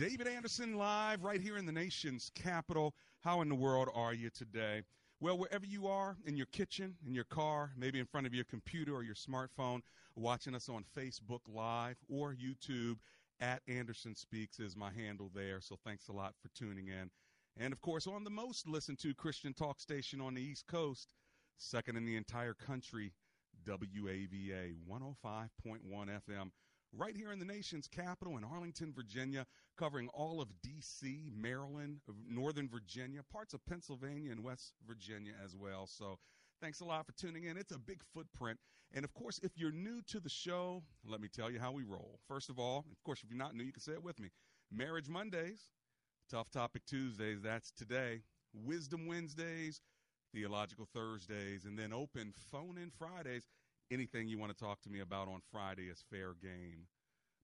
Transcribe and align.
David 0.00 0.28
Anderson 0.28 0.78
live 0.78 1.22
right 1.24 1.42
here 1.42 1.58
in 1.58 1.66
the 1.66 1.72
nation's 1.72 2.30
capital. 2.34 2.94
How 3.18 3.42
in 3.42 3.50
the 3.50 3.54
world 3.54 3.90
are 3.94 4.14
you 4.14 4.30
today? 4.30 4.80
Well, 5.20 5.36
wherever 5.36 5.66
you 5.66 5.88
are, 5.88 6.16
in 6.24 6.38
your 6.38 6.46
kitchen, 6.46 6.94
in 7.06 7.14
your 7.14 7.24
car, 7.24 7.72
maybe 7.76 7.98
in 7.98 8.06
front 8.06 8.26
of 8.26 8.32
your 8.32 8.46
computer 8.46 8.94
or 8.94 9.02
your 9.02 9.14
smartphone, 9.14 9.82
watching 10.16 10.54
us 10.54 10.70
on 10.70 10.86
Facebook 10.96 11.40
Live 11.46 11.98
or 12.08 12.34
YouTube, 12.34 12.96
at 13.40 13.60
Anderson 13.68 14.14
Speaks 14.14 14.58
is 14.58 14.74
my 14.74 14.90
handle 14.90 15.30
there. 15.34 15.60
So 15.60 15.76
thanks 15.84 16.08
a 16.08 16.12
lot 16.12 16.32
for 16.40 16.48
tuning 16.58 16.88
in. 16.88 17.10
And 17.58 17.70
of 17.70 17.82
course, 17.82 18.06
on 18.06 18.24
the 18.24 18.30
most 18.30 18.66
listened 18.66 19.00
to 19.00 19.12
Christian 19.12 19.52
talk 19.52 19.80
station 19.80 20.22
on 20.22 20.32
the 20.32 20.40
East 20.40 20.66
Coast, 20.66 21.12
second 21.58 21.98
in 21.98 22.06
the 22.06 22.16
entire 22.16 22.54
country, 22.54 23.12
WAVA 23.66 24.76
105.1 24.88 25.50
FM, 25.92 26.50
right 26.96 27.16
here 27.16 27.32
in 27.32 27.38
the 27.38 27.44
nation's 27.44 27.86
capital 27.88 28.36
in 28.36 28.44
Arlington, 28.44 28.92
Virginia, 28.92 29.46
covering 29.78 30.08
all 30.08 30.40
of 30.40 30.48
D.C., 30.62 31.30
Maryland, 31.34 32.00
Northern 32.28 32.68
Virginia, 32.68 33.20
parts 33.32 33.54
of 33.54 33.64
Pennsylvania, 33.66 34.32
and 34.32 34.42
West 34.42 34.74
Virginia 34.86 35.32
as 35.44 35.56
well. 35.56 35.86
So 35.86 36.18
thanks 36.60 36.80
a 36.80 36.84
lot 36.84 37.06
for 37.06 37.12
tuning 37.12 37.44
in. 37.44 37.56
It's 37.56 37.72
a 37.72 37.78
big 37.78 38.02
footprint. 38.12 38.58
And 38.92 39.04
of 39.04 39.14
course, 39.14 39.38
if 39.42 39.52
you're 39.56 39.72
new 39.72 40.02
to 40.08 40.20
the 40.20 40.28
show, 40.28 40.82
let 41.06 41.20
me 41.20 41.28
tell 41.28 41.50
you 41.50 41.60
how 41.60 41.72
we 41.72 41.84
roll. 41.84 42.18
First 42.26 42.50
of 42.50 42.58
all, 42.58 42.84
of 42.90 43.02
course, 43.04 43.22
if 43.22 43.30
you're 43.30 43.38
not 43.38 43.54
new, 43.54 43.64
you 43.64 43.72
can 43.72 43.82
say 43.82 43.92
it 43.92 44.02
with 44.02 44.18
me 44.18 44.30
Marriage 44.72 45.08
Mondays, 45.08 45.70
Tough 46.30 46.50
Topic 46.50 46.82
Tuesdays, 46.86 47.40
that's 47.40 47.70
today, 47.70 48.22
Wisdom 48.52 49.06
Wednesdays, 49.06 49.80
Theological 50.34 50.88
Thursdays, 50.92 51.64
and 51.64 51.78
then 51.78 51.92
open 51.92 52.32
phone 52.50 52.78
in 52.78 52.90
Fridays. 52.90 53.46
Anything 53.92 54.28
you 54.28 54.38
want 54.38 54.56
to 54.56 54.64
talk 54.64 54.80
to 54.82 54.90
me 54.90 55.00
about 55.00 55.26
on 55.26 55.40
Friday 55.50 55.88
is 55.88 56.04
fair 56.10 56.34
game. 56.40 56.86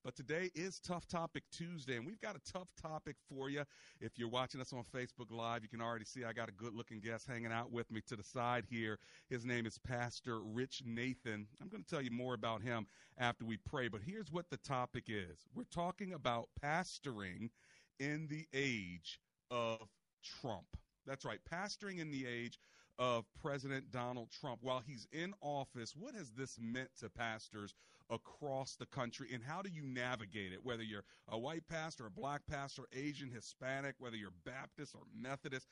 But 0.04 0.14
today 0.14 0.52
is 0.54 0.78
Tough 0.78 1.08
Topic 1.08 1.42
Tuesday, 1.50 1.96
and 1.96 2.06
we've 2.06 2.20
got 2.20 2.36
a 2.36 2.52
tough 2.52 2.68
topic 2.80 3.16
for 3.28 3.50
you. 3.50 3.64
If 4.00 4.16
you're 4.16 4.28
watching 4.28 4.60
us 4.60 4.72
on 4.72 4.84
Facebook 4.94 5.32
Live, 5.32 5.64
you 5.64 5.68
can 5.68 5.80
already 5.80 6.04
see 6.04 6.22
I 6.22 6.32
got 6.32 6.48
a 6.48 6.52
good 6.52 6.72
looking 6.72 7.00
guest 7.00 7.26
hanging 7.26 7.50
out 7.50 7.72
with 7.72 7.90
me 7.90 8.00
to 8.06 8.14
the 8.14 8.22
side 8.22 8.64
here. 8.70 9.00
His 9.28 9.44
name 9.44 9.66
is 9.66 9.76
Pastor 9.78 10.38
Rich 10.40 10.84
Nathan. 10.86 11.48
I'm 11.60 11.66
going 11.66 11.82
to 11.82 11.90
tell 11.90 12.00
you 12.00 12.12
more 12.12 12.34
about 12.34 12.62
him 12.62 12.86
after 13.18 13.44
we 13.44 13.56
pray, 13.56 13.88
but 13.88 14.02
here's 14.06 14.30
what 14.30 14.48
the 14.48 14.58
topic 14.58 15.06
is 15.08 15.46
we're 15.52 15.64
talking 15.64 16.12
about 16.12 16.48
pastoring 16.62 17.50
in 17.98 18.28
the 18.28 18.46
age 18.54 19.18
of 19.50 19.80
Trump. 20.22 20.76
That's 21.04 21.24
right, 21.24 21.40
pastoring 21.52 21.98
in 21.98 22.12
the 22.12 22.24
age 22.24 22.60
of 22.98 23.24
President 23.42 23.90
Donald 23.90 24.30
Trump. 24.30 24.60
While 24.62 24.82
he's 24.86 25.06
in 25.12 25.34
office, 25.40 25.94
what 25.96 26.14
has 26.14 26.30
this 26.30 26.58
meant 26.60 26.90
to 27.00 27.08
pastors 27.08 27.74
across 28.10 28.76
the 28.76 28.86
country, 28.86 29.28
and 29.32 29.42
how 29.42 29.62
do 29.62 29.68
you 29.68 29.82
navigate 29.84 30.52
it? 30.52 30.60
Whether 30.62 30.82
you're 30.82 31.04
a 31.28 31.38
white 31.38 31.66
pastor, 31.68 32.06
a 32.06 32.10
black 32.10 32.42
pastor, 32.48 32.84
Asian, 32.92 33.30
Hispanic, 33.30 33.96
whether 33.98 34.16
you're 34.16 34.30
Baptist 34.44 34.94
or 34.94 35.02
Methodist, 35.14 35.66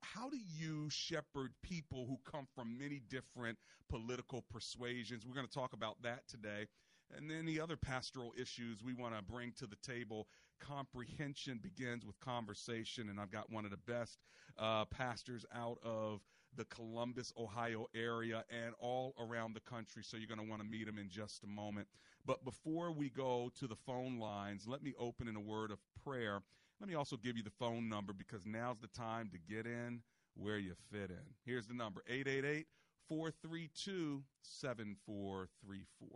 how 0.00 0.30
do 0.30 0.38
you 0.56 0.88
shepherd 0.90 1.52
people 1.62 2.06
who 2.06 2.18
come 2.30 2.46
from 2.54 2.78
many 2.78 3.00
different 3.10 3.58
political 3.88 4.42
persuasions? 4.50 5.26
We're 5.26 5.34
going 5.34 5.46
to 5.46 5.52
talk 5.52 5.72
about 5.72 6.00
that 6.02 6.26
today. 6.28 6.66
And 7.14 7.30
then 7.30 7.44
the 7.44 7.60
other 7.60 7.76
pastoral 7.76 8.32
issues 8.40 8.82
we 8.82 8.94
want 8.94 9.14
to 9.16 9.22
bring 9.22 9.52
to 9.58 9.66
the 9.66 9.76
table. 9.76 10.28
Comprehension 10.60 11.60
begins 11.62 12.06
with 12.06 12.18
conversation, 12.20 13.10
and 13.10 13.20
I've 13.20 13.30
got 13.30 13.50
one 13.50 13.64
of 13.64 13.70
the 13.70 13.76
best 13.76 14.18
uh, 14.58 14.86
pastors 14.86 15.44
out 15.54 15.78
of 15.84 16.20
the 16.56 16.64
Columbus, 16.66 17.32
Ohio 17.38 17.86
area 17.94 18.44
and 18.50 18.74
all 18.78 19.14
around 19.18 19.54
the 19.54 19.60
country. 19.60 20.02
So 20.04 20.16
you're 20.16 20.28
going 20.28 20.44
to 20.44 20.48
want 20.48 20.62
to 20.62 20.68
meet 20.68 20.86
him 20.86 20.98
in 20.98 21.08
just 21.08 21.44
a 21.44 21.46
moment. 21.46 21.88
But 22.26 22.44
before 22.44 22.92
we 22.92 23.08
go 23.08 23.50
to 23.58 23.66
the 23.66 23.76
phone 23.76 24.18
lines, 24.18 24.66
let 24.66 24.82
me 24.82 24.94
open 24.98 25.28
in 25.28 25.36
a 25.36 25.40
word 25.40 25.70
of 25.70 25.78
prayer. 26.04 26.42
Let 26.80 26.88
me 26.88 26.94
also 26.94 27.16
give 27.16 27.36
you 27.36 27.42
the 27.42 27.50
phone 27.50 27.88
number 27.88 28.12
because 28.12 28.46
now's 28.46 28.78
the 28.80 28.88
time 28.88 29.30
to 29.32 29.38
get 29.38 29.66
in 29.66 30.02
where 30.34 30.58
you 30.58 30.74
fit 30.90 31.10
in. 31.10 31.34
Here's 31.44 31.66
the 31.66 31.74
number 31.74 32.02
888 32.08 32.66
432 33.08 34.22
7434. 34.42 36.08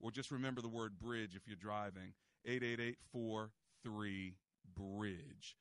Or 0.00 0.10
just 0.10 0.30
remember 0.30 0.60
the 0.60 0.68
word 0.68 0.98
bridge 0.98 1.34
if 1.34 1.46
you're 1.46 1.56
driving 1.56 2.12
888 2.44 2.98
43 3.12 4.34
Bridge. 4.74 5.56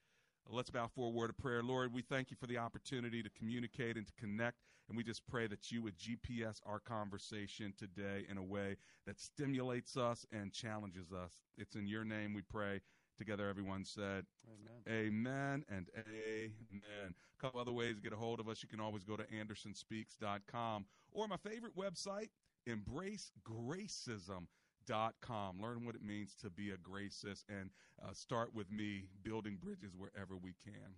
Let's 0.49 0.69
bow 0.69 0.87
for 0.87 1.07
a 1.07 1.09
word 1.09 1.31
of 1.31 1.37
prayer. 1.37 1.63
Lord, 1.63 1.91
we 1.93 2.03
thank 2.03 2.29
you 2.29 2.37
for 2.39 2.45
the 2.45 2.57
opportunity 2.59 3.23
to 3.23 3.29
communicate 3.31 3.97
and 3.97 4.05
to 4.05 4.13
connect. 4.13 4.57
And 4.87 4.95
we 4.95 5.03
just 5.03 5.25
pray 5.27 5.47
that 5.47 5.71
you 5.71 5.81
would 5.81 5.97
GPS 5.97 6.61
our 6.65 6.79
conversation 6.79 7.73
today 7.77 8.25
in 8.29 8.37
a 8.37 8.43
way 8.43 8.77
that 9.07 9.19
stimulates 9.19 9.97
us 9.97 10.25
and 10.31 10.53
challenges 10.53 11.11
us. 11.11 11.39
It's 11.57 11.75
in 11.75 11.87
your 11.87 12.05
name 12.05 12.33
we 12.33 12.43
pray. 12.43 12.81
Together, 13.17 13.49
everyone 13.49 13.85
said, 13.85 14.25
Amen. 14.45 14.83
Amen 14.89 15.63
and 15.69 15.89
amen. 15.97 17.15
A 17.39 17.41
couple 17.41 17.61
other 17.61 17.71
ways 17.71 17.95
to 17.95 18.01
get 18.01 18.11
a 18.11 18.17
hold 18.17 18.41
of 18.41 18.49
us. 18.49 18.61
You 18.61 18.67
can 18.67 18.81
always 18.81 19.03
go 19.05 19.15
to 19.15 19.23
andersonspeaks.com 19.23 20.85
or 21.13 21.27
my 21.27 21.37
favorite 21.37 21.77
website, 21.77 22.29
embracegracism.com 22.67 24.47
com. 25.21 25.61
Learn 25.61 25.85
what 25.85 25.95
it 25.95 26.03
means 26.03 26.35
to 26.41 26.49
be 26.49 26.71
a 26.71 26.77
gracist 26.77 27.43
and 27.49 27.69
uh, 28.03 28.13
start 28.13 28.53
with 28.53 28.71
me 28.71 29.05
building 29.23 29.57
bridges 29.61 29.93
wherever 29.97 30.35
we 30.35 30.53
can. 30.63 30.95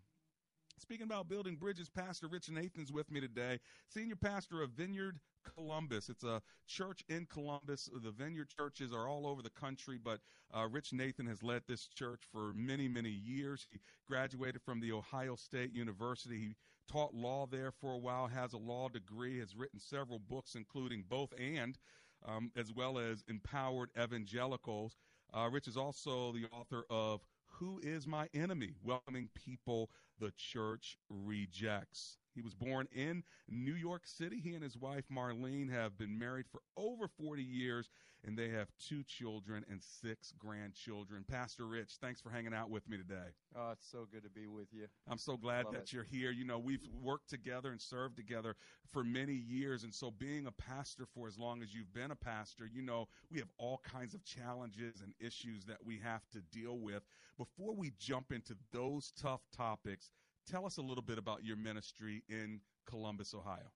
Speaking 0.80 1.06
about 1.06 1.28
building 1.28 1.56
bridges, 1.56 1.90
Pastor 1.90 2.28
Rich 2.28 2.52
Nathan's 2.52 2.92
with 2.92 3.10
me 3.10 3.20
today, 3.20 3.60
senior 3.90 4.16
pastor 4.16 4.62
of 4.62 4.70
Vineyard 4.72 5.20
Columbus. 5.56 6.08
It's 6.08 6.24
a 6.24 6.42
church 6.68 7.04
in 7.10 7.26
Columbus. 7.26 7.90
The 8.04 8.12
Vineyard 8.12 8.50
churches 8.56 8.94
are 8.94 9.08
all 9.08 9.26
over 9.26 9.42
the 9.42 9.50
country, 9.50 9.98
but 9.98 10.20
uh, 10.54 10.68
Rich 10.70 10.94
Nathan 10.94 11.26
has 11.26 11.42
led 11.42 11.64
this 11.68 11.88
church 11.88 12.22
for 12.32 12.54
many, 12.54 12.88
many 12.88 13.10
years. 13.10 13.66
He 13.72 13.80
graduated 14.08 14.62
from 14.62 14.80
the 14.80 14.92
Ohio 14.92 15.36
State 15.36 15.74
University. 15.74 16.38
He 16.38 16.56
taught 16.92 17.14
law 17.14 17.48
there 17.50 17.72
for 17.72 17.94
a 17.94 17.98
while, 17.98 18.28
has 18.28 18.54
a 18.54 18.58
law 18.58 18.88
degree, 18.88 19.40
has 19.40 19.56
written 19.56 19.80
several 19.80 20.20
books, 20.20 20.56
including 20.56 21.06
both 21.10 21.34
and 21.40 21.78
um, 22.26 22.52
as 22.56 22.72
well 22.74 22.98
as 22.98 23.24
Empowered 23.28 23.90
Evangelicals. 24.02 24.98
Uh, 25.34 25.50
Rich 25.52 25.68
is 25.68 25.78
also 25.78 26.32
the 26.32 26.46
author 26.52 26.84
of 26.90 27.22
Who 27.60 27.80
is 27.84 28.08
My 28.08 28.28
Enemy? 28.34 28.74
Welcoming 28.84 29.30
People 29.34 29.90
the 30.20 30.32
Church 30.36 30.98
Rejects. 31.10 32.18
He 32.34 32.42
was 32.42 32.54
born 32.54 32.88
in 32.92 33.24
New 33.48 33.74
York 33.74 34.06
City. 34.06 34.40
He 34.40 34.54
and 34.54 34.64
his 34.64 34.78
wife, 34.78 35.06
Marlene, 35.12 35.72
have 35.72 35.98
been 35.98 36.18
married 36.18 36.46
for 36.52 36.62
over 36.76 37.08
40 37.08 37.44
years, 37.44 37.90
and 38.26 38.38
they 38.38 38.50
have 38.50 38.68
two 38.80 39.04
children 39.04 39.66
and 39.70 39.82
six 39.82 40.34
grandchildren. 40.38 41.24
Pastor 41.28 41.66
Rich, 41.66 41.98
thanks 42.02 42.22
for 42.22 42.30
hanging 42.30 42.54
out 42.54 42.70
with 42.70 42.88
me 42.90 42.98
today. 42.98 43.30
Oh, 43.56 43.72
it's 43.72 43.90
so 43.90 44.08
good 44.12 44.24
to 44.24 44.30
be 44.30 44.48
with 44.48 44.68
you. 44.72 44.88
I'm 45.10 45.18
so 45.18 45.38
glad 45.38 45.66
Love 45.66 45.74
that 45.74 45.84
it. 45.84 45.94
you're 45.94 46.04
here. 46.04 46.32
You 46.32 46.46
know, 46.46 46.60
we've 46.60 46.86
worked 47.02 47.30
together 47.30 47.72
and 47.72 47.82
served 47.82 48.16
together 48.16 48.56
for 48.92 49.04
many 49.04 49.34
years. 49.34 49.84
And 49.84 49.94
so, 49.94 50.12
being 50.12 50.48
a 50.48 50.52
pastor 50.52 51.06
for 51.14 51.28
as 51.28 51.38
long 51.38 51.62
as 51.62 51.74
you've 51.74 51.94
been 51.94 52.12
a 52.12 52.16
pastor, 52.16 52.68
you 52.72 52.82
know, 52.82 53.08
we 53.32 53.40
have 53.40 53.50
all 53.58 53.82
kinds 53.84 54.14
of 54.14 54.24
challenges 54.24 55.02
and 55.02 55.14
issues 55.20 55.66
that 55.66 55.78
we 55.86 56.00
have 56.04 56.22
to 56.34 56.42
deal 56.52 56.80
with. 56.80 57.04
Before 57.38 57.76
we 57.76 57.92
jump 58.00 58.32
into 58.32 58.56
those 58.72 59.14
tough 59.22 59.42
topics, 59.56 60.12
tell 60.50 60.66
us 60.66 60.78
a 60.78 60.82
little 60.82 61.04
bit 61.04 61.18
about 61.18 61.44
your 61.44 61.58
ministry 61.58 62.24
in 62.30 62.62
Columbus, 62.88 63.34
Ohio. 63.34 63.72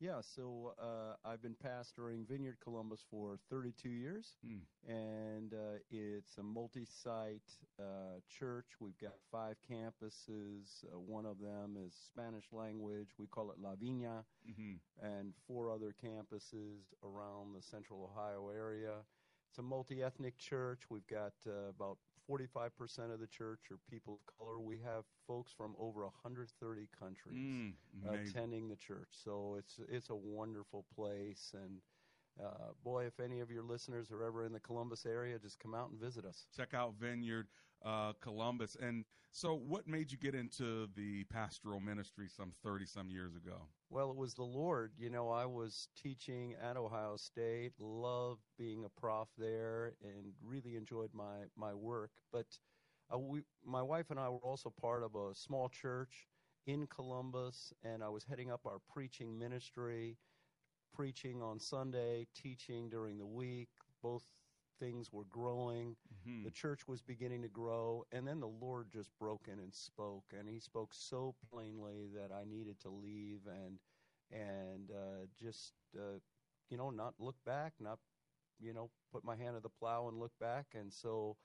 Yeah, 0.00 0.20
so 0.20 0.74
uh, 0.80 1.16
I've 1.28 1.42
been 1.42 1.56
pastoring 1.56 2.24
Vineyard 2.28 2.58
Columbus 2.62 3.00
for 3.10 3.36
32 3.50 3.88
years, 3.88 4.36
Mm. 4.46 4.60
and 4.86 5.52
uh, 5.52 5.78
it's 5.90 6.38
a 6.38 6.42
multi 6.42 6.84
site 6.84 7.50
uh, 7.80 8.20
church. 8.28 8.66
We've 8.80 8.96
got 8.98 9.14
five 9.32 9.56
campuses. 9.68 10.84
Uh, 10.84 11.00
one 11.00 11.26
of 11.26 11.40
them 11.40 11.76
is 11.76 11.94
Spanish 11.94 12.52
language. 12.52 13.08
We 13.18 13.26
call 13.26 13.50
it 13.50 13.58
La 13.58 13.74
Viña, 13.74 14.24
hmm 14.46 14.76
and 15.02 15.34
four 15.46 15.70
other 15.72 15.92
campuses 15.92 16.94
around 17.02 17.54
the 17.54 17.62
central 17.62 18.04
Ohio 18.04 18.50
area. 18.50 19.04
It's 19.50 19.58
a 19.58 19.62
multi 19.62 20.02
ethnic 20.02 20.38
church. 20.38 20.82
We've 20.90 21.06
got 21.08 21.32
uh, 21.46 21.70
about 21.70 21.98
45% 22.28 23.12
of 23.12 23.20
the 23.20 23.28
church 23.28 23.70
are 23.72 23.78
people 23.90 24.14
of 24.20 24.36
color. 24.38 24.60
We 24.60 24.78
have 24.80 25.04
folks 25.26 25.52
from 25.52 25.74
over 25.78 26.04
130 26.04 26.88
countries 26.98 27.48
Mm, 27.54 27.74
attending 28.06 28.68
the 28.68 28.76
church. 28.76 29.10
So 29.12 29.56
it's 29.58 29.80
it's 29.88 30.10
a 30.10 30.16
wonderful 30.16 30.86
place, 30.94 31.54
and 31.54 31.82
uh, 32.42 32.72
boy, 32.84 33.06
if 33.06 33.20
any 33.20 33.40
of 33.40 33.50
your 33.50 33.64
listeners 33.64 34.12
are 34.12 34.24
ever 34.24 34.44
in 34.44 34.52
the 34.52 34.60
Columbus 34.60 35.06
area, 35.06 35.38
just 35.38 35.60
come 35.60 35.74
out 35.74 35.90
and 35.90 36.00
visit 36.00 36.24
us. 36.26 36.48
Check 36.54 36.74
out 36.74 36.94
Vineyard 36.94 37.48
uh, 37.84 38.12
Columbus. 38.20 38.76
And 38.80 39.04
so, 39.30 39.54
what 39.54 39.86
made 39.86 40.10
you 40.10 40.18
get 40.18 40.34
into 40.34 40.88
the 40.96 41.24
pastoral 41.24 41.80
ministry 41.80 42.28
some 42.28 42.52
30 42.64 42.86
some 42.86 43.10
years 43.10 43.36
ago? 43.36 43.56
Well, 43.90 44.10
it 44.10 44.16
was 44.16 44.34
the 44.34 44.44
Lord. 44.44 44.92
You 44.98 45.10
know, 45.10 45.30
I 45.30 45.46
was 45.46 45.88
teaching 46.00 46.54
at 46.62 46.76
Ohio 46.76 47.16
State, 47.16 47.72
loved 47.78 48.42
being 48.58 48.84
a 48.84 49.00
prof 49.00 49.28
there, 49.38 49.94
and 50.02 50.32
really 50.44 50.76
enjoyed 50.76 51.10
my 51.12 51.46
my 51.56 51.74
work. 51.74 52.10
But 52.32 52.46
uh, 53.12 53.18
we, 53.18 53.42
my 53.64 53.82
wife 53.82 54.10
and 54.10 54.18
I 54.18 54.28
were 54.28 54.38
also 54.38 54.72
part 54.80 55.02
of 55.02 55.14
a 55.14 55.34
small 55.34 55.68
church 55.68 56.28
in 56.66 56.86
Columbus, 56.86 57.72
and 57.82 58.02
I 58.02 58.08
was 58.08 58.24
heading 58.24 58.50
up 58.50 58.60
our 58.66 58.78
preaching 58.92 59.38
ministry, 59.38 60.18
preaching 60.94 61.42
on 61.42 61.58
Sunday, 61.58 62.26
teaching 62.34 62.90
during 62.90 63.18
the 63.18 63.26
week. 63.26 63.68
Both 64.02 64.24
things 64.78 65.12
were 65.12 65.24
growing. 65.24 65.96
Mhm. 66.26 66.44
The 66.44 66.50
church 66.50 66.86
was 66.88 67.02
beginning 67.02 67.42
to 67.42 67.48
grow, 67.48 68.04
and 68.12 68.26
then 68.26 68.40
the 68.40 68.48
Lord 68.48 68.90
just 68.90 69.10
broke 69.18 69.48
in 69.48 69.58
and 69.58 69.74
spoke, 69.74 70.32
and 70.32 70.48
He 70.48 70.58
spoke 70.60 70.94
so 70.94 71.34
plainly 71.50 72.06
that 72.14 72.32
I 72.32 72.44
needed 72.44 72.80
to 72.80 72.90
leave 72.90 73.46
and 73.46 73.78
and 74.30 74.90
uh, 74.90 75.26
just 75.36 75.74
uh, 75.96 76.18
you 76.70 76.76
know 76.76 76.90
not 76.90 77.14
look 77.18 77.36
back, 77.44 77.74
not 77.80 77.98
you 78.60 78.72
know 78.72 78.90
put 79.12 79.24
my 79.24 79.36
hand 79.36 79.56
to 79.56 79.60
the 79.60 79.68
plow 79.70 80.08
and 80.08 80.18
look 80.18 80.32
back, 80.40 80.74
and 80.74 80.92
so 80.92 81.36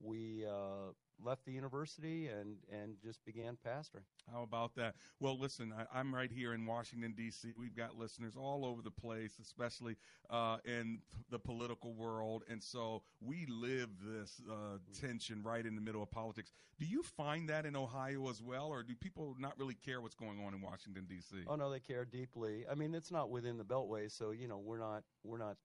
we 0.00 0.44
uh, 0.46 0.92
left 1.24 1.44
the 1.44 1.52
university 1.52 2.28
and 2.28 2.56
and 2.72 2.96
just 3.02 3.24
began 3.24 3.56
pastoring. 3.66 4.04
How 4.32 4.42
about 4.42 4.74
that? 4.76 4.94
Well, 5.18 5.38
listen, 5.38 5.72
I, 5.76 5.98
I'm 5.98 6.14
right 6.14 6.30
here 6.30 6.54
in 6.54 6.66
Washington, 6.66 7.14
D.C. 7.16 7.52
We've 7.58 7.76
got 7.76 7.98
listeners 7.98 8.34
all 8.36 8.64
over 8.64 8.82
the 8.82 8.90
place, 8.90 9.38
especially 9.40 9.96
uh, 10.30 10.58
in 10.64 11.00
the 11.30 11.38
political 11.38 11.92
world. 11.94 12.44
And 12.48 12.62
so 12.62 13.02
we 13.20 13.46
live 13.46 13.88
this 14.04 14.40
uh, 14.50 14.78
tension 14.98 15.42
right 15.42 15.64
in 15.64 15.74
the 15.74 15.82
middle 15.82 16.02
of 16.02 16.10
politics. 16.10 16.52
Do 16.78 16.86
you 16.86 17.02
find 17.02 17.48
that 17.48 17.66
in 17.66 17.76
Ohio 17.76 18.28
as 18.30 18.42
well, 18.42 18.68
or 18.68 18.82
do 18.82 18.94
people 18.94 19.36
not 19.38 19.58
really 19.58 19.74
care 19.74 20.00
what's 20.00 20.14
going 20.14 20.42
on 20.44 20.54
in 20.54 20.60
Washington, 20.60 21.06
D.C.? 21.08 21.36
Oh 21.46 21.56
no, 21.56 21.70
they 21.70 21.80
care 21.80 22.04
deeply. 22.04 22.64
I 22.70 22.74
mean, 22.74 22.94
it's 22.94 23.10
not 23.10 23.30
within 23.30 23.58
the 23.58 23.64
Beltway, 23.64 24.10
so 24.10 24.30
you 24.30 24.48
know 24.48 24.58
we're 24.58 24.78
not 24.78 25.02
we're 25.24 25.38
not 25.38 25.56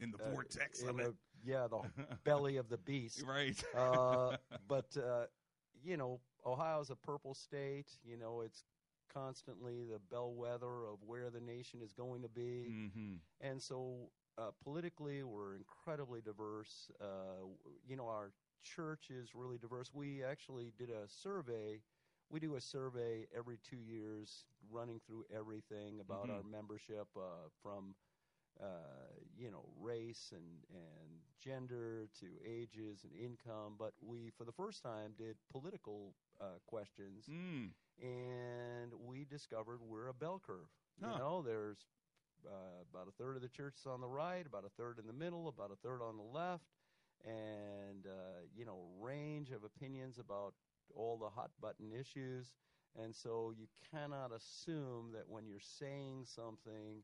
in 0.00 0.10
the 0.10 0.18
uh, 0.24 0.30
vortex 0.30 0.82
of 0.82 0.98
it. 0.98 1.14
Yeah 1.44 1.68
the 1.68 1.80
belly 2.24 2.56
of 2.56 2.68
the 2.68 2.78
beast. 2.78 3.24
right. 3.24 3.64
uh, 3.74 4.32
but 4.68 4.96
uh, 4.96 5.26
you 5.82 5.96
know, 5.96 6.20
Ohio's 6.46 6.90
a 6.90 6.96
purple 6.96 7.34
state. 7.34 7.98
You 8.04 8.16
know, 8.16 8.40
it's 8.42 8.64
constantly 9.12 9.82
the 9.84 9.98
bellwether 9.98 10.86
of 10.86 11.02
where 11.04 11.30
the 11.30 11.40
nation 11.40 11.80
is 11.82 11.92
going 11.92 12.22
to 12.22 12.28
be, 12.28 12.76
hmm 12.86 13.20
and 13.40 13.60
so 13.62 14.10
uh, 14.38 14.50
politically, 14.62 15.22
we're 15.22 15.56
incredibly 15.56 16.20
diverse. 16.20 16.90
Uh, 17.00 17.46
you 17.86 17.96
know, 17.96 18.06
our 18.08 18.32
church 18.62 19.10
is 19.10 19.34
really 19.34 19.58
diverse. 19.58 19.92
We 19.92 20.22
actually 20.24 20.72
did 20.78 20.90
a 20.90 21.08
survey. 21.08 21.82
We 22.30 22.40
do 22.40 22.56
a 22.56 22.60
survey 22.60 23.26
every 23.36 23.58
two 23.58 23.78
years, 23.80 24.46
running 24.70 25.00
through 25.06 25.24
everything 25.34 26.00
about 26.00 26.30
Mhm. 26.30 26.40
our 26.40 26.42
membership, 26.42 27.08
uh, 27.16 27.48
from 27.62 27.94
uh, 28.62 29.12
you 29.36 29.50
know 29.50 29.64
race 29.80 30.32
and 30.32 30.64
and 30.70 31.10
gender 31.38 32.08
to 32.20 32.26
ages 32.44 33.04
and 33.04 33.12
income. 33.12 33.74
But 33.78 33.92
we, 34.00 34.30
for 34.36 34.44
the 34.44 34.52
first 34.52 34.82
time, 34.82 35.12
did 35.16 35.36
political 35.50 36.14
uh, 36.40 36.58
questions, 36.66 37.26
Mm. 37.28 37.70
and 38.00 38.92
we 39.06 39.24
discovered 39.24 39.80
we're 39.82 40.08
a 40.08 40.14
bell 40.14 40.40
curve. 40.44 40.68
Huh. 41.02 41.12
You 41.12 41.18
know, 41.18 41.42
there's 41.42 41.86
uh, 42.46 42.82
about 42.92 43.08
a 43.08 43.12
third 43.12 43.36
of 43.36 43.42
the 43.42 43.48
church 43.48 43.76
is 43.80 43.86
on 43.86 44.00
the 44.00 44.08
right, 44.08 44.46
about 44.46 44.64
a 44.64 44.70
third 44.70 44.98
in 44.98 45.06
the 45.06 45.12
middle, 45.12 45.48
about 45.48 45.70
a 45.72 45.76
third 45.76 46.02
on 46.02 46.16
the 46.16 46.22
left, 46.22 46.64
and 47.24 48.06
uh, 48.06 48.46
you 48.54 48.64
know, 48.64 48.80
range 49.00 49.50
of 49.50 49.64
opinions 49.64 50.18
about 50.18 50.54
all 50.94 51.16
the 51.18 51.28
hot 51.28 51.50
button 51.60 51.92
issues. 51.92 52.52
And 52.96 53.14
so 53.14 53.52
you 53.56 53.66
cannot 53.90 54.30
assume 54.32 55.10
that 55.14 55.28
when 55.28 55.46
you're 55.46 55.58
saying 55.58 56.26
something 56.26 57.02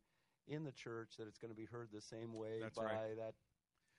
in 0.51 0.65
the 0.65 0.73
church 0.73 1.15
that 1.19 1.29
it's 1.29 1.39
going 1.39 1.51
to 1.51 1.57
be 1.57 1.65
heard 1.65 1.89
the 1.93 2.01
same 2.01 2.35
way 2.35 2.59
That's 2.61 2.77
by 2.77 2.85
right. 2.85 3.17
that 3.17 3.35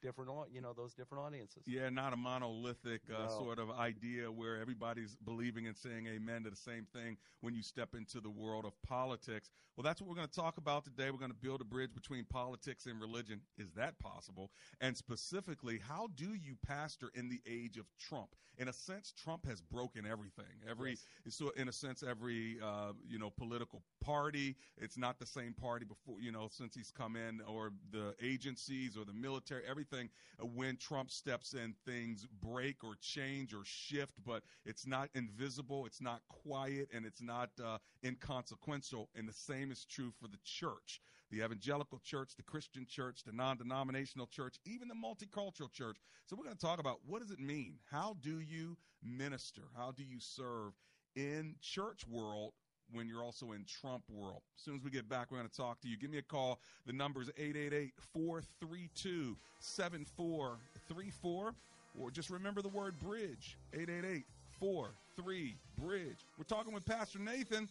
different, 0.01 0.29
you 0.53 0.61
know, 0.61 0.73
those 0.73 0.93
different 0.93 1.23
audiences. 1.23 1.63
Yeah, 1.65 1.89
not 1.89 2.13
a 2.13 2.17
monolithic 2.17 3.01
uh, 3.09 3.23
No. 3.23 3.29
sort 3.29 3.59
of 3.59 3.71
idea 3.71 4.31
where 4.31 4.57
everybody's 4.59 5.15
believing 5.15 5.67
and 5.67 5.77
saying 5.77 6.07
amen 6.07 6.43
to 6.43 6.49
the 6.49 6.55
same 6.55 6.87
thing 6.93 7.17
when 7.41 7.53
you 7.55 7.61
step 7.63 7.95
into 7.95 8.19
the 8.19 8.29
world 8.29 8.65
of 8.65 8.73
politics. 8.81 9.49
Well, 9.75 9.83
that's 9.83 10.01
what 10.01 10.09
we're 10.09 10.15
going 10.15 10.27
to 10.27 10.33
talk 10.33 10.57
about 10.57 10.83
today. 10.83 11.11
We're 11.11 11.17
going 11.17 11.31
to 11.31 11.37
build 11.37 11.61
a 11.61 11.65
bridge 11.65 11.93
between 11.93 12.25
politics 12.25 12.85
and 12.85 12.99
religion. 12.99 13.41
Is 13.57 13.71
that 13.73 13.97
possible? 13.99 14.51
And 14.79 14.97
specifically, 14.97 15.79
how 15.87 16.07
do 16.15 16.33
you 16.33 16.57
pastor 16.65 17.11
in 17.15 17.29
the 17.29 17.41
age 17.47 17.77
of 17.77 17.85
Trump? 17.99 18.35
In 18.57 18.67
a 18.67 18.73
sense, 18.73 19.13
Trump 19.23 19.45
has 19.47 19.61
broken 19.61 20.05
everything. 20.05 20.45
Every 20.69 20.97
so, 21.29 21.49
in 21.55 21.69
a 21.69 21.71
sense, 21.71 22.03
every 22.03 22.57
uh, 22.63 22.91
you 23.07 23.17
know 23.17 23.29
political 23.29 23.81
party. 24.01 24.55
It's 24.77 24.97
not 24.97 25.19
the 25.19 25.25
same 25.25 25.53
party 25.53 25.85
before 25.85 26.19
you 26.19 26.31
know 26.31 26.49
since 26.51 26.75
he's 26.75 26.91
come 26.91 27.15
in, 27.15 27.41
or 27.47 27.71
the 27.91 28.13
agencies 28.21 28.97
or 28.97 29.05
the 29.05 29.13
military. 29.13 29.63
Everything 29.67 29.90
uh, 29.93 30.45
when 30.45 30.77
Trump 30.77 31.11
steps 31.11 31.53
in, 31.53 31.73
things 31.85 32.25
break 32.41 32.83
or 32.83 32.95
change 33.01 33.53
or 33.53 33.61
shift, 33.63 34.13
but 34.25 34.43
it's 34.65 34.87
not 34.87 35.09
invisible, 35.15 35.85
it's 35.85 36.01
not 36.01 36.21
quiet, 36.29 36.89
and 36.93 37.05
it's 37.05 37.21
not 37.21 37.49
uh, 37.63 37.77
inconsequential. 38.05 39.09
And 39.15 39.27
the 39.27 39.33
same 39.33 39.71
is 39.71 39.85
true 39.85 40.11
for 40.19 40.27
the 40.27 40.39
church 40.43 41.01
the 41.31 41.43
evangelical 41.43 41.99
church, 42.03 42.35
the 42.35 42.43
Christian 42.43 42.85
church, 42.87 43.23
the 43.23 43.31
non 43.31 43.57
denominational 43.57 44.27
church, 44.27 44.57
even 44.65 44.87
the 44.87 44.93
multicultural 44.93 45.71
church. 45.71 45.97
So 46.25 46.35
we're 46.35 46.43
going 46.43 46.57
to 46.57 46.61
talk 46.61 46.79
about 46.79 46.99
what 47.05 47.21
does 47.21 47.31
it 47.31 47.39
mean? 47.39 47.75
How 47.89 48.17
do 48.21 48.39
you 48.39 48.77
minister? 49.01 49.61
How 49.75 49.91
do 49.91 50.03
you 50.03 50.19
serve 50.19 50.73
in 51.15 51.55
church 51.61 52.05
world 52.07 52.53
when 52.93 53.07
you're 53.07 53.23
also 53.23 53.51
in 53.51 53.65
Trump 53.65 54.03
world. 54.09 54.41
As 54.57 54.63
soon 54.63 54.75
as 54.75 54.83
we 54.83 54.89
get 54.89 55.07
back, 55.09 55.31
we're 55.31 55.37
going 55.37 55.49
to 55.49 55.55
talk 55.55 55.79
to 55.81 55.87
you. 55.87 55.97
Give 55.97 56.09
me 56.09 56.17
a 56.17 56.23
call. 56.23 56.59
The 56.85 56.93
number 56.93 57.21
is 57.21 57.29
888 57.37 57.93
432 58.13 59.37
7434. 59.59 61.53
Or 61.99 62.11
just 62.11 62.29
remember 62.29 62.61
the 62.61 62.69
word 62.69 62.97
bridge 62.99 63.57
888 63.73 64.25
43 64.59 65.57
Bridge. 65.77 66.25
We're 66.37 66.43
talking 66.45 66.73
with 66.73 66.85
Pastor 66.85 67.19
Nathan, 67.19 67.67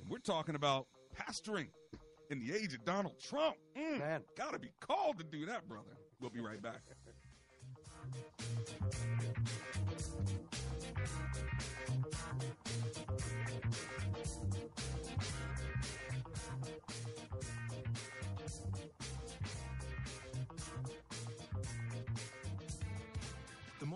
and 0.00 0.08
we're 0.08 0.18
talking 0.18 0.54
about 0.54 0.86
pastoring 1.16 1.68
in 2.30 2.38
the 2.38 2.54
age 2.54 2.74
of 2.74 2.84
Donald 2.84 3.18
Trump. 3.18 3.56
Mm, 3.76 3.98
Man. 3.98 4.22
Gotta 4.36 4.58
be 4.58 4.70
called 4.80 5.18
to 5.18 5.24
do 5.24 5.46
that, 5.46 5.68
brother. 5.68 5.96
We'll 6.20 6.30
be 6.30 6.40
right 6.40 6.62
back. 6.62 6.82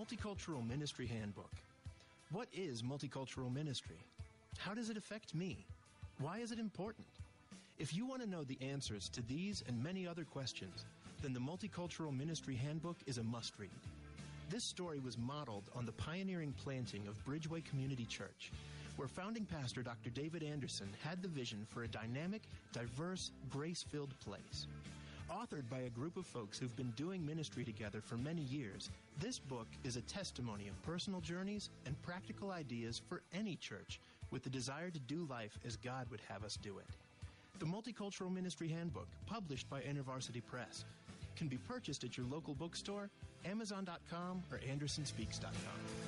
Multicultural 0.09 0.67
Ministry 0.67 1.07
Handbook. 1.07 1.50
What 2.31 2.49
is 2.50 2.83
multicultural 2.83 3.53
ministry? 3.53 3.99
How 4.57 4.73
does 4.73 4.88
it 4.88 4.97
affect 4.97 5.35
me? 5.35 5.67
Why 6.19 6.38
is 6.38 6.50
it 6.50 6.59
important? 6.59 7.07
If 7.79 7.95
you 7.95 8.07
want 8.07 8.23
to 8.23 8.29
know 8.29 8.43
the 8.43 8.57
answers 8.62 9.11
to 9.11 9.21
these 9.21 9.62
and 9.69 9.83
many 9.83 10.07
other 10.07 10.25
questions, 10.25 10.87
then 11.21 11.35
the 11.35 11.41
Multicultural 11.41 12.17
Ministry 12.17 12.57
Handbook 12.57 12.97
is 13.05 13.19
a 13.19 13.23
must 13.23 13.59
read. 13.59 13.69
This 14.49 14.65
story 14.65 14.99
was 14.99 15.19
modeled 15.19 15.69
on 15.77 15.85
the 15.85 15.93
pioneering 15.93 16.55
planting 16.57 17.07
of 17.07 17.23
Bridgeway 17.27 17.62
Community 17.67 18.07
Church, 18.07 18.50
where 18.97 19.09
founding 19.09 19.45
pastor 19.45 19.83
Dr. 19.83 20.09
David 20.09 20.43
Anderson 20.43 20.88
had 21.05 21.21
the 21.21 21.29
vision 21.29 21.67
for 21.69 21.83
a 21.83 21.88
dynamic, 21.88 22.43
diverse, 22.73 23.31
grace 23.50 23.85
filled 23.87 24.19
place. 24.21 24.69
Authored 25.30 25.68
by 25.68 25.80
a 25.80 25.90
group 25.90 26.16
of 26.16 26.26
folks 26.26 26.58
who've 26.58 26.75
been 26.76 26.92
doing 26.97 27.25
ministry 27.25 27.62
together 27.62 28.00
for 28.00 28.16
many 28.16 28.40
years, 28.42 28.88
this 29.20 29.38
book 29.38 29.66
is 29.85 29.97
a 29.97 30.02
testimony 30.02 30.68
of 30.68 30.82
personal 30.82 31.20
journeys 31.20 31.68
and 31.85 32.00
practical 32.02 32.50
ideas 32.50 33.02
for 33.11 33.20
any 33.35 33.54
church 33.56 34.00
with 34.30 34.42
the 34.42 34.49
desire 34.49 34.90
to 34.90 34.99
do 35.00 35.26
life 35.28 35.58
as 35.66 35.76
God 35.76 36.11
would 36.11 36.23
have 36.28 36.44
us 36.44 36.56
do 36.62 36.78
it. 36.78 36.87
The 37.58 37.66
Multicultural 37.66 38.32
Ministry 38.32 38.68
Handbook, 38.68 39.08
published 39.26 39.68
by 39.68 39.82
InterVarsity 39.82 40.42
Press, 40.47 40.87
can 41.37 41.49
be 41.49 41.58
purchased 41.58 42.04
at 42.04 42.16
your 42.16 42.26
local 42.26 42.54
bookstore, 42.54 43.11
Amazon.com, 43.44 44.42
or 44.50 44.58
AndersonSpeaks.com. 44.58 46.08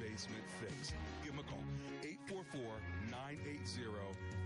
basement 0.00 0.44
fixed. 0.60 0.94
Give 1.22 1.32
them 1.32 1.44
a 1.44 1.50
call 1.50 1.62
844 2.02 2.62
980 3.10 3.58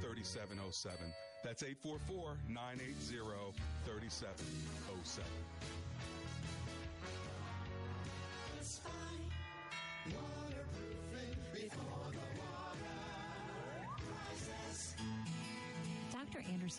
3707. 0.02 0.98
That's 1.44 1.62
844 1.62 2.36
980 2.48 3.54
3707. 3.84 5.24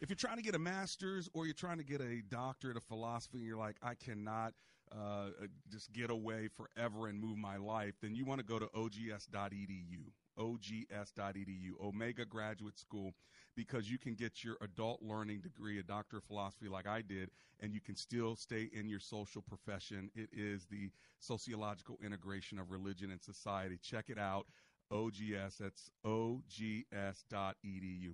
if 0.00 0.08
you're 0.08 0.16
trying 0.16 0.36
to 0.36 0.42
get 0.42 0.54
a 0.54 0.58
master's 0.58 1.28
or 1.34 1.44
you're 1.44 1.54
trying 1.54 1.78
to 1.78 1.84
get 1.84 2.00
a 2.00 2.22
doctorate 2.28 2.76
of 2.76 2.84
philosophy 2.84 3.38
and 3.38 3.46
you're 3.46 3.58
like, 3.58 3.76
I 3.82 3.94
cannot 3.94 4.54
uh, 4.92 5.30
just 5.70 5.92
get 5.92 6.10
away 6.10 6.48
forever 6.48 7.08
and 7.08 7.20
move 7.20 7.36
my 7.36 7.56
life, 7.56 7.94
then 8.00 8.14
you 8.14 8.24
want 8.24 8.40
to 8.40 8.46
go 8.46 8.58
to 8.58 8.68
ogs.edu. 8.74 10.12
OGS.edu, 10.38 11.70
Omega 11.82 12.24
Graduate 12.24 12.78
School, 12.78 13.12
because 13.56 13.90
you 13.90 13.98
can 13.98 14.14
get 14.14 14.44
your 14.44 14.56
adult 14.60 15.02
learning 15.02 15.40
degree, 15.40 15.80
a 15.80 15.82
doctor 15.82 16.18
of 16.18 16.24
philosophy 16.24 16.68
like 16.68 16.86
I 16.86 17.02
did, 17.02 17.30
and 17.58 17.74
you 17.74 17.80
can 17.80 17.96
still 17.96 18.36
stay 18.36 18.70
in 18.72 18.88
your 18.88 19.00
social 19.00 19.42
profession. 19.42 20.10
It 20.14 20.30
is 20.32 20.66
the 20.66 20.90
sociological 21.18 21.98
integration 22.04 22.60
of 22.60 22.70
religion 22.70 23.10
and 23.10 23.20
society. 23.20 23.78
Check 23.82 24.10
it 24.10 24.18
out. 24.18 24.46
OGS. 24.90 25.58
That's 25.58 25.90
OGS.edu. 26.04 26.86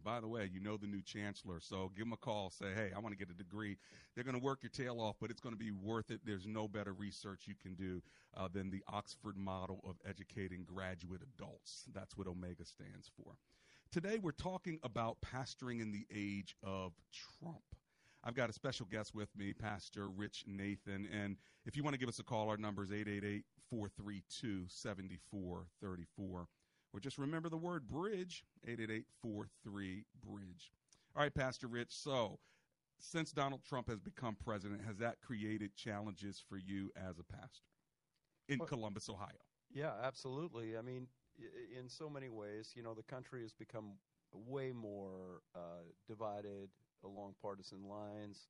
By 0.02 0.20
the 0.20 0.28
way, 0.28 0.48
you 0.52 0.60
know 0.60 0.76
the 0.76 0.86
new 0.86 1.02
chancellor, 1.02 1.60
so 1.60 1.90
give 1.96 2.06
them 2.06 2.12
a 2.12 2.16
call. 2.16 2.50
Say, 2.50 2.72
hey, 2.74 2.90
I 2.94 2.98
want 2.98 3.12
to 3.12 3.18
get 3.18 3.30
a 3.30 3.36
degree. 3.36 3.76
They're 4.14 4.24
going 4.24 4.38
to 4.38 4.42
work 4.42 4.62
your 4.62 4.70
tail 4.70 5.00
off, 5.00 5.16
but 5.20 5.30
it's 5.30 5.40
going 5.40 5.54
to 5.54 5.58
be 5.58 5.70
worth 5.70 6.10
it. 6.10 6.20
There's 6.24 6.46
no 6.46 6.68
better 6.68 6.92
research 6.92 7.42
you 7.46 7.54
can 7.60 7.74
do 7.74 8.02
uh, 8.36 8.48
than 8.52 8.70
the 8.70 8.82
Oxford 8.88 9.36
model 9.36 9.80
of 9.88 9.96
educating 10.08 10.64
graduate 10.64 11.22
adults. 11.22 11.84
That's 11.92 12.16
what 12.16 12.26
Omega 12.26 12.64
stands 12.64 13.10
for. 13.16 13.34
Today, 13.92 14.18
we're 14.20 14.32
talking 14.32 14.80
about 14.82 15.18
pastoring 15.20 15.80
in 15.80 15.92
the 15.92 16.06
age 16.14 16.56
of 16.62 16.92
Trump. 17.12 17.62
I've 18.24 18.34
got 18.34 18.48
a 18.48 18.54
special 18.54 18.86
guest 18.90 19.14
with 19.14 19.28
me, 19.36 19.52
Pastor 19.52 20.08
Rich 20.08 20.44
Nathan. 20.46 21.06
And 21.12 21.36
if 21.66 21.76
you 21.76 21.84
want 21.84 21.94
to 21.94 22.00
give 22.00 22.08
us 22.08 22.18
a 22.18 22.24
call, 22.24 22.48
our 22.48 22.56
number 22.56 22.82
is 22.82 22.90
888 22.90 23.44
432 23.68 24.64
7434 24.66 26.46
or 26.94 27.00
just 27.00 27.18
remember 27.18 27.48
the 27.50 27.56
word 27.58 27.86
bridge 27.88 28.44
888-43 28.66 29.04
bridge 30.24 30.72
all 31.14 31.22
right 31.22 31.34
pastor 31.34 31.66
rich 31.66 31.90
so 31.90 32.38
since 33.00 33.32
donald 33.32 33.62
trump 33.64 33.88
has 33.90 33.98
become 34.00 34.36
president 34.42 34.80
has 34.86 34.96
that 34.98 35.20
created 35.20 35.74
challenges 35.74 36.42
for 36.48 36.56
you 36.56 36.90
as 36.96 37.18
a 37.18 37.24
pastor 37.24 37.66
in 38.48 38.58
Well- 38.60 38.68
columbus 38.68 39.08
ohio 39.10 39.42
Yeah, 39.72 39.92
absolutely. 40.02 40.76
I 40.78 40.82
mean, 40.82 41.08
in 41.76 41.88
so 41.88 42.08
many 42.08 42.28
ways, 42.28 42.74
you 42.76 42.82
know, 42.84 42.94
the 42.94 43.02
country 43.02 43.42
has 43.42 43.52
become 43.52 43.94
way 44.32 44.70
more 44.70 45.40
uh, 45.56 45.82
divided 46.06 46.68
along 47.02 47.34
partisan 47.42 47.88
lines. 47.88 48.46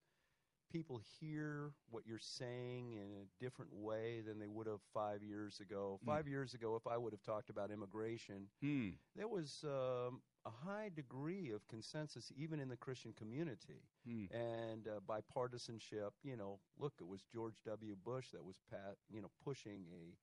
People 0.75 1.01
hear 1.21 1.71
what 1.89 2.03
you're 2.05 2.19
saying 2.19 2.95
in 2.95 3.07
a 3.23 3.45
different 3.45 3.73
way 3.73 4.23
than 4.27 4.41
they 4.41 4.49
would 4.49 4.67
have 4.67 4.81
five 4.93 5.23
years 5.23 5.61
ago. 5.61 6.01
Mm. 6.03 6.07
Five 6.07 6.27
years 6.27 6.53
ago, 6.53 6.75
if 6.75 6.85
I 6.85 6.99
would 6.99 7.13
have 7.13 7.23
talked 7.23 7.49
about 7.49 7.71
immigration, 7.71 8.49
hmm. 8.61 8.89
there 9.15 9.29
was 9.29 9.65
um, 9.65 10.21
a 10.45 10.51
high 10.51 10.91
degree 10.93 11.53
of 11.53 11.67
consensus, 11.69 12.33
even 12.37 12.59
in 12.59 12.69
the 12.69 12.77
Christian 12.77 13.13
community 13.13 13.83
Hmm. 14.05 14.25
and 14.35 14.89
uh, 14.89 14.99
bipartisanship. 15.09 16.11
You 16.25 16.37
know, 16.37 16.59
look, 16.77 16.95
it 17.01 17.07
was 17.07 17.21
George 17.33 17.55
W. 17.65 17.95
Bush 18.05 18.31
that 18.33 18.45
was 18.45 18.57
pat, 18.69 18.97
you 19.09 19.23
know, 19.23 19.31
pushing 19.45 19.87
a 19.93 20.17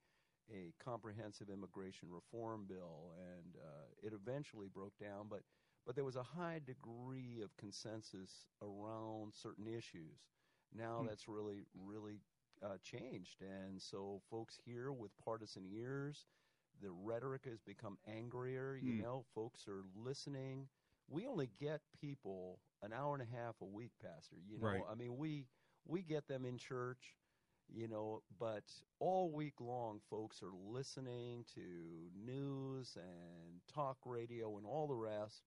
a 0.54 0.74
comprehensive 0.84 1.50
immigration 1.50 2.10
reform 2.12 2.66
bill, 2.68 3.14
and 3.18 3.56
uh, 3.56 3.86
it 4.04 4.12
eventually 4.12 4.68
broke 4.68 4.98
down. 5.00 5.28
But 5.30 5.44
but 5.86 5.96
there 5.96 6.06
was 6.06 6.18
a 6.18 6.24
high 6.24 6.60
degree 6.66 7.42
of 7.42 7.56
consensus 7.58 8.48
around 8.62 9.34
certain 9.34 9.68
issues. 9.68 10.20
Now 10.76 11.04
Hmm. 11.04 11.08
that's 11.08 11.28
really, 11.28 11.66
really 11.74 12.20
uh, 12.64 12.78
changed. 12.84 13.42
And 13.42 13.82
so 13.82 14.22
folks 14.30 14.60
here 14.66 14.92
with 14.92 15.12
partisan 15.24 15.66
ears, 15.66 16.26
the 16.82 16.92
rhetoric 16.92 17.46
has 17.46 17.60
become 17.62 17.98
angrier. 18.08 18.76
You 18.76 18.94
Hmm. 18.94 19.02
know, 19.02 19.24
folks 19.34 19.68
are 19.68 19.84
listening. 19.96 20.68
We 21.10 21.28
only 21.28 21.50
get 21.60 21.82
people 22.00 22.60
an 22.82 22.94
hour 22.94 23.14
and 23.14 23.22
a 23.24 23.26
half 23.38 23.56
a 23.62 23.66
week, 23.66 23.92
Pastor. 24.02 24.38
You 24.48 24.58
know, 24.58 24.86
Right. 24.86 24.88
I 24.90 24.96
mean, 24.96 25.18
we 25.18 25.48
we 25.86 26.02
get 26.02 26.28
them 26.28 26.46
in 26.46 26.58
church, 26.58 27.16
you 27.70 27.88
know, 27.88 28.22
but 28.40 28.64
all 29.00 29.32
week 29.32 29.60
long, 29.60 30.00
folks 30.10 30.42
are 30.44 30.54
listening 30.54 31.46
to 31.56 32.10
news 32.16 32.96
and 32.98 33.62
talk 33.68 33.98
radio 34.06 34.58
and 34.58 34.66
all 34.66 34.88
the 34.88 34.96
rest. 34.96 35.44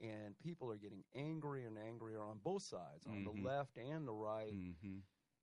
And 0.00 0.38
people 0.38 0.70
are 0.70 0.78
getting 0.78 1.04
angrier 1.14 1.66
and 1.68 1.78
angrier 1.78 2.20
on 2.22 2.38
both 2.38 2.62
sides, 2.62 3.06
on 3.06 3.22
Mhm. 3.22 3.24
the 3.24 3.42
left 3.42 3.76
and 3.76 4.06
the 4.06 4.12
right. 4.12 4.52
Mm-hmm. 4.52 4.98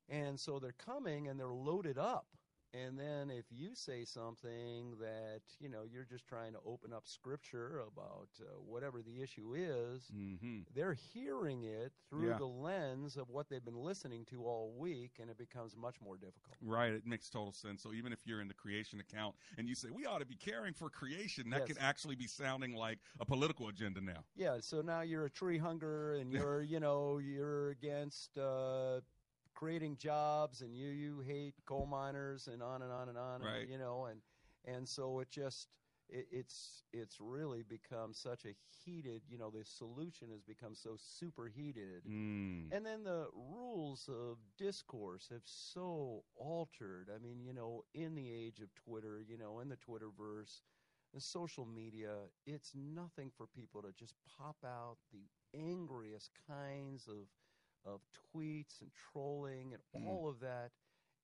And 0.10 0.40
so 0.40 0.60
they're 0.60 0.74
coming 0.74 1.28
and 1.28 1.40
they're 1.40 1.54
loaded 1.54 1.98
up. 1.98 2.28
And 2.74 3.00
then 3.00 3.32
if 3.32 3.46
you 3.50 3.74
say 3.74 4.06
something 4.06 4.94
that, 5.00 5.42
you 5.60 5.70
know, 5.70 5.84
you're 5.92 6.06
just 6.06 6.28
trying 6.28 6.54
to 6.54 6.60
open 6.66 6.94
up 6.94 7.08
scripture 7.08 7.80
about 7.88 8.30
uh, 8.40 8.60
whatever 8.62 9.02
the 9.02 9.22
issue 9.22 9.54
is, 9.56 10.12
Mm-hmm. 10.16 10.60
they're 10.76 10.94
hearing 10.94 11.64
it 11.64 11.94
through 12.10 12.30
Yeah. 12.30 12.38
the 12.38 12.46
lens 12.46 13.18
of 13.18 13.30
what 13.30 13.50
they've 13.50 13.64
been 13.66 13.76
listening 13.84 14.26
to 14.26 14.44
all 14.44 14.72
week, 14.78 15.14
and 15.20 15.30
it 15.30 15.38
becomes 15.38 15.76
much 15.76 16.00
more 16.00 16.18
difficult. 16.18 16.58
Right, 16.62 16.94
it 16.94 17.06
makes 17.08 17.30
total 17.30 17.54
sense. 17.54 17.82
So 17.82 17.94
even 17.94 18.14
if 18.14 18.20
you're 18.26 18.42
in 18.42 18.48
the 18.48 18.54
creation 18.54 19.00
account 19.00 19.36
and 19.58 19.68
you 19.68 19.76
say 19.76 19.90
we 19.92 20.06
ought 20.06 20.20
to 20.20 20.26
be 20.26 20.36
caring 20.36 20.74
for 20.74 20.90
creation, 20.90 21.50
that 21.50 21.60
Yes. 21.60 21.68
can 21.68 21.78
actually 21.80 22.16
be 22.16 22.28
sounding 22.28 22.76
like 22.76 23.00
a 23.20 23.26
political 23.26 23.68
agenda 23.68 24.02
now. 24.02 24.26
Yeah, 24.36 24.58
so 24.62 24.82
now 24.82 25.02
you're 25.02 25.26
a 25.26 25.30
tree 25.30 25.58
hunger 25.58 26.14
and 26.16 26.32
you're, 26.32 26.62
you 26.62 26.80
know, 26.80 27.18
you're 27.18 27.70
against 27.72 28.38
uh, 28.38 29.02
creating 29.60 29.98
jobs 29.98 30.62
and 30.62 30.74
you 30.74 30.88
you 30.88 31.20
hate 31.20 31.54
coal 31.66 31.86
miners 31.86 32.48
and 32.48 32.64
on 32.64 32.82
and 32.82 32.92
on 32.92 33.10
and 33.10 33.18
on, 33.18 33.42
and, 33.42 33.70
you 33.70 33.78
know, 33.78 34.06
and 34.06 34.22
and 34.66 34.88
so 34.88 35.20
it 35.20 35.30
just 35.30 35.68
it, 36.08 36.28
it's 36.32 36.84
it's 36.94 37.18
really 37.20 37.64
become 37.64 38.14
such 38.14 38.46
a 38.46 38.56
heated, 38.86 39.22
you 39.28 39.38
know, 39.38 39.50
the 39.50 39.66
solution 39.66 40.30
has 40.32 40.42
become 40.42 40.74
so 40.74 40.96
superheated. 40.98 42.04
Mm. 42.10 42.72
And 42.72 42.86
then 42.86 43.04
the 43.04 43.28
rules 43.34 44.10
of 44.10 44.38
discourse 44.58 45.28
have 45.30 45.44
so 45.44 46.24
altered. 46.38 47.10
I 47.14 47.20
mean, 47.22 47.42
you 47.44 47.54
know, 47.54 47.84
in 47.94 48.16
the 48.16 48.32
age 48.32 48.62
of 48.62 48.74
Twitter, 48.76 49.22
you 49.28 49.38
know, 49.38 49.60
in 49.60 49.68
the 49.68 49.78
Twitterverse, 49.78 50.62
the 51.14 51.20
social 51.20 51.66
media, 51.66 52.12
it's 52.46 52.72
nothing 52.76 53.30
for 53.36 53.46
people 53.48 53.82
to 53.82 53.92
just 53.92 54.16
pop 54.38 54.58
out 54.66 54.98
the 55.12 55.28
angriest 55.54 56.32
kinds 56.48 57.08
of 57.08 57.28
of 57.86 58.02
tweets 58.14 58.82
and 58.82 58.92
trolling 58.94 59.74
and 59.74 59.82
Mm. 59.96 60.06
all 60.08 60.28
of 60.28 60.40
that, 60.40 60.72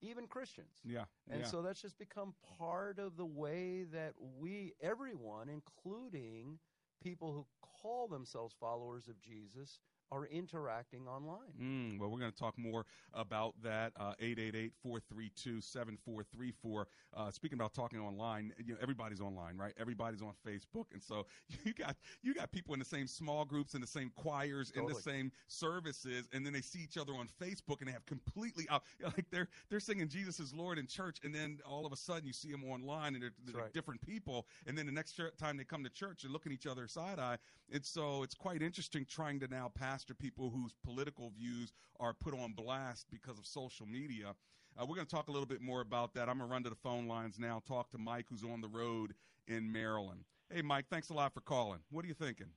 even 0.02 0.28
Christians. 0.28 0.82
Yeah, 0.84 1.06
And 1.30 1.42
yeah. 1.42 1.50
so 1.50 1.62
that's 1.62 1.82
just 1.82 1.98
become 1.98 2.36
part 2.58 3.00
of 3.00 3.18
the 3.18 3.26
way 3.26 3.84
that 3.84 4.14
we, 4.20 4.74
everyone, 4.82 5.50
including 5.50 6.60
people 7.02 7.34
who 7.34 7.46
call 7.62 8.08
themselves 8.08 8.54
followers 8.60 9.08
of 9.08 9.20
Jesus, 9.22 9.82
are 10.12 10.26
interacting 10.28 11.08
online. 11.08 11.54
Mm, 11.62 12.00
well, 12.00 12.10
we're 12.10 12.20
going 12.20 12.32
to 12.32 12.38
talk 12.38 12.58
more 12.58 12.86
about 13.14 13.54
that. 13.64 13.92
Uh, 14.00 14.14
888-432-7434. 14.22 16.86
Uh, 17.16 17.32
speaking 17.32 17.58
about 17.58 17.74
talking 17.74 18.00
online, 18.00 18.54
you 18.64 18.74
know, 18.74 18.80
everybody's 18.82 19.22
online, 19.22 19.58
right? 19.58 19.74
Everybody's 19.80 20.22
on 20.22 20.34
Facebook, 20.46 20.86
and 20.94 21.02
so 21.02 21.26
you 21.64 21.74
got 21.74 21.96
you 22.22 22.34
got 22.34 22.52
people 22.52 22.74
in 22.74 22.80
the 22.80 22.86
same 22.86 23.08
small 23.08 23.46
groups, 23.46 23.74
in 23.74 23.82
the 23.82 23.88
same 23.88 24.12
choirs, 24.16 24.72
in 24.76 24.86
the 24.86 24.96
same 24.96 25.32
services, 25.48 26.28
and 26.34 26.46
then 26.46 26.54
they 26.54 26.62
see 26.62 26.80
each 26.80 26.98
other 26.98 27.14
on 27.14 27.28
Facebook, 27.42 27.80
and 27.80 27.88
they 27.88 27.94
have 27.94 28.06
completely 28.06 28.68
out 28.70 28.84
like 29.04 29.26
they're 29.32 29.48
they're 29.70 29.80
singing 29.80 30.08
Jesus 30.08 30.40
is 30.40 30.54
Lord 30.54 30.78
in 30.78 30.88
church, 30.88 31.18
and 31.24 31.34
then 31.34 31.60
all 31.68 31.86
of 31.86 31.94
a 31.94 31.98
sudden 31.98 32.26
you 32.26 32.34
see 32.34 32.52
them 32.52 32.64
online, 32.66 33.16
and 33.16 33.24
they're, 33.24 33.32
they're 33.46 33.62
right. 33.62 33.74
different 33.74 34.02
people, 34.02 34.46
and 34.68 34.78
then 34.78 34.86
the 34.86 34.92
next 34.92 35.20
time 35.40 35.58
they 35.58 35.64
come 35.64 35.84
to 35.84 35.90
church 35.90 36.24
and 36.24 36.34
look 36.34 36.46
at 36.46 36.52
each 36.52 36.68
other 36.68 36.88
side 36.88 37.20
eye, 37.20 37.38
and 37.72 37.84
so 37.84 38.24
it's 38.24 38.36
quite 38.36 38.62
interesting 38.62 39.06
trying 39.10 39.40
to 39.40 39.48
now 39.48 39.72
pastor 39.96 40.14
people 40.14 40.52
whose 40.52 40.76
political 40.84 41.32
views 41.40 41.72
are 42.02 42.12
put 42.12 42.34
on 42.36 42.52
blast 42.52 43.08
because 43.10 43.40
of 43.40 43.48
social 43.48 43.86
media. 43.88 44.36
Uh, 44.76 44.84
we're 44.84 45.00
going 45.00 45.08
to 45.08 45.16
talk 45.16 45.30
a 45.30 45.32
little 45.32 45.48
bit 45.48 45.62
more 45.62 45.80
about 45.80 46.14
that. 46.14 46.28
I'm 46.28 46.36
going 46.36 46.50
to 46.50 46.52
run 46.52 46.64
to 46.68 46.70
the 46.70 46.84
phone 46.84 47.08
lines 47.08 47.40
now, 47.40 47.64
talk 47.64 47.92
to 47.92 47.98
Mike, 47.98 48.26
who's 48.28 48.44
on 48.44 48.60
the 48.60 48.68
road 48.68 49.16
in 49.48 49.72
Maryland. 49.72 50.28
Hey, 50.52 50.62
Mike, 50.62 50.92
thanks 50.92 51.12
a 51.12 51.14
lot 51.16 51.34
for 51.34 51.40
calling. 51.40 51.80
What 51.96 52.04
are 52.04 52.10
you 52.12 52.14
thinking? 52.14 52.52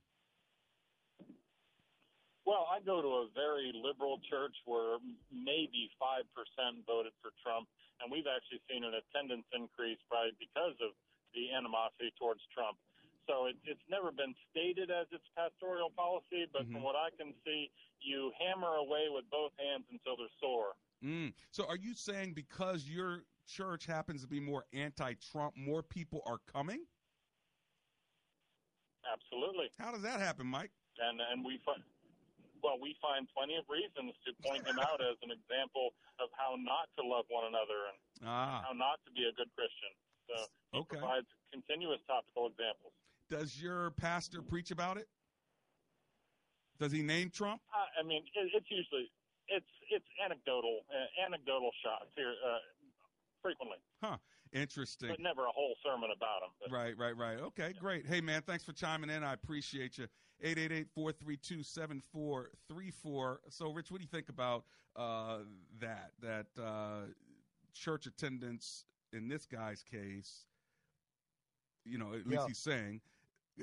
Well, 2.43 2.67
I 2.67 2.83
go 2.83 2.99
to 2.99 3.07
a 3.07 3.27
very 3.31 3.71
liberal 3.71 4.19
church 4.27 4.59
where 4.67 4.99
maybe 5.31 5.87
5% 5.95 6.27
voted 6.83 7.15
for 7.23 7.31
Trump, 7.39 7.71
and 8.03 8.11
we've 8.11 8.27
actually 8.27 8.59
seen 8.67 8.83
an 8.83 8.99
attendance 8.99 9.47
increase 9.55 10.03
by 10.11 10.27
because 10.43 10.75
of 10.83 10.91
the 11.31 11.55
animosity 11.55 12.11
towards 12.19 12.43
Trump. 12.51 12.75
So 13.27 13.45
it, 13.45 13.55
it's 13.63 13.83
never 13.89 14.11
been 14.11 14.33
stated 14.49 14.89
as 14.89 15.05
its 15.11 15.23
pastoral 15.35 15.91
policy, 15.95 16.45
but 16.51 16.65
from 16.71 16.83
what 16.83 16.95
I 16.95 17.09
can 17.17 17.33
see, 17.45 17.69
you 18.01 18.31
hammer 18.39 18.75
away 18.79 19.07
with 19.09 19.25
both 19.29 19.51
hands 19.59 19.85
until 19.91 20.17
they're 20.17 20.33
sore. 20.41 20.73
Mm. 21.03 21.33
So, 21.51 21.65
are 21.67 21.77
you 21.77 21.93
saying 21.93 22.33
because 22.33 22.87
your 22.87 23.23
church 23.47 23.85
happens 23.85 24.21
to 24.21 24.27
be 24.27 24.39
more 24.39 24.65
anti-Trump, 24.73 25.55
more 25.55 25.83
people 25.83 26.21
are 26.25 26.39
coming? 26.51 26.83
Absolutely. 29.07 29.71
How 29.79 29.91
does 29.91 30.03
that 30.03 30.19
happen, 30.19 30.47
Mike? 30.47 30.71
And 30.99 31.21
and 31.21 31.45
we 31.45 31.59
find 31.63 31.79
well, 32.59 32.75
we 32.75 32.91
find 32.99 33.23
plenty 33.31 33.55
of 33.55 33.63
reasons 33.71 34.11
to 34.27 34.35
point 34.43 34.67
him 34.67 34.75
out 34.83 34.99
as 34.99 35.15
an 35.23 35.31
example 35.31 35.95
of 36.19 36.27
how 36.35 36.59
not 36.59 36.91
to 36.99 37.03
love 37.07 37.23
one 37.31 37.47
another 37.47 37.87
and 37.87 37.97
Ah, 38.19 38.67
how 38.67 38.75
not 38.75 38.99
to 39.07 39.11
be 39.15 39.23
a 39.23 39.31
good 39.31 39.47
Christian. 39.55 39.95
So 40.27 40.35
Okay. 40.75 40.99
provides 40.99 41.27
continuous 41.55 42.03
topical 42.05 42.51
examples. 42.51 42.93
Does 43.29 43.61
your 43.61 43.91
pastor 43.91 44.41
preach 44.41 44.71
about 44.71 44.97
it? 44.97 45.07
Does 46.79 46.91
he 46.91 47.01
name 47.03 47.29
Trump? 47.29 47.61
Uh, 47.73 48.01
I 48.03 48.07
mean, 48.07 48.23
it, 48.35 48.49
it's 48.53 48.69
usually 48.71 49.09
it's 49.47 49.65
it's 49.91 50.05
anecdotal 50.23 50.81
uh, 50.89 51.25
anecdotal 51.25 51.71
shots 51.83 52.09
here 52.15 52.33
uh, 52.45 52.57
frequently, 53.41 53.77
Huh. 54.03 54.17
Interesting. 54.51 55.09
but 55.09 55.19
never 55.19 55.45
a 55.45 55.51
whole 55.51 55.75
sermon 55.85 56.09
about 56.15 56.41
him. 56.41 56.49
But 56.59 56.71
Right, 56.71 56.97
right, 56.97 57.15
right. 57.15 57.39
Okay, 57.39 57.71
great. 57.79 58.07
Hey, 58.07 58.19
man, 58.19 58.41
thanks 58.41 58.63
for 58.63 58.73
chiming 58.73 59.11
in. 59.11 59.23
I 59.23 59.33
appreciate 59.33 59.99
you. 59.99 60.07
888-432-7434. 60.43 63.37
So, 63.49 63.71
Rich, 63.71 63.91
what 63.91 63.99
do 63.99 64.03
you 64.03 64.09
think 64.11 64.29
about 64.29 64.63
uh, 64.95 65.39
that? 65.79 66.11
That 66.21 66.47
uh, 66.61 67.01
church 67.73 68.07
attendance 68.07 68.85
in 69.13 69.27
this 69.27 69.45
guy's 69.45 69.83
case, 69.83 70.45
you 71.85 71.99
know, 71.99 72.07
at 72.13 72.25
least 72.25 72.29
Yeah. 72.41 72.47
he's 72.47 72.57
saying, 72.57 73.01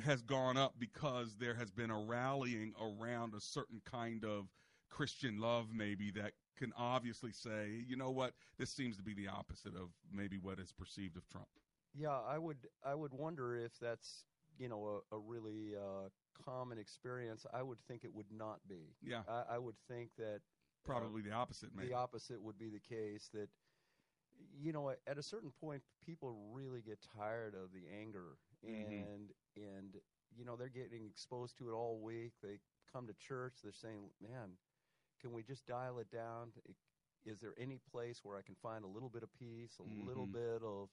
has 0.04 0.22
gone 0.22 0.56
up 0.56 0.74
because 0.78 1.36
there 1.38 1.54
has 1.54 1.70
been 1.70 1.90
a 1.90 1.98
rallying 1.98 2.72
around 2.80 3.34
a 3.34 3.40
certain 3.40 3.80
kind 3.84 4.24
of 4.24 4.46
Christian 4.90 5.38
love, 5.38 5.68
maybe 5.72 6.10
that 6.12 6.32
can 6.56 6.72
obviously 6.76 7.32
say, 7.32 7.82
you 7.86 7.96
know 7.96 8.10
what, 8.10 8.32
this 8.58 8.70
seems 8.70 8.96
to 8.96 9.02
be 9.02 9.14
the 9.14 9.28
opposite 9.28 9.74
of 9.74 9.90
maybe 10.12 10.38
what 10.38 10.58
is 10.58 10.72
perceived 10.72 11.16
of 11.16 11.28
Trump. 11.28 11.48
Yeah, 11.94 12.18
I 12.28 12.38
would 12.38 12.58
I 12.84 12.94
would 12.94 13.12
wonder 13.12 13.56
if 13.56 13.72
that's 13.80 14.24
you 14.58 14.68
know 14.68 15.02
a, 15.12 15.16
a 15.16 15.18
really 15.18 15.74
uh, 15.76 16.08
common 16.44 16.78
experience. 16.78 17.46
I 17.52 17.62
would 17.62 17.78
think 17.88 18.04
it 18.04 18.14
would 18.14 18.30
not 18.30 18.60
be. 18.68 18.94
Yeah. 19.02 19.22
I, 19.28 19.54
I 19.54 19.58
would 19.58 19.76
think 19.88 20.10
that 20.18 20.36
uh, 20.36 20.92
Probably 20.92 21.22
the 21.22 21.32
opposite, 21.32 21.70
maybe. 21.74 21.88
the 21.88 21.94
opposite 21.94 22.42
would 22.42 22.58
be 22.58 22.68
the 22.68 22.80
case. 22.80 23.28
That 23.32 23.48
you 24.38 24.72
know 24.72 24.90
at- 24.90 25.18
a 25.18 25.22
certain 25.22 25.50
point 25.50 25.82
people 26.04 26.30
really 26.52 26.82
get 26.82 27.00
tired 27.02 27.54
of 27.54 27.72
the 27.72 27.88
anger 27.88 28.38
Mhm. 28.62 29.08
and 29.08 29.32
and 29.56 30.00
you 30.30 30.44
know 30.44 30.56
they're 30.56 30.68
getting 30.68 31.06
exposed 31.06 31.56
to 31.58 31.68
it 31.68 31.72
all 31.72 32.00
week. 32.00 32.32
They 32.42 32.60
come 32.92 33.06
to 33.06 33.14
church. 33.14 33.62
They're 33.62 33.72
saying, 33.72 34.10
"Man, 34.20 34.58
can 35.20 35.32
we 35.32 35.42
just 35.42 35.66
dial 35.66 35.98
it 35.98 36.10
down? 36.10 36.52
Is 37.24 37.40
there 37.40 37.54
any 37.58 37.78
place 37.78 38.24
where 38.24 38.36
I 38.36 38.42
can 38.42 38.54
find 38.56 38.84
a 38.84 38.88
little 38.88 39.08
bit 39.10 39.22
of 39.22 39.32
peace, 39.32 39.78
a 39.78 39.82
little 39.82 40.26
Mhm. 40.26 40.28
bit 40.28 40.62
of, 40.62 40.90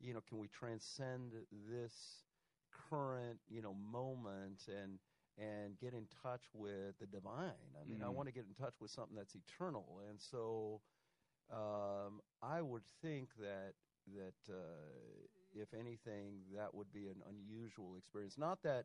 you 0.00 0.12
know, 0.14 0.20
can 0.20 0.38
we 0.38 0.48
transcend 0.48 1.46
this 1.50 2.26
current, 2.70 3.40
you 3.48 3.62
know, 3.62 3.74
moment 3.74 4.68
and 4.68 4.98
and 5.38 5.78
get 5.78 5.94
in 5.94 6.06
touch 6.08 6.54
with 6.54 6.98
the 6.98 7.06
divine? 7.06 7.76
I 7.80 7.84
mean, 7.84 8.02
I 8.02 8.08
Mhm. 8.08 8.10
want 8.10 8.28
to 8.28 8.32
get 8.32 8.46
in 8.46 8.54
touch 8.54 8.80
with 8.80 8.90
something 8.90 9.16
that's 9.16 9.34
eternal, 9.34 10.00
and 10.00 10.20
so 10.20 10.82
um, 11.52 12.20
I 12.42 12.60
would 12.62 12.84
think 13.02 13.28
that 13.38 13.74
that 14.14 14.52
uh, 14.52 15.26
if 15.54 15.74
anything, 15.74 16.40
that 16.54 16.74
would 16.74 16.92
be 16.92 17.08
an 17.08 17.22
unusual 17.28 17.94
experience. 17.98 18.36
Not 18.38 18.62
that 18.62 18.84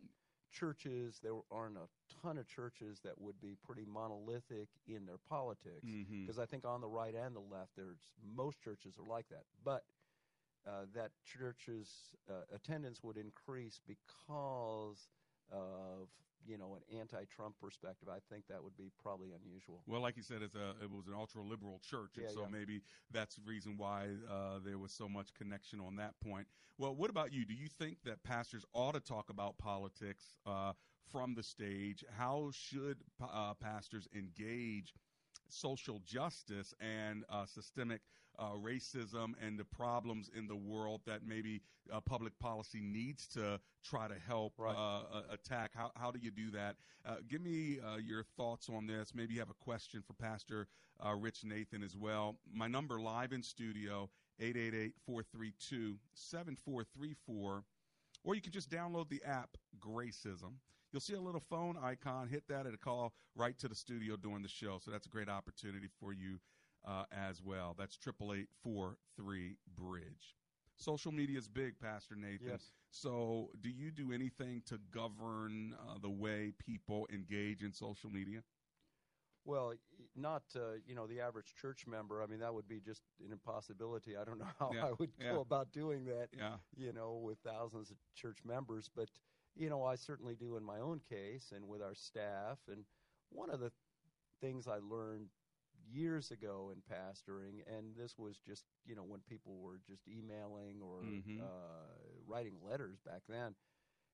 churches 0.52 1.20
there 1.24 1.34
aren't 1.52 1.78
a 1.78 1.88
ton 2.22 2.38
of 2.38 2.48
churches 2.48 3.00
that 3.04 3.20
would 3.20 3.40
be 3.40 3.56
pretty 3.66 3.86
monolithic 3.86 4.68
in 4.88 5.06
their 5.06 5.20
politics 5.30 5.86
because 6.26 6.40
I 6.40 6.46
think 6.46 6.66
on 6.66 6.82
the 6.82 6.88
right 6.88 7.16
and 7.16 7.36
the 7.36 7.40
left, 7.40 7.72
there's 7.76 8.00
most 8.36 8.60
churches 8.62 8.96
are 9.00 9.10
like 9.10 9.28
that, 9.30 9.44
but. 9.64 9.84
Uh, 10.68 10.86
that 10.94 11.10
churches' 11.26 12.14
uh, 12.30 12.44
attendance 12.54 13.02
would 13.02 13.18
increase 13.18 13.80
because 13.88 15.08
of 15.52 16.08
you 16.48 16.58
know 16.58 16.76
an 16.76 17.00
anti-Trump 17.00 17.56
perspective, 17.60 18.10
I 18.10 18.20
think 18.32 18.46
that 18.50 18.64
would 18.64 18.78
be 18.78 18.92
probably 19.02 19.30
unusual. 19.32 19.82
Well, 19.88 20.02
like 20.02 20.18
you 20.18 20.24
said, 20.24 20.42
it's 20.42 20.56
a 20.56 20.76
it 20.82 20.90
was 20.90 21.08
an 21.08 21.14
ultra 21.14 21.42
liberal 21.44 21.80
church, 21.84 22.18
and 22.18 22.26
Yeah, 22.26 22.34
so 22.34 22.42
yeah. 22.42 22.48
maybe 22.52 22.82
that's 23.12 23.36
the 23.36 23.42
reason 23.46 23.78
why 23.78 24.08
uh, 24.30 24.60
there 24.64 24.78
was 24.78 24.92
so 24.92 25.08
much 25.08 25.34
connection 25.34 25.80
on 25.80 25.96
that 25.98 26.20
point. 26.20 26.48
Well, 26.78 26.96
what 26.96 27.10
about 27.10 27.32
you? 27.34 27.46
Do 27.46 27.54
you 27.54 27.68
think 27.68 27.98
that 28.06 28.24
pastors 28.24 28.66
ought 28.74 28.94
to 28.94 29.00
talk 29.00 29.30
about 29.30 29.58
politics 29.58 30.36
uh, 30.46 30.74
from 31.12 31.36
the 31.36 31.44
stage? 31.44 32.04
How 32.18 32.52
should 32.54 32.98
uh, 33.22 33.54
pastors 33.56 34.08
engage? 34.16 34.94
Social 35.50 36.00
justice 36.06 36.74
and 36.80 37.26
uh, 37.30 37.46
systemic 37.46 38.00
uh, 38.42 38.56
racism 38.62 39.34
and 39.46 39.58
the 39.58 39.64
problems 39.64 40.30
in 40.36 40.48
the 40.48 40.56
world 40.56 41.02
that 41.06 41.22
maybe 41.26 41.62
uh, 41.94 42.00
public 42.02 42.38
policy 42.40 42.82
needs 42.82 43.28
to 43.28 43.60
try 43.84 44.08
to 44.08 44.16
help 44.28 44.54
uh, 44.60 44.70
uh, 44.70 45.04
attack. 45.32 45.72
How, 45.76 45.92
how 45.96 46.12
do 46.12 46.20
you 46.20 46.32
do 46.32 46.50
that? 46.52 46.76
Uh, 47.06 47.16
give 47.30 47.42
me 47.42 47.80
uh, 47.80 47.98
your 47.98 48.24
thoughts 48.36 48.68
on 48.70 48.88
this. 48.88 49.14
Maybe 49.14 49.36
you 49.36 49.40
have 49.40 49.50
a 49.50 49.64
question 49.64 50.02
for 50.06 50.14
Pastor 50.14 50.68
uh, 51.06 51.14
Rich 51.14 51.44
Nathan 51.44 51.84
as 51.84 51.96
well. 51.96 52.36
My 52.52 52.68
number 52.68 53.00
live 53.00 53.32
in 53.32 53.44
studio, 53.44 54.10
888 54.40 54.94
432 55.06 55.98
7434. 56.14 57.64
Or 58.24 58.36
you 58.36 58.42
can 58.42 58.52
just 58.52 58.70
download 58.70 59.10
the 59.10 59.22
app 59.26 59.58
Gracism. 59.80 60.54
You'll 60.92 61.00
see 61.00 61.14
a 61.14 61.22
little 61.22 61.42
phone 61.50 61.78
icon. 61.82 62.28
Hit 62.28 62.44
that, 62.50 62.66
it'll 62.66 62.78
call 62.78 63.14
right 63.36 63.58
to 63.60 63.68
the 63.68 63.76
studio 63.76 64.18
during 64.18 64.42
the 64.42 64.50
show. 64.50 64.78
So 64.84 64.92
that's 64.92 65.06
a 65.06 65.10
great 65.10 65.30
opportunity 65.30 65.88
for 66.00 66.12
you 66.12 66.40
uh, 66.86 67.04
as 67.12 67.42
well. 67.42 67.76
That's 67.78 67.98
triple 67.98 68.34
eight 68.34 68.50
four 68.64 68.98
three 69.16 69.58
bridge. 69.76 70.36
Social 70.78 71.12
media 71.12 71.38
is 71.38 71.48
big, 71.48 71.80
Pastor 71.80 72.16
Nathan. 72.16 72.48
Yes. 72.52 72.72
So, 72.90 73.52
do 73.62 73.70
you 73.70 73.92
do 73.92 74.12
anything 74.12 74.62
to 74.66 74.80
govern 74.92 75.76
uh, 75.80 75.98
the 76.02 76.10
way 76.10 76.54
people 76.58 77.08
engage 77.12 77.64
in 77.64 77.72
social 77.72 78.10
media? 78.10 78.42
Well, 79.44 79.74
not 80.16 80.44
uh, 80.56 80.74
you 80.86 80.94
know 80.96 81.08
the 81.08 81.20
average 81.20 81.56
church 81.60 81.88
member. 81.88 82.22
I 82.22 82.28
mean, 82.28 82.40
that 82.40 82.54
would 82.54 82.68
be 82.68 82.80
just 82.80 83.02
an 83.26 83.32
impossibility. 83.32 84.16
I 84.16 84.24
don't 84.24 84.38
know 84.40 84.46
how 84.60 84.72
Yeah, 84.74 84.88
I 84.88 84.92
would 85.00 85.12
yeah. 85.20 85.32
go 85.34 85.42
about 85.42 85.72
doing 85.72 86.06
that. 86.06 86.30
Yeah. 86.38 86.56
You 86.76 86.94
know, 86.94 87.20
with 87.24 87.40
thousands 87.46 87.90
of 87.92 87.98
church 88.16 88.40
members, 88.46 88.90
but 88.96 89.10
you 89.56 89.70
know, 89.70 89.84
I 89.84 89.96
certainly 89.96 90.36
do 90.36 90.58
in 90.58 90.64
my 90.64 90.80
own 90.80 91.00
case 91.10 91.52
and 91.56 91.68
with 91.68 91.82
our 91.82 91.96
staff. 91.96 92.60
And 92.70 92.86
one 93.30 93.50
of 93.50 93.60
the 93.60 93.72
things 94.42 94.68
I 94.68 94.78
learned 94.78 95.28
years 95.92 96.32
ago 96.32 96.72
in 96.74 96.82
pastoring, 96.82 97.62
and 97.68 97.96
this 97.96 98.18
was 98.18 98.38
just 98.40 98.66
you 98.86 98.96
know 98.96 99.04
when 99.04 99.22
people 99.22 99.58
were 99.60 99.80
just 99.88 100.08
emailing 100.08 100.82
or 100.82 101.02
Mhm. 101.04 101.42
uh, 101.42 101.96
writing 102.26 102.60
letters 102.62 103.00
back 103.02 103.24
then. 103.28 103.56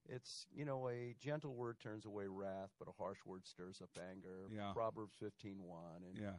It's 0.10 0.48
you 0.52 0.66
know 0.66 0.88
a 0.90 1.14
gentle 1.20 1.54
word 1.56 1.80
turns 1.80 2.06
away 2.06 2.28
wrath, 2.28 2.72
but 2.80 2.88
a 2.88 2.94
harsh 2.94 3.20
word 3.26 3.46
stirs 3.46 3.82
up 3.82 3.90
anger. 4.10 4.48
Yeah. 4.50 4.72
Proverbs 4.74 5.16
fifteen 5.20 5.64
one. 5.64 6.04
And 6.04 6.18
Yeah. 6.18 6.38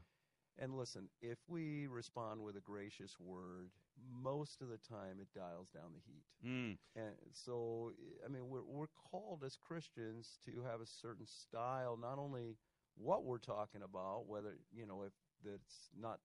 and 0.59 0.74
listen, 0.74 1.09
if 1.20 1.38
we 1.48 1.87
respond 1.87 2.42
with 2.42 2.57
a 2.57 2.61
gracious 2.61 3.18
word, 3.20 3.70
most 4.11 4.62
of 4.62 4.68
the 4.68 4.79
time 4.79 5.20
it 5.20 5.33
dials 5.33 5.68
down 5.70 5.92
the 5.92 6.01
heat. 6.01 6.24
Mm. 6.42 6.79
And 6.96 7.16
so, 7.33 7.92
I 8.24 8.29
mean, 8.29 8.48
we're 8.48 8.64
we're 8.64 8.88
called 9.11 9.44
as 9.44 9.57
Christians 9.57 10.38
to 10.46 10.62
have 10.62 10.81
a 10.81 10.87
certain 10.87 11.27
style, 11.27 11.96
not 11.96 12.18
only 12.18 12.57
what 12.96 13.24
we're 13.24 13.38
talking 13.38 13.83
about, 13.83 14.27
whether 14.27 14.59
you 14.72 14.87
know 14.87 15.03
if 15.03 15.12
that's 15.44 15.90
not 15.98 16.20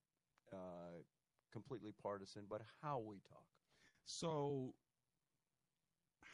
uh, 0.51 1.01
completely 1.51 1.91
partisan, 2.01 2.43
but 2.49 2.61
how 2.81 2.99
we 2.99 3.17
talk. 3.29 3.45
So, 4.05 4.73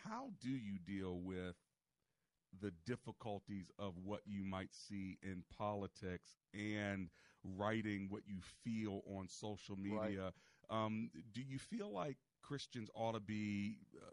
how 0.03 0.31
do 0.39 0.49
you 0.49 0.79
deal 0.79 1.19
with 1.19 1.55
the 2.59 2.71
difficulties 2.85 3.71
of 3.77 3.93
what 4.03 4.21
you 4.25 4.43
might 4.43 4.73
see 4.73 5.17
in 5.21 5.43
politics 5.55 6.37
and 6.53 7.09
writing 7.43 8.07
what 8.09 8.23
you 8.27 8.39
feel 8.63 9.01
on 9.05 9.27
social 9.27 9.75
media? 9.77 10.33
Um, 10.69 11.09
do 11.33 11.41
you 11.41 11.59
feel 11.59 11.91
like 11.91 12.17
Christians 12.41 12.89
ought 12.95 13.13
to 13.13 13.19
be 13.19 13.77
uh, 14.01 14.09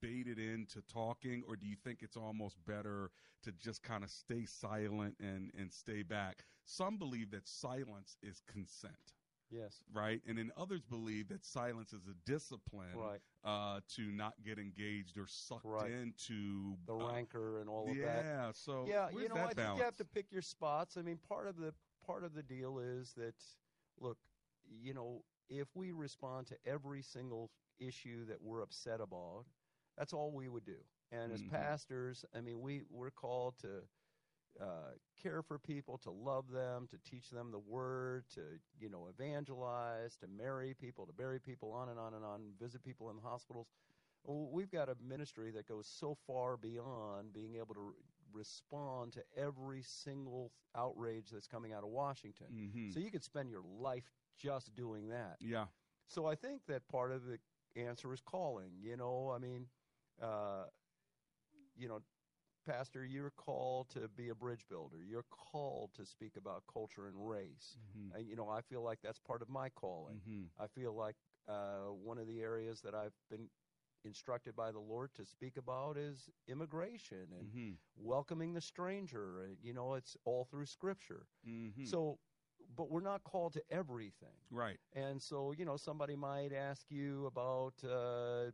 baited 0.00 0.38
into 0.38 0.80
talking, 0.82 1.42
or 1.46 1.56
do 1.56 1.66
you 1.66 1.76
think 1.76 2.02
it's 2.02 2.16
almost 2.16 2.64
better 2.64 3.10
to 3.42 3.52
just 3.52 3.82
kind 3.82 4.04
of 4.04 4.10
stay 4.10 4.44
silent 4.44 5.16
and, 5.20 5.50
and 5.58 5.72
stay 5.72 6.02
back? 6.02 6.44
Some 6.64 6.98
believe 6.98 7.30
that 7.32 7.46
silence 7.48 8.16
is 8.22 8.40
consent 8.46 9.14
Yes. 9.50 9.82
right? 9.92 10.20
And 10.26 10.38
then 10.38 10.50
others 10.56 10.82
believe 10.82 11.28
that 11.28 11.44
silence 11.44 11.92
is 11.92 12.06
a 12.08 12.14
discipline 12.24 12.98
Right. 12.98 13.20
uh, 13.44 13.80
to 13.96 14.10
not 14.10 14.34
get 14.44 14.58
engaged 14.58 15.18
or 15.18 15.26
sucked 15.26 15.82
Right. 15.82 15.82
into 15.82 16.76
The 16.86 16.94
uh, 16.98 17.04
rancor 17.06 17.60
and 17.60 17.68
all 17.68 17.90
of 17.90 18.00
that. 18.00 18.26
Yeah, 18.26 18.52
so 18.52 18.86
yeah, 18.86 19.10
you 19.10 19.28
know, 19.28 19.44
I 19.44 19.54
think 19.54 19.74
you 19.74 19.82
have 19.82 19.96
to 19.96 20.04
pick 20.04 20.32
your 20.32 20.42
spots. 20.42 20.96
I 20.96 21.02
mean, 21.02 21.18
part 21.18 21.46
of 21.46 21.56
the 21.56 21.74
part 22.04 22.24
of 22.24 22.34
the 22.34 22.42
deal 22.42 22.78
is 22.78 23.12
that 23.14 23.34
look, 23.98 24.18
you 24.64 24.94
know, 24.94 25.24
if 25.48 25.68
we 25.74 25.92
respond 25.92 26.46
to 26.48 26.56
every 26.66 27.02
single 27.02 27.50
issue 27.78 28.24
that 28.26 28.40
we're 28.42 28.62
upset 28.62 29.00
about, 29.00 29.44
that's 29.96 30.12
all 30.12 30.30
we 30.32 30.48
would 30.48 30.64
do. 30.64 30.78
And 31.12 31.32
as 31.32 31.42
Mhm. 31.42 31.50
pastors, 31.50 32.24
I 32.34 32.40
mean, 32.40 32.60
we 32.60 32.82
we're 32.90 33.10
called 33.10 33.58
to 33.58 33.82
uh, 34.60 34.92
care 35.16 35.42
for 35.42 35.58
people, 35.58 35.98
to 35.98 36.10
love 36.10 36.50
them, 36.50 36.86
to 36.88 36.98
teach 36.98 37.30
them 37.30 37.50
the 37.50 37.58
word, 37.58 38.24
to 38.34 38.60
you 38.78 38.88
know 38.88 39.06
evangelize, 39.08 40.16
to 40.18 40.26
marry 40.28 40.74
people, 40.74 41.06
to 41.06 41.12
bury 41.12 41.38
people, 41.40 41.72
on 41.72 41.88
and 41.88 41.98
on 41.98 42.14
and 42.14 42.24
on, 42.24 42.52
visit 42.58 42.82
people 42.82 43.10
in 43.10 43.16
the 43.16 43.22
hospitals. 43.22 43.68
Well, 44.24 44.48
we've 44.50 44.70
got 44.70 44.88
a 44.88 44.96
ministry 45.00 45.50
that 45.52 45.66
goes 45.66 45.86
so 45.86 46.14
far 46.14 46.56
beyond 46.56 47.32
being 47.32 47.56
able 47.56 47.74
to 47.74 47.80
re- 47.80 47.94
respond 48.32 49.12
to 49.14 49.24
every 49.36 49.82
single 49.82 50.52
outrage 50.74 51.30
that's 51.30 51.46
coming 51.46 51.72
out 51.72 51.82
of 51.84 51.90
Washington. 51.90 52.48
Mhm. 52.50 52.92
So 52.92 53.00
you 53.00 53.10
could 53.10 53.24
spend 53.24 53.50
your 53.50 53.62
life 53.62 54.10
just 54.36 54.74
doing 54.74 55.08
that. 55.08 55.38
Yeah. 55.40 55.66
So 56.06 56.26
I 56.26 56.34
think 56.34 56.66
that 56.66 56.86
part 56.88 57.12
of 57.12 57.24
the 57.24 57.38
answer 57.76 58.12
is 58.12 58.20
calling. 58.20 58.72
You 58.82 58.96
know, 58.96 59.30
I 59.30 59.38
mean, 59.38 59.66
uh, 60.20 60.64
you 61.76 61.88
know, 61.88 62.00
Pastor, 62.66 63.04
you're 63.04 63.30
called 63.30 63.88
to 63.90 64.08
be 64.08 64.28
a 64.28 64.34
bridge 64.34 64.66
builder. 64.68 64.98
You're 65.02 65.24
called 65.30 65.94
to 65.94 66.04
speak 66.04 66.36
about 66.36 66.64
culture 66.72 67.06
and 67.06 67.28
race. 67.28 67.76
Mhm. 67.96 68.14
And, 68.14 68.28
you 68.28 68.36
know, 68.36 68.48
I 68.48 68.60
feel 68.60 68.82
like 68.82 69.00
that's 69.02 69.18
part 69.18 69.42
of 69.42 69.48
my 69.48 69.68
calling. 69.70 70.20
Mhm. 70.20 70.50
I 70.58 70.66
feel 70.66 70.92
like 70.92 71.16
uh, 71.48 71.86
one 71.92 72.18
of 72.18 72.26
the 72.26 72.40
areas 72.40 72.80
that 72.82 72.94
I've 72.94 73.14
been 73.30 73.48
instructed 74.04 74.54
by 74.54 74.70
the 74.72 74.78
Lord 74.78 75.14
to 75.14 75.24
speak 75.24 75.56
about 75.56 75.96
is 75.96 76.30
immigration 76.46 77.32
and 77.32 77.48
Mhm. 77.48 77.78
welcoming 77.96 78.54
the 78.54 78.60
stranger. 78.60 79.42
And, 79.42 79.56
you 79.62 79.72
know, 79.72 79.94
it's 79.94 80.16
all 80.24 80.44
through 80.44 80.66
Scripture. 80.66 81.26
Mhm. 81.44 81.86
So, 81.86 82.18
but 82.76 82.90
we're 82.90 83.00
not 83.00 83.24
called 83.24 83.52
to 83.54 83.62
everything. 83.70 84.36
Right. 84.50 84.78
And 84.92 85.20
so, 85.22 85.52
you 85.52 85.64
know, 85.64 85.76
somebody 85.76 86.16
might 86.16 86.52
ask 86.52 86.90
you 86.90 87.26
about 87.26 87.82
uh, 87.84 88.50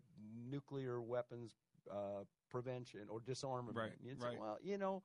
nuclear 0.51 1.01
weapons 1.01 1.53
uh, 1.91 2.25
prevention 2.51 3.03
or 3.09 3.21
disarmament. 3.21 3.77
Right, 3.77 3.93
say, 4.33 4.39
well, 4.41 4.59
you 4.63 4.79
know, 4.79 5.03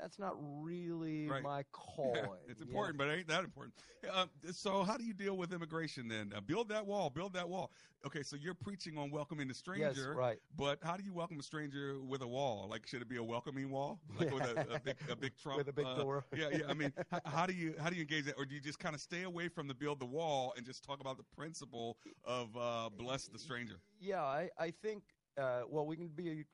that's 0.00 0.18
not 0.18 0.36
really 0.38 1.28
Right. 1.28 1.42
my 1.42 1.64
calling. 1.72 2.24
it's 2.48 2.60
important, 2.60 2.98
but 2.98 3.08
it 3.08 3.18
ain't 3.18 3.28
that 3.28 3.44
important. 3.44 3.74
Uh, 4.12 4.26
so, 4.52 4.82
how 4.82 4.96
do 4.96 5.04
you 5.04 5.14
deal 5.14 5.36
with 5.36 5.52
immigration 5.52 6.08
then? 6.08 6.32
Uh, 6.34 6.40
build 6.40 6.68
that 6.68 6.86
wall, 6.86 7.10
build 7.10 7.32
that 7.34 7.48
wall. 7.48 7.72
Okay, 8.06 8.22
so 8.22 8.36
you're 8.36 8.54
preaching 8.54 8.96
on 8.96 9.10
welcoming 9.10 9.48
the 9.48 9.54
stranger, 9.54 9.92
yes, 9.96 10.06
right. 10.16 10.38
But 10.56 10.78
how 10.82 10.96
do 10.96 11.02
you 11.02 11.12
welcome 11.12 11.40
a 11.40 11.42
stranger 11.42 11.98
with 12.00 12.22
a 12.22 12.26
wall? 12.28 12.68
Like, 12.70 12.86
should 12.86 13.02
it 13.02 13.08
be 13.08 13.16
a 13.16 13.22
welcoming 13.22 13.70
wall, 13.70 13.98
like 14.18 14.32
with 14.32 14.44
a, 14.44 14.74
a 14.74 14.78
big, 14.78 14.96
a 15.10 15.16
big 15.16 15.32
Trump 15.42 15.58
With 15.58 15.68
a 15.68 15.72
big 15.72 15.86
uh, 15.86 15.96
door. 15.96 16.24
Yeah, 16.36 16.48
yeah. 16.52 16.60
I 16.68 16.74
mean, 16.74 16.92
how, 17.10 17.20
how 17.24 17.46
do 17.46 17.52
you 17.52 17.74
how 17.80 17.90
do 17.90 17.96
you 17.96 18.02
engage 18.02 18.26
that, 18.26 18.36
or 18.38 18.44
do 18.44 18.54
you 18.54 18.60
just 18.60 18.78
kind 18.78 18.94
of 18.94 19.00
stay 19.00 19.24
away 19.24 19.48
from 19.48 19.66
the 19.66 19.74
build 19.74 19.98
the 19.98 20.06
wall 20.06 20.54
and 20.56 20.64
just 20.64 20.84
talk 20.84 21.00
about 21.00 21.16
the 21.16 21.24
principle 21.34 21.98
of 22.24 22.56
uh, 22.56 22.88
bless 22.96 23.26
the 23.26 23.38
stranger? 23.38 23.80
Yeah, 24.00 24.22
I, 24.22 24.48
I 24.58 24.70
think 24.70 25.02
uh, 25.36 25.62
well 25.68 25.86
we 25.86 25.96
can 25.96 26.08
be 26.08 26.44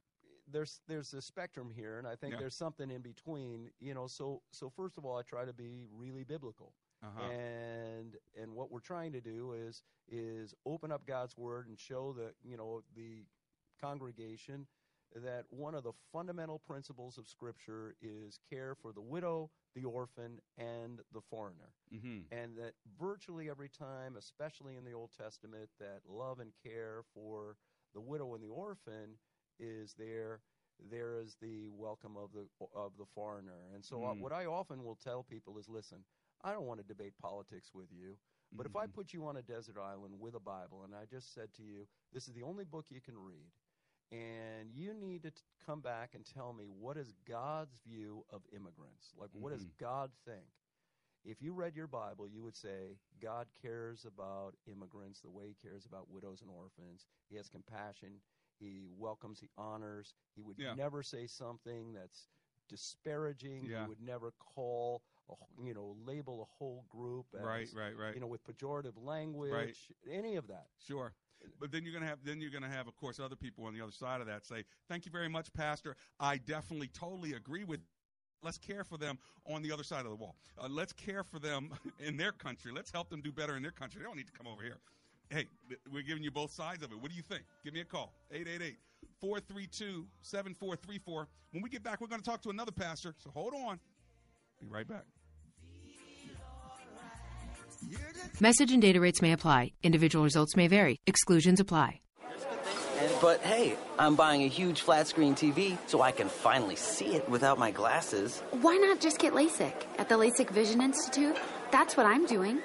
there's 0.51 0.81
there's 0.87 1.13
a 1.15 1.23
spectrum 1.23 1.71
here, 1.71 1.99
and 1.99 2.07
I 2.07 2.17
think 2.17 2.33
Yeah. 2.35 2.39
there's 2.41 2.57
something 2.57 2.91
in 2.91 3.03
between. 3.03 3.71
You 3.81 3.95
know, 3.95 4.07
so 4.07 4.43
so 4.53 4.71
first 4.71 4.99
of 4.99 5.05
all, 5.05 5.17
I 5.17 5.23
try 5.23 5.45
to 5.45 5.53
be 5.53 5.87
really 5.91 6.25
biblical, 6.25 6.75
Uh-huh. 7.03 7.29
and 7.31 8.17
and 8.37 8.55
what 8.55 8.71
we're 8.71 8.81
trying 8.81 9.13
to 9.13 9.21
do 9.21 9.53
is 9.53 9.83
is 10.09 10.55
open 10.67 10.93
up 10.93 11.07
God's 11.07 11.37
word 11.37 11.67
and 11.69 11.79
show 11.79 12.13
the 12.13 12.35
you 12.43 12.57
know 12.57 12.83
the 12.95 13.27
congregation 13.81 14.67
that 15.15 15.45
one 15.51 15.75
of 15.75 15.85
the 15.85 15.93
fundamental 16.13 16.59
principles 16.59 17.19
of 17.19 17.29
Scripture 17.29 17.95
is 18.03 18.39
care 18.51 18.75
for 18.75 18.93
the 18.93 19.01
widow, 19.01 19.51
the 19.75 19.85
orphan, 19.85 20.41
and 20.59 21.01
the 21.13 21.21
foreigner 21.21 21.73
Mm-hmm. 21.93 22.21
and 22.33 22.57
that 22.57 22.75
virtually 22.99 23.49
every 23.49 23.69
time, 23.69 24.17
especially 24.17 24.77
in 24.77 24.85
the 24.85 24.93
Old 24.93 25.11
Testament, 25.17 25.71
that 25.79 26.01
love 26.09 26.41
and 26.41 26.53
care 26.63 27.03
for 27.15 27.57
the 27.95 28.01
widow 28.01 28.35
and 28.35 28.43
the 28.43 28.49
orphan 28.49 29.19
is 29.59 29.95
there. 29.95 30.41
There 30.91 31.15
is 31.21 31.37
the 31.41 31.69
welcome 31.69 32.17
of 32.17 32.33
the 32.33 32.49
of 32.75 32.97
the 32.99 33.07
foreigner, 33.15 33.69
and 33.75 33.85
so 33.85 33.99
Mm. 33.99 34.19
what 34.21 34.33
I 34.33 34.47
often 34.47 34.85
will 34.85 34.97
tell 34.97 35.23
people 35.23 35.59
is, 35.59 35.69
listen, 35.69 36.05
I 36.43 36.53
don't 36.53 36.67
want 36.67 36.81
to 36.81 36.87
debate 36.87 37.17
politics 37.19 37.73
with 37.75 37.93
you, 37.93 38.19
but 38.53 38.67
if 38.67 38.75
I 38.77 38.87
Mhm. 38.87 38.93
put 38.93 39.13
you 39.13 39.27
on 39.27 39.37
a 39.37 39.43
desert 39.43 39.79
island 39.79 40.19
with 40.19 40.35
a 40.35 40.41
Bible, 40.41 40.83
and 40.85 40.95
I 40.95 41.05
just 41.07 41.33
said 41.33 41.53
to 41.55 41.63
you, 41.63 41.87
this 42.13 42.27
is 42.29 42.35
the 42.35 42.43
only 42.43 42.65
book 42.65 42.91
you 42.91 43.01
can 43.01 43.17
read, 43.17 43.53
and 44.11 44.71
you 44.73 44.93
need 44.95 45.23
to 45.23 45.31
t- 45.31 45.43
come 45.65 45.81
back 45.81 46.15
and 46.15 46.25
tell 46.27 46.53
me 46.53 46.67
what 46.67 46.97
is 46.97 47.13
God's 47.25 47.79
view 47.79 48.25
of 48.31 48.43
immigrants? 48.53 49.15
Like, 49.17 49.31
what 49.33 49.51
does 49.53 49.65
Mhm. 49.65 49.77
God 49.79 50.13
think? 50.25 50.49
If 51.25 51.41
you 51.41 51.55
read 51.55 51.75
your 51.75 51.87
Bible, 51.87 52.29
you 52.29 52.43
would 52.43 52.57
say 52.57 52.99
God 53.21 53.49
cares 53.55 54.05
about 54.05 54.57
immigrants 54.67 55.21
the 55.21 55.31
way 55.31 55.49
He 55.49 55.55
cares 55.55 55.87
about 55.87 56.11
widows 56.11 56.43
and 56.43 56.51
orphans. 56.51 57.07
He 57.29 57.37
has 57.37 57.49
compassion. 57.49 58.23
He 58.59 58.89
welcomes. 58.97 59.41
He 59.41 59.49
honors. 59.59 60.15
He 60.35 60.43
would 60.43 60.59
Yeah. 60.59 60.75
never 60.75 61.03
say 61.03 61.27
something 61.27 61.93
that's 61.93 62.29
disparaging. 62.69 63.65
Yeah. 63.67 63.83
He 63.83 63.89
would 63.89 64.01
never 64.01 64.33
call, 64.33 65.03
a, 65.29 65.35
you 65.63 65.75
know, 65.75 65.97
label 66.05 66.43
a 66.43 66.45
whole 66.45 66.85
group 66.89 67.27
as, 67.35 67.43
Right, 67.45 67.69
right, 67.75 67.97
right. 67.97 68.15
you 68.15 68.21
know, 68.21 68.27
with 68.27 68.45
pejorative 68.45 68.97
language, 68.97 69.93
any 70.11 70.37
of 70.37 70.47
that. 70.49 70.69
Sure. 70.87 71.15
But 71.61 71.71
then 71.73 71.85
you're 71.85 71.93
gonna 71.93 72.07
have 72.07 72.25
then 72.25 72.41
you're 72.41 72.51
gonna 72.51 72.71
have, 72.71 72.89
of 72.89 72.97
course, 72.97 73.21
other 73.21 73.37
people 73.37 73.67
on 73.67 73.75
the 73.75 73.81
other 73.83 73.93
side 73.93 74.23
of 74.23 74.27
that 74.29 74.47
say, 74.47 74.65
"Thank 74.89 75.05
you 75.05 75.13
very 75.13 75.29
much, 75.29 75.53
Pastor. 75.53 75.95
I 76.19 76.39
definitely, 76.39 76.89
totally 76.89 77.35
agree 77.35 77.65
with." 77.65 77.81
Let's 78.43 78.59
care 78.59 78.85
for 78.85 78.97
them 78.99 79.19
on 79.47 79.63
the 79.63 79.71
other 79.73 79.85
side 79.85 80.05
of 80.05 80.11
the 80.11 80.17
wall. 80.17 80.37
Uh, 80.59 80.69
let's 80.69 80.93
care 80.93 81.23
for 81.25 81.39
them 81.39 81.71
in 81.99 82.17
their 82.17 82.33
country. 82.33 82.73
Let's 82.73 82.91
help 82.91 83.09
them 83.11 83.21
do 83.23 83.31
better 83.33 83.57
in 83.57 83.63
their 83.63 83.73
country. 83.73 84.01
They 84.01 84.05
don't 84.07 84.17
need 84.17 84.27
to 84.27 84.33
come 84.33 84.47
over 84.47 84.63
here. 84.63 84.81
Hey, 85.31 85.47
we're 85.93 86.03
giving 86.03 86.23
you 86.23 86.31
both 86.31 86.53
sides 86.53 86.83
of 86.83 86.93
it. 86.93 87.01
What 87.01 87.11
do 87.11 87.17
you 87.17 87.23
think? 87.23 87.43
Give 87.65 87.75
me 87.75 87.81
a 87.81 87.85
call. 87.85 88.13
888 88.31 88.77
432 89.21 90.07
7434. 90.23 91.29
When 91.53 91.63
we 91.63 91.71
get 91.71 91.83
back, 91.83 92.01
we're 92.01 92.09
going 92.09 92.21
to 92.21 92.29
talk 92.29 92.43
to 92.43 92.51
another 92.51 92.73
pastor. 92.73 93.15
So 93.19 93.31
hold 93.31 93.55
on. 93.55 93.79
Be 94.61 94.67
right 94.69 94.87
back. 94.87 95.05
Message 98.41 98.73
and 98.73 98.81
data 98.81 99.01
rates 99.01 99.21
may 99.21 99.33
apply. 99.33 99.73
Individual 99.83 100.25
results 100.25 100.57
may 100.57 100.69
vary. 100.69 101.01
Exclusions 101.07 101.61
apply. 101.61 102.01
But 103.21 103.41
hey, 103.41 103.77
I'm 103.99 104.17
buying 104.17 104.43
a 104.43 104.49
huge 104.49 104.81
flat 104.81 105.07
screen 105.07 105.35
TV 105.35 105.77
so 105.87 106.01
I 106.01 106.13
can 106.13 106.29
finally 106.29 106.77
see 106.77 107.15
it 107.15 107.29
without 107.29 107.59
my 107.59 107.71
glasses. 107.71 108.41
Why 108.51 108.77
not 108.77 109.01
just 109.01 109.19
get 109.19 109.35
LASIK 109.35 109.75
at 109.99 110.09
the 110.09 110.15
LASIK 110.15 110.51
Vision 110.51 110.81
Institute? 110.81 111.37
That's 111.71 111.97
what 111.97 112.07
I'm 112.07 112.27
doing. 112.27 112.61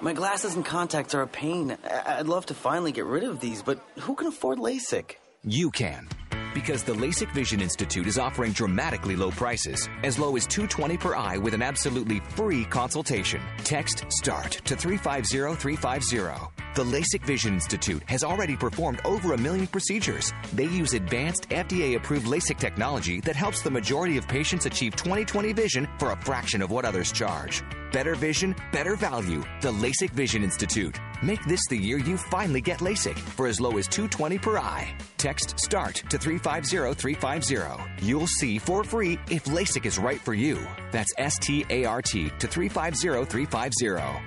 My 0.00 0.12
glasses 0.12 0.54
and 0.56 0.64
contacts 0.64 1.14
are 1.14 1.22
a 1.22 1.26
pain. 1.28 1.76
I- 1.84 2.18
I'd 2.18 2.26
love 2.26 2.46
to 2.46 2.54
finally 2.54 2.92
get 2.92 3.04
rid 3.04 3.24
of 3.24 3.40
these, 3.40 3.62
but 3.62 3.78
who 4.00 4.14
can 4.14 4.26
afford 4.26 4.58
LASIK? 4.58 5.16
You 5.44 5.70
can. 5.70 6.08
Because 6.54 6.82
the 6.82 6.94
LASIK 6.94 7.32
Vision 7.32 7.60
Institute 7.60 8.06
is 8.06 8.18
offering 8.18 8.52
dramatically 8.52 9.16
low 9.16 9.30
prices, 9.30 9.88
as 10.02 10.18
low 10.18 10.36
as 10.36 10.46
220 10.46 10.96
per 10.98 11.14
eye 11.14 11.36
with 11.38 11.54
an 11.54 11.62
absolutely 11.62 12.20
free 12.20 12.64
consultation. 12.64 13.40
Text 13.64 14.04
START 14.10 14.52
to 14.64 14.76
350350. 14.76 16.62
The 16.74 16.84
LASIK 16.84 17.26
Vision 17.26 17.54
Institute 17.54 18.02
has 18.06 18.24
already 18.24 18.56
performed 18.56 19.00
over 19.04 19.34
a 19.34 19.38
million 19.38 19.66
procedures. 19.66 20.32
They 20.54 20.64
use 20.64 20.94
advanced 20.94 21.48
FDA 21.50 21.96
approved 21.96 22.26
LASIK 22.26 22.58
technology 22.58 23.20
that 23.22 23.36
helps 23.36 23.60
the 23.60 23.70
majority 23.70 24.16
of 24.16 24.26
patients 24.26 24.66
achieve 24.66 24.96
20/20 24.96 25.52
vision 25.54 25.86
for 25.98 26.12
a 26.12 26.20
fraction 26.22 26.62
of 26.62 26.70
what 26.70 26.84
others 26.84 27.12
charge. 27.12 27.62
Better 27.92 28.14
vision, 28.14 28.56
better 28.72 28.96
value. 28.96 29.42
The 29.60 29.72
LASIK 29.72 30.10
Vision 30.12 30.42
Institute. 30.42 30.98
Make 31.22 31.44
this 31.44 31.64
the 31.68 31.78
year 31.78 31.98
you 31.98 32.16
finally 32.16 32.60
get 32.60 32.80
LASIK 32.80 33.16
for 33.16 33.46
as 33.46 33.60
low 33.60 33.78
as 33.78 33.86
220 33.86 34.38
per 34.38 34.58
eye. 34.58 34.92
Text 35.18 35.58
START 35.60 36.02
to 36.10 36.18
350350. 36.18 38.04
You'll 38.04 38.26
see 38.26 38.58
for 38.58 38.82
free 38.82 39.18
if 39.30 39.44
LASIK 39.44 39.86
is 39.86 39.98
right 39.98 40.20
for 40.20 40.34
you. 40.34 40.58
That's 40.90 41.12
S 41.18 41.38
T 41.38 41.64
A 41.70 41.84
R 41.84 42.02
T 42.02 42.30
to 42.40 42.48
350350. 42.48 44.20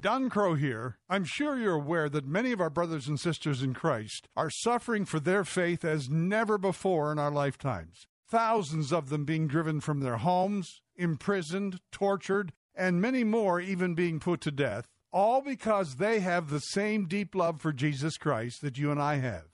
Don 0.00 0.28
Crow 0.28 0.54
here. 0.54 0.98
I'm 1.08 1.22
sure 1.22 1.56
you're 1.56 1.74
aware 1.74 2.08
that 2.08 2.26
many 2.26 2.50
of 2.50 2.60
our 2.60 2.70
brothers 2.70 3.06
and 3.06 3.20
sisters 3.20 3.62
in 3.62 3.72
Christ 3.72 4.26
are 4.36 4.50
suffering 4.50 5.04
for 5.04 5.20
their 5.20 5.44
faith 5.44 5.84
as 5.84 6.10
never 6.10 6.58
before 6.58 7.12
in 7.12 7.20
our 7.20 7.30
lifetimes. 7.30 8.08
Thousands 8.28 8.92
of 8.92 9.10
them 9.10 9.24
being 9.24 9.46
driven 9.46 9.78
from 9.78 10.00
their 10.00 10.16
homes, 10.16 10.82
imprisoned, 10.96 11.78
tortured, 11.92 12.52
and 12.74 13.00
many 13.00 13.22
more 13.22 13.60
even 13.60 13.94
being 13.94 14.18
put 14.18 14.40
to 14.40 14.50
death, 14.50 14.88
all 15.12 15.40
because 15.42 15.96
they 15.96 16.20
have 16.20 16.48
the 16.48 16.60
same 16.60 17.06
deep 17.06 17.34
love 17.34 17.60
for 17.60 17.72
Jesus 17.72 18.16
Christ 18.16 18.62
that 18.62 18.78
you 18.78 18.90
and 18.90 19.00
I 19.00 19.16
have. 19.16 19.44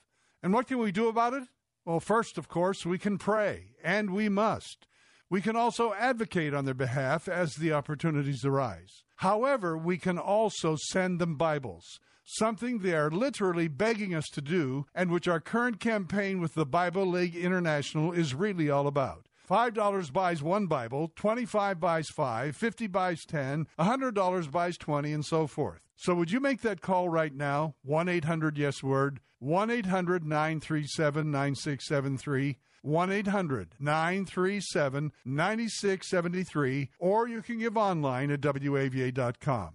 And 0.42 0.52
what 0.52 0.68
can 0.68 0.78
we 0.78 0.92
do 0.92 1.08
about 1.08 1.34
it? 1.34 1.44
Well, 1.84 2.00
first, 2.00 2.38
of 2.38 2.48
course, 2.48 2.86
we 2.86 2.98
can 2.98 3.18
pray, 3.18 3.74
and 3.82 4.10
we 4.10 4.28
must. 4.28 4.86
We 5.30 5.40
can 5.40 5.56
also 5.56 5.92
advocate 5.94 6.54
on 6.54 6.64
their 6.64 6.74
behalf 6.74 7.28
as 7.28 7.54
the 7.54 7.72
opportunities 7.72 8.44
arise. 8.44 9.02
However, 9.16 9.76
we 9.76 9.98
can 9.98 10.18
also 10.18 10.76
send 10.76 11.18
them 11.18 11.36
Bibles, 11.36 11.98
something 12.24 12.78
they 12.78 12.94
are 12.94 13.10
literally 13.10 13.68
begging 13.68 14.14
us 14.14 14.26
to 14.34 14.40
do, 14.40 14.86
and 14.94 15.10
which 15.10 15.26
our 15.28 15.40
current 15.40 15.80
campaign 15.80 16.40
with 16.40 16.54
the 16.54 16.66
Bible 16.66 17.06
League 17.06 17.34
International 17.34 18.12
is 18.12 18.34
really 18.34 18.70
all 18.70 18.86
about. 18.86 19.27
$5 19.48 20.12
buys 20.12 20.42
one 20.42 20.66
Bible, 20.66 21.10
25 21.16 21.80
buys 21.80 22.08
5, 22.08 22.54
50 22.54 22.86
buys 22.88 23.24
10, 23.24 23.66
$100 23.78 24.50
buys 24.50 24.76
20, 24.76 25.12
and 25.12 25.24
so 25.24 25.46
forth. 25.46 25.80
So 25.96 26.14
would 26.14 26.30
you 26.30 26.38
make 26.38 26.60
that 26.62 26.80
call 26.82 27.08
right 27.08 27.34
now? 27.34 27.74
1 27.82 28.08
800 28.08 28.58
Yes 28.58 28.82
Word, 28.82 29.20
1 29.38 29.70
800 29.70 30.24
937 30.24 31.30
9673. 31.30 32.58
1 32.82 33.10
800 33.10 33.74
937 33.80 35.12
9673, 35.24 36.90
or 36.98 37.28
you 37.28 37.42
can 37.42 37.58
give 37.58 37.76
online 37.76 38.30
at 38.30 38.40
WAVA.com. 38.40 39.74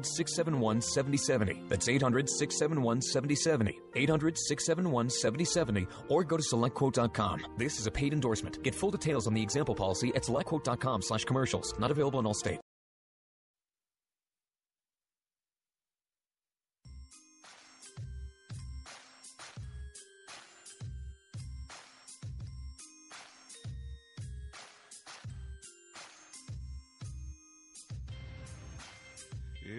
671 0.05 0.81
7070. 0.81 1.63
That's 1.67 1.89
800 1.89 2.29
671 2.29 3.01
7070. 3.01 3.79
800 3.95 4.37
671 4.37 5.09
7070. 5.09 5.87
Or 6.09 6.23
go 6.23 6.37
to 6.37 6.43
selectquote.com. 6.43 7.45
This 7.57 7.79
is 7.79 7.87
a 7.87 7.91
paid 7.91 8.13
endorsement. 8.13 8.63
Get 8.63 8.75
full 8.75 8.91
details 8.91 9.27
on 9.27 9.33
the 9.33 9.41
example 9.41 9.75
policy 9.75 10.13
at 10.15 10.23
selectquote.com 10.23 11.01
slash 11.01 11.25
commercials. 11.25 11.73
Not 11.79 11.91
available 11.91 12.19
in 12.19 12.25
all 12.25 12.33
states. 12.33 12.60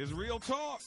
Is 0.03 0.12
Real 0.12 0.41
Talk. 0.41 0.83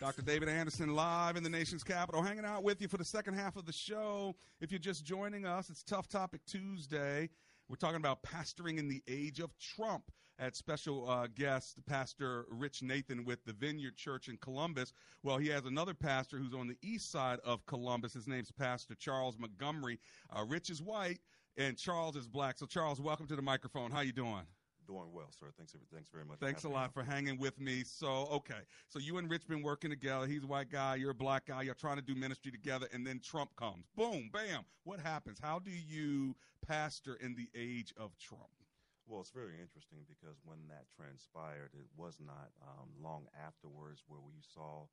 Dr. 0.00 0.20
David 0.22 0.48
Anderson 0.48 0.96
live 0.96 1.36
in 1.36 1.44
the 1.44 1.48
nation's 1.48 1.84
capital, 1.84 2.20
hanging 2.20 2.44
out 2.44 2.64
with 2.64 2.82
you 2.82 2.88
for 2.88 2.96
the 2.96 3.04
second 3.04 3.34
half 3.34 3.54
of 3.54 3.64
the 3.64 3.72
show. 3.72 4.34
If 4.60 4.72
you're 4.72 4.80
just 4.80 5.04
joining 5.04 5.46
us, 5.46 5.70
it's 5.70 5.84
Tough 5.84 6.08
Topic 6.08 6.40
Tuesday. 6.46 7.30
We're 7.68 7.76
talking 7.76 7.98
about 7.98 8.24
pastoring 8.24 8.78
in 8.78 8.88
the 8.88 9.04
age 9.06 9.38
of 9.38 9.56
Trump. 9.58 10.10
At 10.38 10.56
special 10.56 11.08
uh, 11.08 11.28
guest, 11.34 11.78
Pastor 11.86 12.44
Rich 12.50 12.82
Nathan 12.82 13.24
with 13.24 13.42
the 13.44 13.52
Vineyard 13.52 13.96
Church 13.96 14.28
in 14.28 14.36
Columbus. 14.38 14.92
Well, 15.22 15.38
he 15.38 15.48
has 15.48 15.64
another 15.64 15.94
pastor 15.94 16.38
who's 16.38 16.52
on 16.54 16.66
the 16.66 16.76
east 16.82 17.10
side 17.10 17.38
of 17.44 17.64
Columbus. 17.66 18.12
His 18.12 18.26
name's 18.26 18.50
Pastor 18.50 18.96
Charles 18.96 19.38
Montgomery. 19.38 19.98
Uh, 20.36 20.44
Rich 20.46 20.70
is 20.70 20.82
white 20.82 21.20
and 21.56 21.78
Charles 21.78 22.16
is 22.16 22.26
black. 22.26 22.58
So, 22.58 22.66
Charles, 22.66 23.00
welcome 23.00 23.26
to 23.28 23.36
the 23.36 23.42
microphone. 23.42 23.90
How 23.90 24.00
you 24.00 24.12
doing? 24.12 24.42
Doing 24.86 25.12
well, 25.12 25.28
sir. 25.30 25.46
Thanks, 25.56 25.74
thanks 25.92 26.10
very 26.10 26.24
much. 26.24 26.38
Thanks 26.38 26.64
a 26.64 26.68
lot 26.68 26.94
for 26.94 27.02
hanging 27.02 27.38
with 27.38 27.58
me. 27.60 27.82
So, 27.84 28.28
okay. 28.30 28.62
So 28.88 28.98
you 28.98 29.18
and 29.18 29.28
Rich 29.28 29.48
been 29.48 29.62
working 29.62 29.90
together. 29.90 30.26
He's 30.26 30.44
a 30.44 30.46
white 30.46 30.70
guy. 30.70 30.94
You're 30.94 31.10
a 31.10 31.14
black 31.14 31.46
guy. 31.46 31.62
You're 31.62 31.74
trying 31.74 31.96
to 31.96 32.02
do 32.02 32.14
ministry 32.14 32.52
together. 32.52 32.86
And 32.92 33.06
then 33.06 33.20
Trump 33.20 33.50
comes. 33.56 33.84
Boom, 33.96 34.30
bam. 34.32 34.64
What 34.84 35.00
happens? 35.00 35.38
How 35.42 35.58
do 35.58 35.70
you 35.70 36.36
pastor 36.66 37.18
in 37.20 37.34
the 37.34 37.48
age 37.54 37.92
of 37.96 38.16
Trump? 38.18 38.50
Well, 39.06 39.20
it's 39.20 39.30
very 39.30 39.54
interesting 39.62 40.02
because 40.10 40.38
when 40.42 40.58
that 40.68 40.90
transpired, 40.90 41.70
it 41.74 41.86
was 41.96 42.18
not 42.18 42.50
um, 42.62 42.90
long 42.98 43.26
afterwards 43.38 44.02
where 44.06 44.22
we 44.22 44.42
saw 44.42 44.86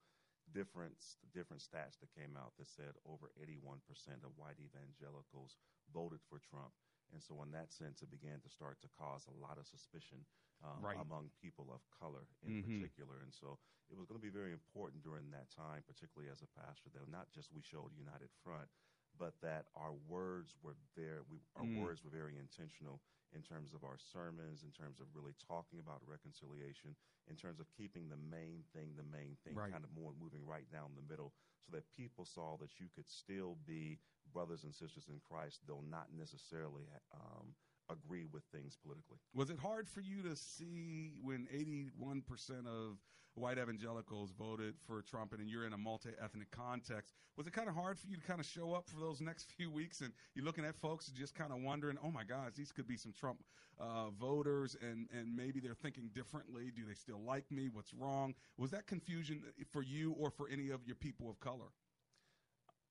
different 0.54 0.94
different 1.34 1.64
stats 1.64 1.98
that 1.98 2.14
came 2.14 2.38
out 2.38 2.54
that 2.60 2.68
said 2.68 2.94
over 3.10 3.32
81% 3.42 3.80
of 4.22 4.38
white 4.38 4.60
evangelicals 4.62 5.58
voted 5.94 6.20
for 6.30 6.38
Trump. 6.46 6.74
And 7.14 7.24
so, 7.24 7.42
in 7.44 7.52
that 7.52 7.72
sense, 7.72 8.02
it 8.02 8.10
began 8.12 8.42
to 8.42 8.50
start 8.50 8.82
to 8.82 8.90
cause 8.90 9.28
a 9.28 9.32
lot 9.32 9.58
of 9.60 9.68
suspicion 9.68 10.26
um, 10.64 10.88
Right. 10.88 10.98
among 11.00 11.32
people 11.42 11.72
of 11.74 11.82
color 11.90 12.28
in 12.42 12.54
Mhm. 12.54 12.62
particular. 12.62 13.22
And 13.22 13.34
so, 13.34 13.60
it 13.90 13.96
was 13.98 14.08
going 14.08 14.20
to 14.20 14.24
be 14.26 14.32
very 14.32 14.52
important 14.54 15.04
during 15.04 15.30
that 15.32 15.50
time, 15.52 15.84
particularly 15.86 16.32
as 16.32 16.42
a 16.42 16.48
pastor, 16.48 16.90
that 16.94 17.08
not 17.10 17.30
just 17.32 17.52
we 17.52 17.62
showed 17.62 17.94
united 17.96 18.32
front, 18.44 18.70
but 19.18 19.40
that 19.42 19.68
our 19.76 19.94
words 19.94 20.58
were 20.62 20.78
very, 20.96 21.22
we, 21.30 21.42
our 21.56 21.66
Mm. 21.66 21.76
words 21.76 22.04
were 22.04 22.10
very 22.10 22.38
intentional 22.38 23.02
in 23.36 23.42
terms 23.42 23.74
of 23.74 23.84
our 23.84 23.98
sermons, 23.98 24.64
in 24.64 24.72
terms 24.72 25.00
of 25.00 25.08
really 25.14 25.34
talking 25.48 25.80
about 25.80 26.02
reconciliation, 26.08 26.96
in 27.30 27.36
terms 27.36 27.60
of 27.60 27.68
keeping 27.76 28.10
the 28.10 28.18
main 28.18 28.64
thing 28.74 28.96
the 28.96 29.04
main 29.04 29.38
thing, 29.44 29.56
Right. 29.56 29.72
kind 29.72 29.84
of 29.84 29.92
more 29.94 30.14
moving 30.20 30.46
right 30.46 30.70
down 30.72 30.92
the 30.96 31.06
middle, 31.10 31.34
so 31.66 31.72
that 31.72 31.90
people 31.96 32.26
saw 32.26 32.58
that 32.58 32.80
you 32.80 32.88
could 32.94 33.10
still 33.10 33.58
be 33.66 34.00
brothers 34.34 34.64
and 34.64 34.74
sisters 34.74 35.08
in 35.10 35.20
Christ, 35.20 35.62
though 35.68 35.82
not 35.82 36.08
necessarily 36.16 36.84
um, 37.14 37.56
agree 37.94 38.26
with 38.32 38.44
things 38.52 38.78
politically. 38.82 39.18
Was 39.34 39.50
it 39.50 39.60
hard 39.60 39.88
for 39.88 40.02
you 40.02 40.22
to 40.24 40.36
see 40.36 41.12
when 41.22 41.48
81% 41.54 42.22
of 42.68 42.98
white 43.36 43.58
evangelicals 43.58 44.32
voted 44.38 44.76
for 44.86 45.02
Trump 45.02 45.34
and 45.34 45.50
you're 45.50 45.66
in 45.66 45.74
a 45.74 45.78
multi 45.78 46.10
ethnic 46.24 46.52
context? 46.52 47.16
Was 47.38 47.48
it 47.48 47.54
kind 47.54 47.68
of 47.68 47.76
hard 47.76 47.98
for 47.98 48.08
you 48.08 48.16
to 48.16 48.22
kind 48.22 48.40
of 48.40 48.46
show 48.46 48.74
up 48.74 48.88
for 48.88 49.00
those 49.00 49.22
next 49.22 49.52
few 49.58 49.72
weeks 49.72 50.02
and 50.02 50.12
you're 50.36 50.46
looking 50.46 50.66
at 50.66 50.76
folks 50.76 51.08
and 51.08 51.18
just 51.18 51.36
kind 51.36 51.52
of 51.52 51.62
wondering, 51.62 51.98
oh 52.04 52.12
my 52.12 52.24
gosh, 52.24 52.52
these 52.56 52.72
could 52.72 52.88
be 52.88 52.98
some 52.98 53.14
Trump 53.14 53.40
uh, 53.80 54.10
voters 54.20 54.76
and, 54.82 55.08
and 55.18 55.36
maybe 55.36 55.60
they're 55.60 55.74
thinking 55.74 56.10
differently. 56.14 56.72
Do 56.76 56.84
they 56.86 56.94
still 56.94 57.22
like 57.26 57.50
me? 57.52 57.70
What's 57.72 57.94
wrong? 57.94 58.34
Was 58.58 58.72
that 58.72 58.88
confusion 58.88 59.42
for 59.72 59.82
you 59.82 60.16
or 60.20 60.30
for 60.30 60.48
any 60.50 60.70
of 60.70 60.86
your 60.86 60.96
people 60.96 61.30
of 61.30 61.40
color? 61.40 61.72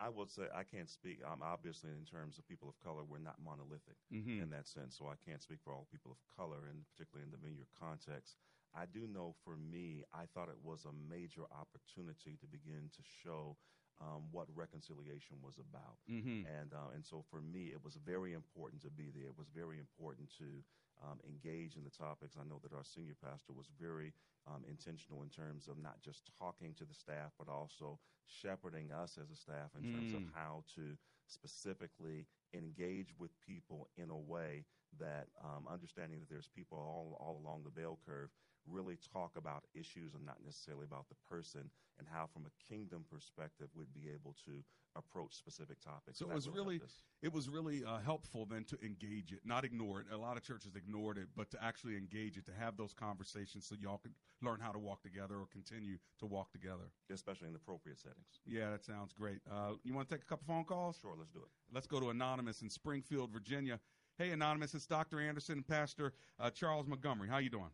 I 0.02 0.08
will 0.08 0.26
say 0.26 0.48
I 0.52 0.64
can't 0.64 0.90
speak. 0.90 1.20
Um, 1.24 1.42
obviously, 1.42 1.90
in 1.92 2.04
terms 2.04 2.38
of 2.38 2.46
people 2.48 2.68
of 2.68 2.78
color, 2.82 3.04
we're 3.04 3.18
not 3.18 3.38
monolithic 3.40 3.96
Mhm. 4.10 4.42
in 4.42 4.50
that 4.50 4.66
sense. 4.66 4.96
So 4.98 5.08
I 5.08 5.16
can't 5.16 5.42
speak 5.42 5.60
for 5.62 5.72
all 5.72 5.84
people 5.90 6.10
of 6.10 6.18
color, 6.36 6.66
and 6.66 6.84
particularly 6.88 7.24
in 7.24 7.30
the 7.30 7.38
vineyard 7.38 7.70
context. 7.78 8.36
I 8.74 8.86
do 8.86 9.06
know 9.06 9.32
for 9.44 9.56
me, 9.56 10.04
I 10.12 10.26
thought 10.26 10.48
it 10.48 10.58
was 10.60 10.84
a 10.86 10.92
major 10.92 11.44
opportunity 11.52 12.36
to 12.38 12.46
begin 12.46 12.90
to 12.96 13.02
show 13.02 13.56
um, 14.00 14.32
what 14.32 14.48
reconciliation 14.56 15.40
was 15.42 15.58
about. 15.58 15.98
Mhm. 16.08 16.46
And 16.46 16.72
uh, 16.74 16.88
and 16.94 17.06
so 17.06 17.22
for 17.22 17.40
me, 17.40 17.70
it 17.70 17.82
was 17.84 17.96
very 17.96 18.32
important 18.32 18.82
to 18.82 18.90
be 18.90 19.10
there. 19.10 19.26
It 19.28 19.36
was 19.38 19.48
very 19.50 19.78
important 19.78 20.30
to 20.38 20.64
um, 21.02 21.18
engage 21.26 21.76
in 21.76 21.84
the 21.84 21.90
topics. 21.90 22.36
I 22.40 22.44
know 22.48 22.60
that 22.62 22.72
our 22.74 22.84
senior 22.84 23.16
pastor 23.22 23.52
was 23.52 23.68
very 23.80 24.14
um, 24.46 24.64
intentional 24.68 25.22
in 25.22 25.30
terms 25.30 25.68
of 25.68 25.78
not 25.78 26.00
just 26.00 26.30
talking 26.38 26.74
to 26.74 26.84
the 26.84 26.94
staff, 26.94 27.32
but 27.38 27.48
also 27.48 28.00
shepherding 28.26 28.92
us 28.92 29.18
as 29.20 29.30
a 29.30 29.36
staff 29.36 29.72
in 29.76 29.84
terms 29.84 30.12
of 30.12 30.22
Mm. 30.22 30.32
how 30.32 30.64
to 30.74 30.96
specifically 31.26 32.26
engage 32.54 33.14
with 33.18 33.38
people 33.40 33.88
in 33.96 34.10
a 34.10 34.18
way 34.18 34.64
that 34.98 35.28
um, 35.42 35.66
understanding 35.70 36.20
that 36.20 36.28
there's 36.28 36.48
people 36.48 36.78
all, 36.78 37.16
all 37.20 37.40
along 37.42 37.62
the 37.64 37.70
bell 37.70 37.98
curve 38.04 38.30
really 38.68 38.98
talk 39.12 39.32
about 39.36 39.64
issues 39.74 40.14
and 40.14 40.24
not 40.24 40.36
necessarily 40.44 40.84
about 40.84 41.08
the 41.08 41.16
person 41.28 41.70
and 41.98 42.06
how 42.12 42.26
from 42.26 42.46
a 42.46 42.72
kingdom 42.72 43.04
perspective 43.10 43.68
we'd 43.74 43.92
be 43.92 44.08
able 44.12 44.34
to 44.46 44.62
approach 44.94 45.34
specific 45.34 45.80
topics 45.80 46.18
So 46.18 46.26
it 46.30 46.34
was 46.34 46.48
really 46.48 46.62
really 46.62 46.78
helped 46.78 46.84
us. 46.92 47.02
it 47.22 47.32
was 47.32 47.48
really 47.48 47.82
uh, 47.84 47.98
helpful 48.04 48.46
then 48.46 48.64
to 48.64 48.78
engage 48.84 49.32
it, 49.32 49.40
not 49.44 49.64
ignore 49.64 50.00
it. 50.00 50.06
A 50.12 50.16
lot 50.16 50.36
of 50.36 50.42
churches 50.42 50.76
ignored 50.76 51.16
it, 51.18 51.28
but 51.34 51.50
to 51.52 51.64
actually 51.64 51.96
engage 51.96 52.36
it, 52.36 52.44
to 52.46 52.52
have 52.58 52.76
those 52.76 52.92
conversations, 52.92 53.66
so 53.66 53.74
y'all 53.80 53.98
could 53.98 54.12
learn 54.42 54.60
how 54.60 54.70
to 54.70 54.78
walk 54.78 55.02
together 55.02 55.36
or 55.36 55.46
continue 55.50 55.96
to 56.18 56.26
walk 56.26 56.52
together. 56.52 56.90
especially 57.10 57.48
in 57.48 57.54
appropriate 57.56 57.98
settings 57.98 58.40
Yeah, 58.46 58.70
that 58.70 58.84
sounds 58.84 59.12
great. 59.12 59.38
Uh, 59.50 59.72
you 59.82 59.94
want 59.94 60.08
to 60.08 60.14
take 60.14 60.22
a 60.22 60.26
couple 60.26 60.44
phone 60.46 60.64
calls? 60.64 60.98
Sure, 61.00 61.14
let's 61.18 61.30
do 61.30 61.40
it. 61.40 61.48
Let's 61.74 61.86
go 61.86 61.98
to 61.98 62.10
Anonymous 62.10 62.60
in 62.62 62.68
Springfield, 62.70 63.30
Virginia. 63.32 63.80
Hey, 64.18 64.30
Anonymous, 64.30 64.74
it's 64.74 64.86
Dr. 64.86 65.20
Anderson 65.20 65.54
and 65.56 65.66
Pastor 65.66 66.12
uh, 66.38 66.50
Charles 66.50 66.86
Montgomery. 66.86 67.28
How 67.28 67.38
you 67.38 67.48
doing? 67.48 67.70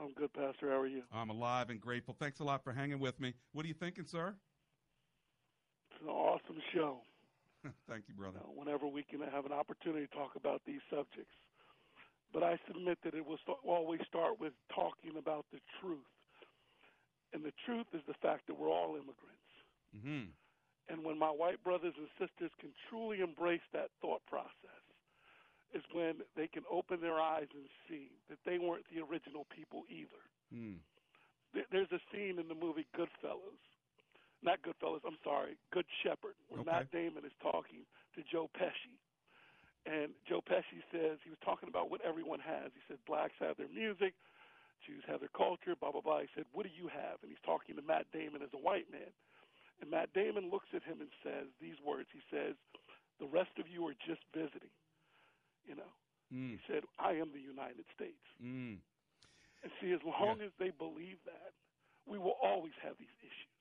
I'm 0.00 0.12
good, 0.12 0.32
Pastor. 0.32 0.70
How 0.70 0.80
are 0.80 0.86
you? 0.86 1.02
I'm 1.12 1.30
alive 1.30 1.70
and 1.70 1.80
grateful. 1.80 2.16
Thanks 2.18 2.40
a 2.40 2.44
lot 2.44 2.64
for 2.64 2.72
hanging 2.72 2.98
with 2.98 3.20
me. 3.20 3.34
What 3.52 3.64
are 3.64 3.68
you 3.68 3.74
thinking, 3.74 4.06
sir? 4.06 4.34
It's 5.90 6.02
an 6.02 6.08
awesome 6.08 6.60
show. 6.74 6.98
Thank 7.88 8.04
you, 8.08 8.14
brother. 8.14 8.40
Uh, 8.42 8.50
whenever 8.54 8.86
we 8.86 9.04
can 9.04 9.20
have 9.20 9.46
an 9.46 9.52
opportunity 9.52 10.06
to 10.06 10.14
talk 10.14 10.36
about 10.36 10.62
these 10.66 10.82
subjects. 10.90 11.32
But 12.32 12.42
I 12.42 12.58
submit 12.66 12.98
that 13.04 13.14
it 13.14 13.24
will 13.24 13.38
st- 13.46 13.58
always 13.64 14.00
start 14.08 14.40
with 14.40 14.52
talking 14.74 15.16
about 15.16 15.46
the 15.52 15.60
truth. 15.80 16.10
And 17.32 17.44
the 17.44 17.54
truth 17.64 17.86
is 17.94 18.02
the 18.06 18.18
fact 18.20 18.46
that 18.48 18.58
we're 18.58 18.70
all 18.70 18.96
immigrants. 18.96 19.50
Mm-hmm. 19.96 20.34
And 20.88 21.04
when 21.04 21.18
my 21.18 21.30
white 21.30 21.62
brothers 21.64 21.94
and 21.96 22.08
sisters 22.18 22.50
can 22.60 22.70
truly 22.90 23.20
embrace 23.20 23.64
that 23.72 23.88
thought 24.02 24.20
process, 24.26 24.83
is 25.74 25.82
when 25.92 26.22
they 26.38 26.46
can 26.46 26.62
open 26.70 27.00
their 27.00 27.18
eyes 27.18 27.50
and 27.52 27.66
see 27.90 28.14
that 28.30 28.38
they 28.46 28.58
weren't 28.58 28.86
the 28.94 29.02
original 29.02 29.46
people 29.50 29.82
either. 29.90 30.22
Mm. 30.54 30.78
There's 31.70 31.90
a 31.90 32.02
scene 32.10 32.38
in 32.38 32.46
the 32.48 32.54
movie 32.54 32.86
Goodfellas. 32.94 33.62
Not 34.42 34.62
Goodfellas, 34.62 35.02
I'm 35.06 35.18
sorry, 35.24 35.56
Good 35.72 35.86
Shepherd, 36.02 36.36
where 36.48 36.60
Okay. 36.60 36.70
Matt 36.70 36.90
Damon 36.92 37.24
is 37.24 37.34
talking 37.40 37.86
to 38.14 38.22
Joe 38.30 38.50
Pesci. 38.54 38.94
And 39.86 40.12
Joe 40.28 40.40
Pesci 40.40 40.80
says, 40.92 41.18
he 41.24 41.30
was 41.30 41.40
talking 41.44 41.68
about 41.68 41.90
what 41.90 42.00
everyone 42.00 42.40
has. 42.40 42.72
He 42.72 42.80
said, 42.88 42.98
blacks 43.06 43.36
have 43.40 43.56
their 43.56 43.68
music, 43.68 44.14
Jews 44.86 45.04
have 45.08 45.20
their 45.20 45.32
culture, 45.36 45.74
blah, 45.76 45.92
blah, 45.92 46.04
blah. 46.04 46.20
He 46.20 46.32
said, 46.34 46.44
what 46.52 46.64
do 46.64 46.72
you 46.72 46.88
have? 46.88 47.20
And 47.24 47.28
he's 47.32 47.40
talking 47.44 47.76
to 47.76 47.82
Matt 47.82 48.06
Damon 48.12 48.42
as 48.44 48.52
a 48.52 48.60
white 48.60 48.88
man. 48.92 49.08
And 49.80 49.90
Matt 49.90 50.12
Damon 50.12 50.52
looks 50.52 50.68
at 50.76 50.84
him 50.84 51.00
and 51.00 51.10
says 51.24 51.48
these 51.60 51.76
words. 51.84 52.08
He 52.12 52.20
says, 52.30 52.54
the 53.20 53.28
rest 53.28 53.56
of 53.58 53.68
you 53.68 53.86
are 53.88 53.96
just 54.06 54.22
visiting. 54.32 54.72
You 55.66 55.76
know, 55.76 55.92
Mm. 56.32 56.50
he 56.50 56.58
said, 56.66 56.82
I 56.98 57.12
am 57.12 57.32
the 57.32 57.40
United 57.40 57.84
States. 57.94 58.24
Mm. 58.42 58.78
And 59.62 59.72
see, 59.80 59.92
as 59.92 60.00
long 60.04 60.40
as 60.40 60.50
they 60.58 60.70
believe 60.70 61.18
that, 61.26 61.52
we 62.06 62.18
will 62.18 62.36
always 62.42 62.72
have 62.82 62.96
these 62.98 63.08
issues. 63.20 63.52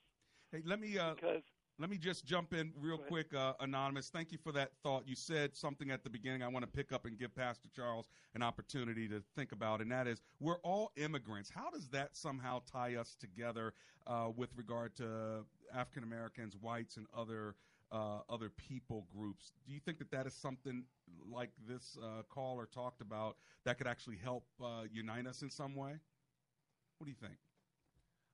Hey, 0.51 0.61
let 0.65 0.79
me 0.79 0.97
uh, 0.97 1.15
let 1.79 1.89
me 1.89 1.97
just 1.97 2.25
jump 2.25 2.53
in 2.53 2.71
real 2.79 2.97
quick, 2.97 3.33
uh, 3.33 3.53
anonymous. 3.59 4.09
Thank 4.09 4.31
you 4.31 4.37
for 4.37 4.51
that 4.51 4.71
thought. 4.83 5.07
You 5.07 5.15
said 5.15 5.55
something 5.55 5.91
at 5.91 6.03
the 6.03 6.09
beginning. 6.09 6.43
I 6.43 6.47
want 6.47 6.63
to 6.63 6.71
pick 6.71 6.91
up 6.91 7.05
and 7.05 7.17
give 7.17 7.33
Pastor 7.35 7.69
Charles 7.75 8.07
an 8.35 8.43
opportunity 8.43 9.07
to 9.07 9.23
think 9.35 9.51
about, 9.51 9.81
and 9.81 9.91
that 9.91 10.07
is 10.07 10.21
we're 10.39 10.59
all 10.59 10.91
immigrants. 10.97 11.49
How 11.49 11.69
does 11.69 11.87
that 11.89 12.15
somehow 12.15 12.61
tie 12.71 12.95
us 12.95 13.15
together 13.19 13.73
uh, 14.05 14.29
with 14.35 14.49
regard 14.55 14.95
to 14.97 15.45
African 15.73 16.03
Americans, 16.03 16.55
whites, 16.59 16.97
and 16.97 17.07
other 17.15 17.55
uh, 17.93 18.19
other 18.29 18.49
people 18.49 19.05
groups? 19.15 19.53
Do 19.65 19.71
you 19.71 19.79
think 19.79 19.99
that 19.99 20.11
that 20.11 20.25
is 20.25 20.33
something 20.33 20.83
like 21.31 21.51
this 21.67 21.95
uh, 22.01 22.23
caller 22.27 22.65
talked 22.65 23.01
about 23.01 23.37
that 23.65 23.77
could 23.77 23.87
actually 23.87 24.17
help 24.17 24.45
uh, 24.61 24.83
unite 24.91 25.27
us 25.27 25.43
in 25.43 25.49
some 25.49 25.75
way? 25.75 25.93
What 26.97 27.05
do 27.05 27.11
you 27.11 27.21
think? 27.21 27.37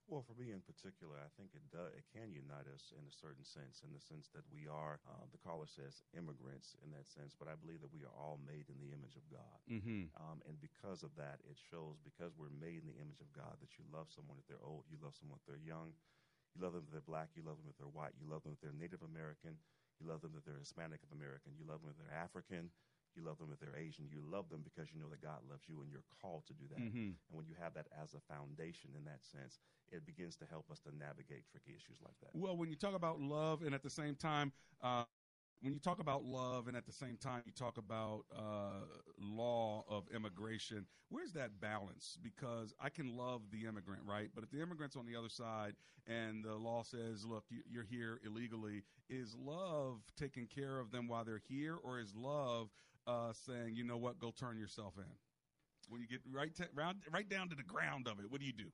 Well, 0.09 0.25
for 0.25 0.33
me 0.41 0.49
in 0.49 0.65
particular, 0.65 1.21
I 1.21 1.29
think 1.37 1.53
it 1.53 1.61
does, 1.69 1.93
it 1.93 2.01
can 2.09 2.33
unite 2.33 2.65
us 2.73 2.89
in 2.97 3.05
a 3.05 3.13
certain 3.13 3.45
sense, 3.45 3.85
in 3.85 3.93
the 3.93 4.01
sense 4.01 4.25
that 4.33 4.41
we 4.49 4.65
are, 4.65 4.97
uh, 5.05 5.29
the 5.29 5.37
caller 5.37 5.69
says, 5.69 6.01
immigrants 6.17 6.73
in 6.81 6.89
that 6.97 7.05
sense, 7.05 7.37
but 7.37 7.45
I 7.45 7.53
believe 7.53 7.85
that 7.85 7.93
we 7.93 8.01
are 8.01 8.15
all 8.17 8.41
made 8.41 8.73
in 8.73 8.81
the 8.81 8.89
image 8.89 9.13
of 9.13 9.29
God. 9.29 9.61
Mhm. 9.69 10.09
Um, 10.17 10.41
and 10.49 10.57
because 10.57 11.05
of 11.05 11.13
that, 11.21 11.45
it 11.45 11.61
shows 11.61 12.01
because 12.01 12.33
we're 12.41 12.49
made 12.49 12.81
in 12.81 12.89
the 12.89 12.97
image 12.97 13.21
of 13.21 13.29
God 13.37 13.61
that 13.61 13.77
you 13.77 13.85
love 13.93 14.09
someone 14.09 14.41
if 14.41 14.49
they're 14.49 14.65
old, 14.65 14.89
you 14.89 14.97
love 14.97 15.13
someone 15.13 15.37
if 15.37 15.45
they're 15.45 15.61
young, 15.61 15.93
you 16.55 16.61
love 16.61 16.73
them 16.73 16.83
if 16.85 16.91
they're 16.91 17.05
black, 17.05 17.29
you 17.35 17.43
love 17.45 17.57
them 17.57 17.69
if 17.69 17.77
they're 17.77 17.91
white, 17.91 18.13
you 18.19 18.27
love 18.29 18.43
them 18.43 18.53
if 18.53 18.61
they're 18.61 18.75
Native 18.75 19.01
American, 19.03 19.57
you 19.99 20.07
love 20.07 20.21
them 20.21 20.33
if 20.37 20.43
they're 20.45 20.59
Hispanic 20.59 21.01
American, 21.11 21.53
you 21.57 21.65
love 21.67 21.81
them 21.81 21.91
if 21.91 21.97
they're 21.97 22.15
African, 22.15 22.71
you 23.15 23.25
love 23.25 23.37
them 23.37 23.49
if 23.51 23.59
they're 23.59 23.75
Asian. 23.75 24.05
You 24.07 24.21
love 24.21 24.49
them 24.49 24.61
because 24.63 24.93
you 24.93 24.99
know 24.99 25.09
that 25.09 25.21
God 25.21 25.41
loves 25.49 25.63
you 25.67 25.81
and 25.81 25.91
you're 25.91 26.05
called 26.21 26.45
to 26.47 26.53
do 26.53 26.67
that. 26.69 26.79
Mhm. 26.79 27.17
And 27.17 27.33
when 27.33 27.47
you 27.47 27.55
have 27.55 27.73
that 27.73 27.87
as 27.91 28.13
a 28.13 28.21
foundation 28.21 28.95
in 28.95 29.03
that 29.05 29.25
sense, 29.25 29.59
it 29.91 30.05
begins 30.05 30.37
to 30.37 30.45
help 30.45 30.69
us 30.69 30.79
to 30.81 30.95
navigate 30.95 31.47
tricky 31.47 31.75
issues 31.75 31.99
like 32.01 32.17
that. 32.21 32.35
Well, 32.35 32.55
when 32.55 32.69
you 32.69 32.75
talk 32.75 32.93
about 32.93 33.19
love, 33.19 33.63
and 33.63 33.73
at 33.73 33.81
the 33.81 33.89
same 33.89 34.15
time, 34.15 34.53
uh, 34.81 35.05
when 35.61 35.73
you 35.73 35.79
talk 35.79 35.99
about 35.99 36.23
love, 36.23 36.67
and 36.67 36.77
at 36.77 36.85
the 36.85 36.91
same 36.91 37.17
time 37.17 37.41
you 37.45 37.51
talk 37.51 37.77
about 37.77 38.23
uh, 38.35 38.85
law 39.19 39.83
of 39.89 40.07
immigration, 40.13 40.85
where's 41.09 41.33
that 41.33 41.59
balance? 41.59 42.17
Because 42.21 42.73
I 42.79 42.89
can 42.89 43.15
love 43.17 43.41
the 43.51 43.65
immigrant, 43.65 44.03
right? 44.05 44.29
But 44.33 44.43
if 44.43 44.51
the 44.51 44.61
immigrant's 44.61 44.95
on 44.95 45.05
the 45.05 45.15
other 45.15 45.29
side, 45.29 45.75
and 46.07 46.43
the 46.43 46.55
law 46.55 46.83
says, 46.83 47.25
"Look, 47.25 47.45
you- 47.49 47.63
you're 47.67 47.83
here 47.83 48.21
illegally," 48.23 48.83
is 49.09 49.35
love 49.35 50.01
taking 50.15 50.47
care 50.47 50.79
of 50.79 50.91
them 50.91 51.07
while 51.07 51.25
they're 51.25 51.37
here, 51.39 51.75
or 51.75 51.99
is 51.99 52.15
love 52.15 52.69
uh, 53.05 53.33
saying, 53.33 53.75
"You 53.75 53.83
know 53.83 53.97
what? 53.97 54.17
Go 54.19 54.31
turn 54.31 54.57
yourself 54.57 54.97
in"? 54.97 55.17
When 55.89 56.01
you 56.01 56.07
get 56.07 56.21
right 56.25 56.57
round, 56.73 57.03
right 57.11 57.27
down 57.27 57.49
to 57.49 57.55
the 57.55 57.63
ground 57.63 58.07
of 58.07 58.19
it, 58.19 58.29
what 58.29 58.39
do 58.39 58.45
you 58.45 58.53
do? 58.53 58.71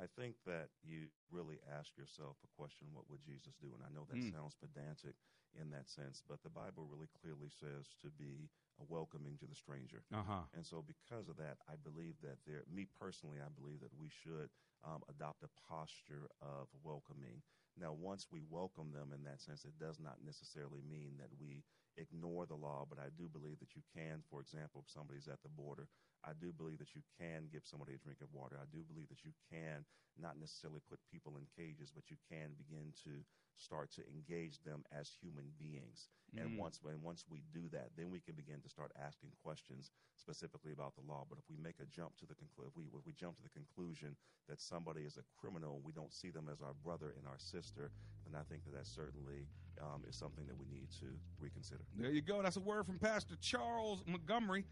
I 0.00 0.06
think 0.18 0.36
that 0.46 0.70
you 0.82 1.06
really 1.30 1.60
ask 1.70 1.96
yourself 1.96 2.36
a 2.42 2.48
question 2.56 2.88
what 2.92 3.08
would 3.10 3.22
Jesus 3.22 3.54
do? 3.60 3.74
And 3.74 3.82
I 3.84 3.90
know 3.94 4.04
that 4.10 4.18
Mm. 4.18 4.32
sounds 4.32 4.54
pedantic 4.54 5.16
in 5.54 5.70
that 5.70 5.88
sense, 5.88 6.20
but 6.26 6.42
the 6.42 6.50
Bible 6.50 6.86
really 6.86 7.06
clearly 7.20 7.48
says 7.48 7.94
to 8.02 8.10
be 8.10 8.50
a 8.80 8.84
welcoming 8.84 9.38
to 9.38 9.46
the 9.46 9.54
stranger. 9.54 10.04
Uh-huh. 10.12 10.42
And 10.52 10.66
so, 10.66 10.82
because 10.82 11.28
of 11.28 11.36
that, 11.36 11.58
I 11.68 11.76
believe 11.76 12.20
that 12.22 12.38
there, 12.44 12.64
me 12.66 12.86
personally, 12.98 13.38
I 13.40 13.48
believe 13.48 13.80
that 13.80 13.94
we 13.96 14.08
should 14.08 14.50
um, 14.82 15.02
adopt 15.08 15.44
a 15.44 15.48
posture 15.68 16.28
of 16.40 16.68
welcoming. 16.82 17.42
Now, 17.76 17.92
once 17.92 18.26
we 18.30 18.42
welcome 18.42 18.92
them 18.92 19.12
in 19.12 19.22
that 19.24 19.40
sense, 19.40 19.64
it 19.64 19.78
does 19.78 20.00
not 20.00 20.22
necessarily 20.24 20.82
mean 20.82 21.16
that 21.18 21.30
we 21.38 21.62
ignore 21.96 22.46
the 22.46 22.56
law, 22.56 22.84
but 22.88 22.98
I 22.98 23.10
do 23.16 23.28
believe 23.28 23.58
that 23.60 23.74
you 23.76 23.82
can, 23.94 24.22
for 24.28 24.40
example, 24.40 24.82
if 24.84 24.90
somebody's 24.90 25.28
at 25.28 25.42
the 25.42 25.48
border, 25.48 25.88
I 26.26 26.32
do 26.40 26.52
believe 26.52 26.78
that 26.78 26.94
you 26.94 27.02
can 27.20 27.48
give 27.52 27.64
somebody 27.64 27.92
a 27.94 27.98
drink 27.98 28.20
of 28.22 28.32
water. 28.32 28.56
I 28.60 28.64
do 28.72 28.82
believe 28.82 29.08
that 29.08 29.24
you 29.24 29.32
can 29.50 29.84
not 30.16 30.38
necessarily 30.38 30.80
put 30.88 30.98
people 31.10 31.36
in 31.36 31.44
cages, 31.56 31.90
but 31.90 32.08
you 32.10 32.16
can 32.30 32.54
begin 32.56 32.92
to 33.04 33.20
start 33.56 33.90
to 33.92 34.02
engage 34.08 34.62
them 34.62 34.82
as 34.90 35.10
human 35.20 35.50
beings. 35.58 36.08
And 36.36 36.50
Mm. 36.54 36.58
once 36.58 36.80
and 36.84 37.02
once 37.02 37.24
we 37.28 37.42
do 37.52 37.68
that, 37.70 37.94
then 37.96 38.10
we 38.10 38.20
can 38.20 38.34
begin 38.34 38.60
to 38.62 38.68
start 38.68 38.90
asking 38.96 39.30
questions 39.42 39.90
specifically 40.16 40.72
about 40.72 40.94
the 40.96 41.02
law. 41.02 41.24
But 41.28 41.38
if 41.38 41.48
we 41.48 41.56
make 41.56 41.78
a 41.78 41.86
jump 41.86 42.16
to 42.18 42.26
the 42.26 42.34
conclu- 42.34 42.66
if 42.66 42.74
we 42.76 42.84
if 42.84 43.06
we 43.06 43.12
jump 43.12 43.36
to 43.36 43.42
the 43.42 43.50
conclusion 43.50 44.16
that 44.48 44.60
somebody 44.60 45.02
is 45.02 45.16
a 45.16 45.22
criminal, 45.38 45.80
we 45.84 45.92
don't 45.92 46.12
see 46.12 46.30
them 46.30 46.48
as 46.48 46.60
our 46.62 46.74
brother 46.74 47.14
and 47.18 47.26
our 47.28 47.38
sister, 47.38 47.92
then 48.24 48.34
I 48.34 48.42
think 48.44 48.64
that 48.64 48.72
that 48.74 48.86
certainly 48.86 49.46
um, 49.80 50.04
is 50.08 50.16
something 50.16 50.46
that 50.46 50.56
we 50.56 50.66
need 50.66 50.90
to 51.00 51.06
reconsider. 51.38 51.84
There 51.96 52.10
you 52.10 52.22
go. 52.22 52.42
That's 52.42 52.56
a 52.56 52.60
word 52.60 52.86
from 52.86 52.98
Pastor 52.98 53.36
Charles 53.40 54.02
Montgomery 54.06 54.64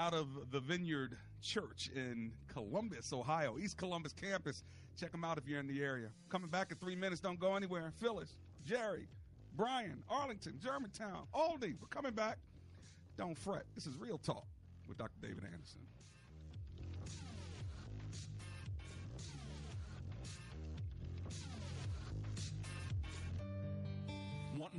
out 0.00 0.14
of 0.14 0.50
the 0.50 0.60
Vineyard 0.60 1.18
Church 1.42 1.90
in 1.94 2.32
Columbus, 2.48 3.12
Ohio, 3.12 3.58
East 3.62 3.76
Columbus 3.76 4.14
campus. 4.14 4.64
Check 4.98 5.12
them 5.12 5.24
out 5.24 5.36
if 5.36 5.46
you're 5.46 5.60
in 5.60 5.66
the 5.66 5.82
area. 5.82 6.08
Coming 6.30 6.48
back 6.48 6.70
in 6.70 6.78
three 6.78 6.96
minutes. 6.96 7.20
Don't 7.20 7.38
go 7.38 7.54
anywhere. 7.54 7.92
Phyllis, 8.00 8.36
Jerry, 8.64 9.08
Brian, 9.56 10.02
Arlington, 10.08 10.58
Germantown, 10.62 11.26
Aldie. 11.34 11.74
We're 11.78 11.88
coming 11.88 12.12
back. 12.12 12.38
Don't 13.18 13.36
fret. 13.36 13.64
This 13.74 13.86
is 13.86 13.94
Real 13.98 14.16
Talk 14.16 14.46
with 14.88 14.96
Dr. 14.96 15.20
David 15.20 15.44
Anderson. 15.44 15.80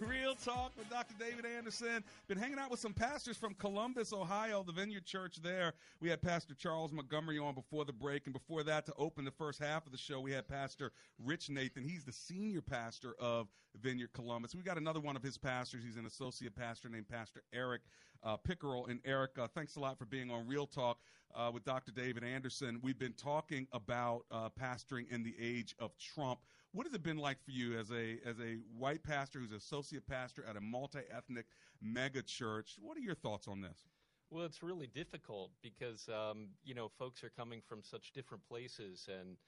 Real 0.00 0.34
Talk 0.34 0.72
with 0.76 0.88
Dr. 0.90 1.14
David 1.18 1.44
Anderson. 1.46 2.02
Been 2.26 2.38
hanging 2.38 2.58
out 2.58 2.70
with 2.70 2.80
some 2.80 2.92
pastors 2.92 3.36
from 3.36 3.54
Columbus, 3.54 4.12
Ohio, 4.12 4.62
the 4.62 4.72
Vineyard 4.72 5.04
Church 5.04 5.36
there. 5.42 5.74
We 6.00 6.08
had 6.08 6.22
Pastor 6.22 6.54
Charles 6.54 6.92
Montgomery 6.92 7.38
on 7.38 7.54
before 7.54 7.84
the 7.84 7.92
break, 7.92 8.26
and 8.26 8.32
before 8.32 8.62
that, 8.64 8.86
to 8.86 8.92
open 8.98 9.24
the 9.24 9.30
first 9.30 9.60
half 9.60 9.86
of 9.86 9.92
the 9.92 9.98
show, 9.98 10.20
we 10.20 10.32
had 10.32 10.48
Pastor 10.48 10.92
Rich 11.24 11.50
Nathan. 11.50 11.82
He's 11.82 12.04
the 12.04 12.12
senior 12.12 12.60
pastor 12.60 13.14
of 13.18 13.48
Vineyard 13.80 14.12
Columbus. 14.12 14.54
We 14.54 14.62
got 14.62 14.78
another 14.78 15.00
one 15.00 15.16
of 15.16 15.22
his 15.22 15.38
pastors. 15.38 15.82
He's 15.84 15.96
an 15.96 16.06
associate 16.06 16.54
pastor 16.54 16.88
named 16.88 17.08
Pastor 17.08 17.42
Eric 17.52 17.82
uh, 18.22 18.36
Pickerel. 18.36 18.86
And 18.86 19.00
Eric, 19.04 19.38
uh, 19.38 19.48
thanks 19.54 19.76
a 19.76 19.80
lot 19.80 19.98
for 19.98 20.06
being 20.06 20.30
on 20.30 20.46
Real 20.46 20.66
Talk 20.66 20.98
uh, 21.34 21.50
with 21.52 21.64
Dr. 21.64 21.92
David 21.92 22.24
Anderson. 22.24 22.80
We've 22.82 22.98
been 22.98 23.12
talking 23.12 23.66
about 23.72 24.24
uh, 24.30 24.48
pastoring 24.60 25.10
in 25.10 25.22
the 25.22 25.34
age 25.40 25.74
of 25.78 25.96
Trump. 25.98 26.40
What 26.78 26.86
has 26.86 26.94
it 26.94 27.02
been 27.02 27.18
like 27.18 27.42
for 27.44 27.50
you 27.50 27.76
as 27.76 27.90
a 27.90 28.20
as 28.24 28.38
a 28.38 28.58
white 28.78 29.02
pastor 29.02 29.40
who's 29.40 29.50
associate 29.50 30.06
pastor 30.06 30.44
at 30.48 30.56
a 30.56 30.60
multi 30.60 31.00
ethnic 31.12 31.46
mega 31.82 32.22
church? 32.22 32.76
What 32.80 32.96
are 32.96 33.00
your 33.00 33.16
thoughts 33.16 33.48
on 33.48 33.60
this? 33.60 33.88
Well, 34.30 34.44
it's 34.44 34.62
really 34.62 34.86
difficult 34.86 35.50
because 35.60 36.08
um, 36.08 36.50
you 36.62 36.76
know 36.76 36.88
folks 36.96 37.24
are 37.24 37.30
coming 37.30 37.62
from 37.68 37.82
such 37.82 38.12
different 38.12 38.44
places, 38.48 39.08
and 39.08 39.38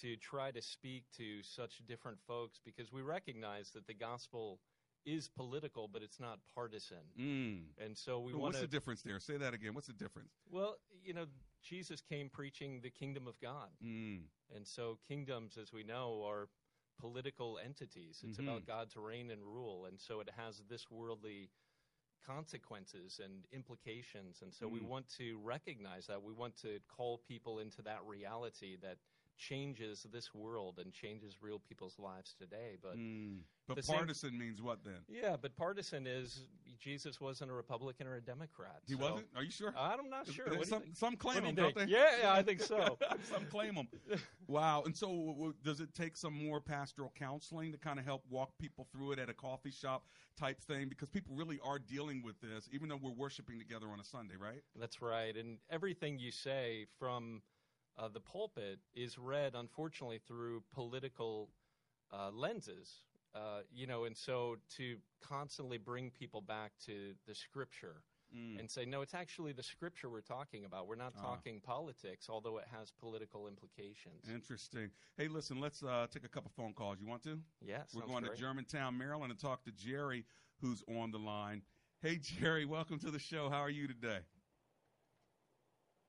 to 0.00 0.16
try 0.16 0.50
to 0.52 0.62
speak 0.62 1.04
to 1.18 1.42
such 1.42 1.82
different 1.86 2.16
folks 2.26 2.60
because 2.64 2.90
we 2.90 3.02
recognize 3.02 3.72
that 3.72 3.86
the 3.86 3.92
gospel 3.92 4.58
is 5.04 5.28
political, 5.28 5.86
but 5.86 6.00
it's 6.02 6.18
not 6.18 6.38
partisan. 6.54 7.04
Mm. 7.20 7.84
And 7.84 7.96
so 7.96 8.20
we 8.20 8.32
Well, 8.32 8.42
want 8.42 8.54
What's 8.54 8.62
the 8.62 8.66
difference 8.66 9.02
there? 9.02 9.20
Say 9.20 9.36
that 9.36 9.52
again. 9.52 9.74
What's 9.74 9.86
the 9.86 9.92
difference? 9.92 10.32
Well, 10.50 10.76
you 11.04 11.12
know, 11.12 11.26
Jesus 11.62 12.00
came 12.00 12.30
preaching 12.30 12.80
the 12.82 12.90
kingdom 12.90 13.26
of 13.26 13.38
God. 13.40 13.68
Mm. 13.84 14.20
And 14.54 14.66
so 14.66 14.98
kingdoms, 15.06 15.58
as 15.60 15.72
we 15.72 15.82
know, 15.82 16.22
are 16.26 16.48
political 17.00 17.58
entities. 17.58 18.22
It's 18.26 18.38
Mhm. 18.38 18.42
about 18.48 18.66
God 18.66 18.90
to 18.90 19.00
reign 19.00 19.30
and 19.30 19.42
rule. 19.42 19.86
And 19.86 19.98
so 20.00 20.20
it 20.20 20.30
has 20.30 20.62
this 20.68 20.90
worldly 20.90 21.50
consequences 22.24 23.18
and 23.18 23.46
implications. 23.50 24.42
And 24.42 24.52
so 24.52 24.68
we 24.68 24.80
Mm. 24.80 24.88
want 24.88 25.08
to 25.16 25.38
recognize 25.38 26.06
that. 26.06 26.22
We 26.22 26.32
want 26.34 26.56
to 26.58 26.80
call 26.80 27.18
people 27.18 27.58
into 27.60 27.82
that 27.82 28.04
reality 28.04 28.76
that 28.76 28.98
changes 29.36 30.02
this 30.02 30.34
world 30.34 30.78
and 30.78 30.92
changes 30.92 31.40
real 31.40 31.58
people's 31.58 31.98
lives 31.98 32.34
today. 32.34 32.76
But 32.76 32.96
Mm. 32.98 33.44
But 33.66 33.76
the 33.76 33.82
same- 33.82 33.96
partisan 33.96 34.36
means 34.36 34.60
what 34.60 34.84
then? 34.84 35.02
yeah, 35.08 35.36
but 35.36 35.56
partisan 35.56 36.06
is 36.06 36.46
Jesus 36.80 37.20
wasn't 37.20 37.50
a 37.50 37.54
Republican 37.54 38.06
or 38.06 38.16
a 38.16 38.20
Democrat. 38.20 38.80
He 38.86 38.94
so- 38.94 38.98
wasn't? 39.00 39.26
Are 39.36 39.42
you 39.42 39.50
sure? 39.50 39.74
I'm 39.76 40.08
not 40.08 40.26
sure. 40.26 40.46
Some 40.64 40.82
some 40.94 41.16
claim 41.16 41.44
What 41.44 41.50
do 41.50 41.56
them, 41.56 41.66
you 41.66 41.72
don't 41.74 41.86
they? 41.86 41.92
Yeah, 41.92 42.10
yeah, 42.22 42.32
I 42.32 42.42
think 42.42 42.60
so. 42.60 42.98
some 43.30 43.44
claim 43.46 43.74
them. 43.74 43.88
Wow. 44.46 44.82
And 44.86 44.96
so, 44.96 45.06
w- 45.08 45.32
w- 45.34 45.54
does 45.62 45.80
it 45.80 45.94
take 45.94 46.16
some 46.16 46.32
more 46.32 46.60
pastoral 46.60 47.12
counseling 47.18 47.72
to 47.72 47.78
kind 47.78 47.98
of 47.98 48.04
help 48.04 48.22
walk 48.30 48.50
people 48.58 48.86
through 48.92 49.12
it 49.12 49.18
at 49.18 49.28
a 49.28 49.34
coffee 49.34 49.70
shop 49.70 50.06
type 50.38 50.60
thing? 50.62 50.88
Because 50.88 51.08
people 51.08 51.34
really 51.36 51.58
are 51.62 51.78
dealing 51.78 52.22
with 52.22 52.40
this, 52.40 52.68
even 52.72 52.88
though 52.88 52.98
we're 53.00 53.10
worshiping 53.12 53.58
together 53.58 53.86
on 53.92 54.00
a 54.00 54.04
Sunday, 54.04 54.34
right? 54.40 54.62
That's 54.78 55.02
right. 55.02 55.36
And 55.36 55.58
everything 55.70 56.18
you 56.18 56.32
say 56.32 56.86
from 56.98 57.42
uh, 57.98 58.08
the 58.08 58.20
pulpit 58.20 58.78
is 58.94 59.18
read, 59.18 59.54
unfortunately, 59.54 60.20
through 60.26 60.62
political 60.72 61.50
uh, 62.12 62.30
lenses. 62.32 62.90
Uh, 63.34 63.60
you 63.72 63.86
know, 63.86 64.04
and 64.04 64.16
so 64.16 64.56
to 64.76 64.96
constantly 65.22 65.78
bring 65.78 66.10
people 66.10 66.40
back 66.40 66.72
to 66.86 67.14
the 67.26 67.34
scripture 67.34 68.02
Mm. 68.34 68.60
and 68.60 68.70
say, 68.70 68.84
no, 68.84 69.02
it's 69.02 69.12
actually 69.14 69.52
the 69.52 69.62
scripture 69.62 70.08
we're 70.08 70.20
talking 70.20 70.64
about. 70.64 70.86
We're 70.86 70.94
not 70.94 71.14
Ah. 71.16 71.20
talking 71.20 71.60
politics, 71.60 72.28
although 72.30 72.58
it 72.58 72.68
has 72.68 72.92
political 72.92 73.48
implications. 73.48 74.28
Interesting. 74.28 74.92
Hey, 75.16 75.26
listen, 75.26 75.58
let's 75.58 75.82
uh, 75.82 76.06
take 76.12 76.22
a 76.24 76.28
couple 76.28 76.48
phone 76.56 76.72
calls. 76.72 77.00
You 77.00 77.08
want 77.08 77.24
to? 77.24 77.42
Yeah, 77.60 77.82
We're 77.92 78.06
going 78.06 78.22
great. 78.22 78.36
to 78.36 78.40
Germantown, 78.40 78.96
Maryland, 78.96 79.32
and 79.32 79.40
talk 79.40 79.64
to 79.64 79.72
Jerry, 79.72 80.24
who's 80.60 80.80
on 80.86 81.10
the 81.10 81.18
line. 81.18 81.62
Hey, 82.02 82.18
Jerry, 82.18 82.64
welcome 82.66 83.00
to 83.00 83.10
the 83.10 83.18
show. 83.18 83.48
How 83.50 83.58
are 83.62 83.70
you 83.70 83.88
today? 83.88 84.20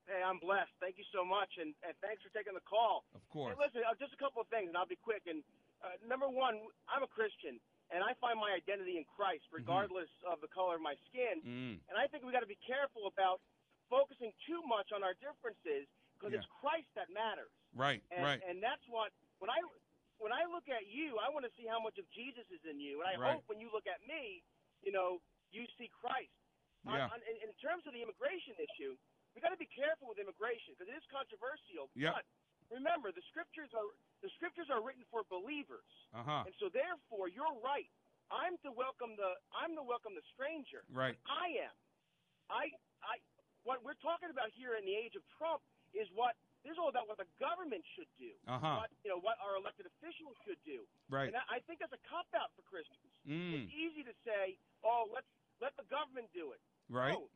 Hey, 0.06 0.22
I'm 0.22 0.38
blessed. 0.38 0.70
Thank 0.80 0.98
you 0.98 1.04
so 1.14 1.24
much, 1.24 1.48
and, 1.58 1.74
and 1.86 1.94
thanks 2.02 2.22
for 2.22 2.28
taking 2.36 2.54
the 2.54 2.60
call. 2.66 3.04
Of 3.14 3.26
course. 3.30 3.54
Hey, 3.58 3.64
listen, 3.66 3.82
uh, 3.88 3.94
just 3.98 4.12
a 4.12 4.16
couple 4.18 4.42
of 4.42 4.48
things, 4.48 4.68
and 4.68 4.76
I'll 4.76 4.86
be 4.86 4.98
quick. 5.02 5.22
And 5.26 5.42
uh, 5.82 5.98
number 6.06 6.26
one, 6.30 6.58
I'm 6.88 7.02
a 7.02 7.10
Christian, 7.10 7.58
and 7.90 8.00
I 8.02 8.14
find 8.22 8.38
my 8.38 8.54
identity 8.54 8.96
in 8.98 9.04
Christ, 9.04 9.44
regardless 9.52 10.08
of 10.24 10.40
the 10.40 10.48
color 10.48 10.78
of 10.78 10.82
my 10.82 10.94
skin. 11.10 11.42
Mm. 11.42 11.74
And 11.90 11.94
I 11.98 12.06
think 12.08 12.24
we 12.24 12.30
got 12.32 12.46
to 12.46 12.50
be 12.50 12.58
careful 12.64 13.06
about 13.10 13.42
focusing 13.90 14.32
too 14.48 14.62
much 14.64 14.88
on 14.94 15.02
our 15.04 15.12
differences 15.20 15.84
because 16.16 16.32
Yeah. 16.32 16.38
it's 16.40 16.48
Christ 16.62 16.88
that 16.94 17.10
matters. 17.10 17.50
Right, 17.74 18.00
And, 18.10 18.22
right. 18.24 18.40
And 18.46 18.62
that's 18.62 18.86
what 18.88 19.12
when 19.38 19.50
I 19.50 19.58
when 20.22 20.30
I 20.30 20.46
look 20.46 20.68
at 20.70 20.86
you, 20.86 21.18
I 21.18 21.26
want 21.34 21.42
to 21.44 21.52
see 21.58 21.66
how 21.66 21.82
much 21.82 21.98
of 21.98 22.06
Jesus 22.14 22.46
is 22.54 22.62
in 22.64 22.78
you, 22.78 23.02
and 23.02 23.10
I 23.10 23.16
Right. 23.18 23.34
hope 23.34 23.48
when 23.50 23.58
you 23.58 23.66
look 23.74 23.88
at 23.90 23.98
me, 24.06 24.44
you 24.86 24.92
know, 24.94 25.18
you 25.50 25.66
see 25.76 25.88
Christ. 25.88 26.30
Yeah. 26.86 27.10
on- 27.10 27.22
in, 27.26 27.36
in 27.48 27.52
terms 27.58 27.86
of 27.86 27.92
the 27.92 28.02
immigration 28.02 28.54
issue, 28.58 28.96
we 29.34 29.40
got 29.40 29.50
to 29.50 29.56
be 29.56 29.66
careful 29.66 30.06
with 30.08 30.18
immigration 30.18 30.74
because 30.74 30.88
it 30.88 30.96
is 30.96 31.04
controversial. 31.10 31.90
Yeah. 31.94 32.12
But 32.14 32.24
remember, 32.70 33.10
the 33.10 33.22
scriptures 33.34 33.74
are 33.74 33.86
the 34.22 34.30
scriptures 34.38 34.70
are 34.70 34.80
written 34.80 35.02
for 35.10 35.26
believers, 35.28 35.90
Uh-huh. 36.14 36.46
and 36.46 36.54
so 36.62 36.70
therefore, 36.70 37.26
you're 37.28 37.58
right. 37.60 37.90
I'm 38.30 38.56
to 38.64 38.70
welcome 38.72 39.12
the 39.18 39.36
I'm 39.52 39.74
to 39.76 39.82
welcome 39.84 40.14
the 40.16 40.24
stranger. 40.32 40.86
Right. 40.88 41.18
I 41.28 41.68
am. 41.68 41.74
I 42.48 42.64
I 43.04 43.18
what 43.66 43.84
we're 43.84 43.98
talking 44.00 44.30
about 44.32 44.48
here 44.56 44.74
in 44.78 44.86
the 44.88 44.94
age 44.96 45.14
of 45.18 45.22
Trump 45.36 45.60
is 45.92 46.08
what 46.16 46.32
this 46.64 46.72
is 46.72 46.78
all 46.80 46.88
about 46.88 47.10
what 47.10 47.18
the 47.18 47.28
government 47.42 47.82
should 47.98 48.08
do. 48.16 48.32
Uh-huh. 48.48 48.86
What 48.86 48.90
you 49.04 49.10
know 49.12 49.20
what 49.20 49.36
our 49.42 49.58
elected 49.60 49.84
officials 49.84 50.38
should 50.46 50.62
do. 50.64 50.86
Right. 51.10 51.28
And 51.28 51.36
I, 51.36 51.58
I 51.58 51.66
think 51.68 51.82
that's 51.84 51.92
a 51.92 52.00
cop 52.08 52.24
out 52.32 52.54
for 52.56 52.62
Christians. 52.64 53.12
Mm. 53.28 53.66
It's 53.66 53.72
easy 53.74 54.00
to 54.06 54.14
say, 54.24 54.56
"Oh, 54.86 55.10
let's 55.12 55.28
let 55.60 55.76
the 55.76 55.84
government 55.92 56.30
do 56.32 56.54
it." 56.56 56.62
Right. 56.88 57.12
No, 57.12 57.28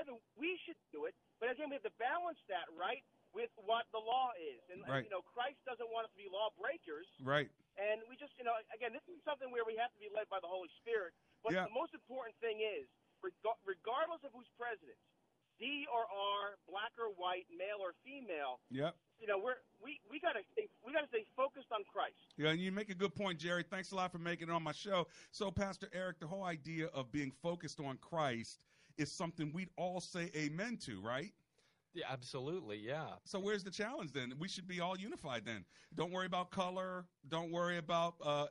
either 0.00 0.16
we 0.34 0.58
should 0.66 0.80
do 0.90 1.04
it, 1.06 1.14
but 1.38 1.52
again, 1.54 1.70
we 1.70 1.76
have 1.78 1.86
to 1.86 1.94
balance 2.02 2.40
that 2.50 2.66
right 2.74 3.04
with 3.32 3.50
what 3.56 3.88
the 3.92 3.98
law 3.98 4.30
is. 4.38 4.60
And 4.70 4.84
Right. 4.86 5.04
you 5.04 5.10
know, 5.10 5.22
Christ 5.22 5.58
doesn't 5.64 5.88
want 5.90 6.04
us 6.06 6.12
to 6.12 6.18
be 6.20 6.28
law 6.28 6.50
breakers. 6.60 7.08
Right. 7.20 7.50
And 7.76 8.02
we 8.08 8.16
just, 8.16 8.36
you 8.38 8.44
know, 8.44 8.54
again, 8.74 8.92
this 8.92 9.02
is 9.08 9.22
something 9.24 9.50
where 9.50 9.64
we 9.64 9.76
have 9.76 9.92
to 9.92 9.98
be 9.98 10.08
led 10.12 10.28
by 10.28 10.40
the 10.40 10.46
Holy 10.48 10.68
Spirit. 10.80 11.14
But 11.42 11.52
Yeah. 11.52 11.64
the 11.64 11.70
most 11.74 11.94
important 11.94 12.36
thing 12.40 12.60
is, 12.60 12.88
reg- 13.22 13.34
regardless 13.64 14.22
of 14.24 14.32
who's 14.32 14.48
president, 14.58 14.98
D 15.58 15.86
or 15.86 16.04
R, 16.10 16.58
black 16.66 16.92
or 16.98 17.08
white, 17.10 17.46
male 17.50 17.80
or 17.80 17.92
female, 18.04 18.60
Yep. 18.70 18.96
you 19.18 19.26
know, 19.26 19.38
we're 19.38 19.58
we 19.80 20.00
we 20.08 20.18
gotta 20.20 20.44
stay, 20.52 20.68
we 20.82 20.92
gotta 20.92 21.06
stay 21.08 21.24
focused 21.36 21.70
on 21.72 21.84
Christ. 21.84 22.34
Yeah, 22.36 22.50
and 22.50 22.60
you 22.60 22.72
make 22.72 22.88
a 22.90 22.94
good 22.94 23.14
point, 23.14 23.38
Jerry. 23.38 23.62
Thanks 23.62 23.92
a 23.92 23.96
lot 23.96 24.12
for 24.12 24.18
making 24.18 24.48
it 24.48 24.52
on 24.52 24.62
my 24.62 24.72
show. 24.72 25.08
So, 25.30 25.50
Pastor 25.50 25.88
Eric, 25.92 26.18
the 26.20 26.26
whole 26.26 26.44
idea 26.44 26.86
of 26.88 27.10
being 27.12 27.30
focused 27.30 27.80
on 27.80 27.98
Christ 27.98 28.60
is 28.98 29.10
something 29.12 29.52
we'd 29.52 29.70
all 29.76 30.00
say 30.00 30.30
amen 30.34 30.76
to, 30.78 31.00
right? 31.00 31.32
Yeah, 31.94 32.06
absolutely. 32.10 32.78
Yeah. 32.78 33.06
So 33.24 33.38
where's 33.38 33.64
the 33.64 33.70
challenge 33.70 34.12
then? 34.12 34.32
We 34.38 34.48
should 34.48 34.66
be 34.66 34.80
all 34.80 34.98
unified 34.98 35.44
then. 35.44 35.64
Don't 35.94 36.10
worry 36.10 36.26
about 36.26 36.50
color. 36.50 37.04
Don't 37.28 37.50
worry 37.50 37.78
about 37.78 38.14
uh, 38.24 38.46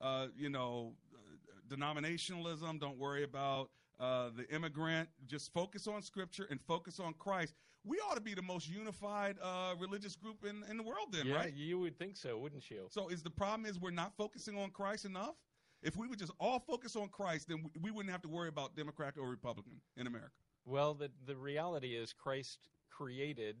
uh, 0.00 0.28
you 0.36 0.48
know 0.48 0.94
uh, 1.14 1.74
denominationalism. 1.74 2.80
Don't 2.80 2.98
worry 2.98 3.24
about 3.24 3.70
uh, 4.00 4.30
the 4.36 4.48
immigrant. 4.54 5.08
Just 5.26 5.52
focus 5.52 5.86
on 5.86 6.02
Scripture 6.02 6.46
and 6.50 6.60
focus 6.66 7.00
on 7.00 7.14
Christ. 7.14 7.54
We 7.84 7.98
ought 7.98 8.16
to 8.16 8.20
be 8.20 8.34
the 8.34 8.42
most 8.42 8.68
unified 8.68 9.36
uh, 9.40 9.74
religious 9.78 10.16
group 10.16 10.44
in, 10.44 10.64
in 10.68 10.76
the 10.76 10.82
world 10.82 11.08
then, 11.12 11.26
yeah, 11.26 11.36
right? 11.36 11.54
you 11.54 11.78
would 11.78 11.96
think 11.96 12.16
so, 12.16 12.36
wouldn't 12.36 12.68
you? 12.68 12.88
So 12.90 13.08
is 13.08 13.22
the 13.22 13.30
problem 13.30 13.64
is 13.64 13.78
we're 13.78 13.92
not 13.92 14.12
focusing 14.16 14.58
on 14.58 14.70
Christ 14.70 15.04
enough? 15.04 15.36
If 15.82 15.96
we 15.96 16.08
would 16.08 16.18
just 16.18 16.32
all 16.40 16.58
focus 16.58 16.96
on 16.96 17.08
Christ, 17.08 17.48
then 17.48 17.62
we, 17.62 17.70
we 17.80 17.90
wouldn't 17.92 18.10
have 18.10 18.22
to 18.22 18.28
worry 18.28 18.48
about 18.48 18.74
Democrat 18.74 19.14
or 19.20 19.28
Republican 19.28 19.80
in 19.96 20.08
America. 20.08 20.32
Well, 20.64 20.94
the 20.94 21.10
the 21.26 21.36
reality 21.36 21.94
is 21.94 22.12
Christ 22.12 22.58
created 22.96 23.56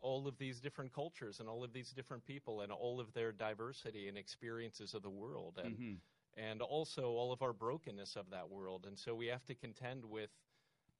all 0.00 0.26
of 0.26 0.36
these 0.38 0.60
different 0.60 0.92
cultures 0.92 1.40
and 1.40 1.48
all 1.48 1.62
of 1.64 1.72
these 1.72 1.90
different 1.92 2.24
people 2.24 2.60
and 2.62 2.72
all 2.72 3.00
of 3.00 3.12
their 3.12 3.32
diversity 3.32 4.08
and 4.08 4.18
experiences 4.18 4.94
of 4.94 5.02
the 5.02 5.10
world 5.10 5.58
and 5.58 5.76
Mhm. 5.78 6.00
and 6.34 6.62
also 6.62 7.10
all 7.10 7.30
of 7.32 7.42
our 7.42 7.52
brokenness 7.52 8.16
of 8.16 8.30
that 8.30 8.48
world. 8.48 8.86
And 8.86 8.98
so 8.98 9.14
we 9.14 9.26
have 9.26 9.44
to 9.46 9.54
contend 9.54 10.04
with 10.04 10.30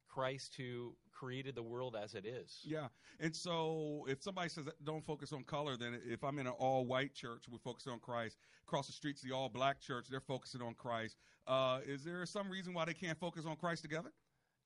Christ 0.08 0.54
who 0.56 0.94
created 1.10 1.54
the 1.54 1.62
world 1.62 1.96
as 1.96 2.14
it 2.14 2.26
is. 2.26 2.60
Yeah. 2.64 2.88
And 3.18 3.34
so 3.34 4.04
if 4.08 4.22
somebody 4.22 4.50
says 4.50 4.68
don't 4.82 5.04
focus 5.04 5.32
on 5.32 5.44
color, 5.44 5.76
then 5.76 5.94
if 6.04 6.22
I'm 6.22 6.38
in 6.38 6.46
an 6.46 6.52
all 6.52 6.84
white 6.84 7.14
church, 7.14 7.48
we're 7.48 7.58
focusing 7.58 7.92
on 7.92 8.00
Christ. 8.00 8.38
Across 8.64 8.88
the 8.88 8.92
street's 8.92 9.22
the 9.22 9.32
all 9.32 9.48
black 9.48 9.80
church, 9.80 10.08
they're 10.08 10.20
focusing 10.20 10.60
on 10.60 10.74
Christ. 10.74 11.16
Uh, 11.46 11.80
is 11.84 12.04
there 12.04 12.26
some 12.26 12.50
reason 12.50 12.74
why 12.74 12.84
they 12.84 12.94
can't 12.94 13.18
focus 13.18 13.46
on 13.46 13.56
Christ 13.56 13.82
together? 13.82 14.12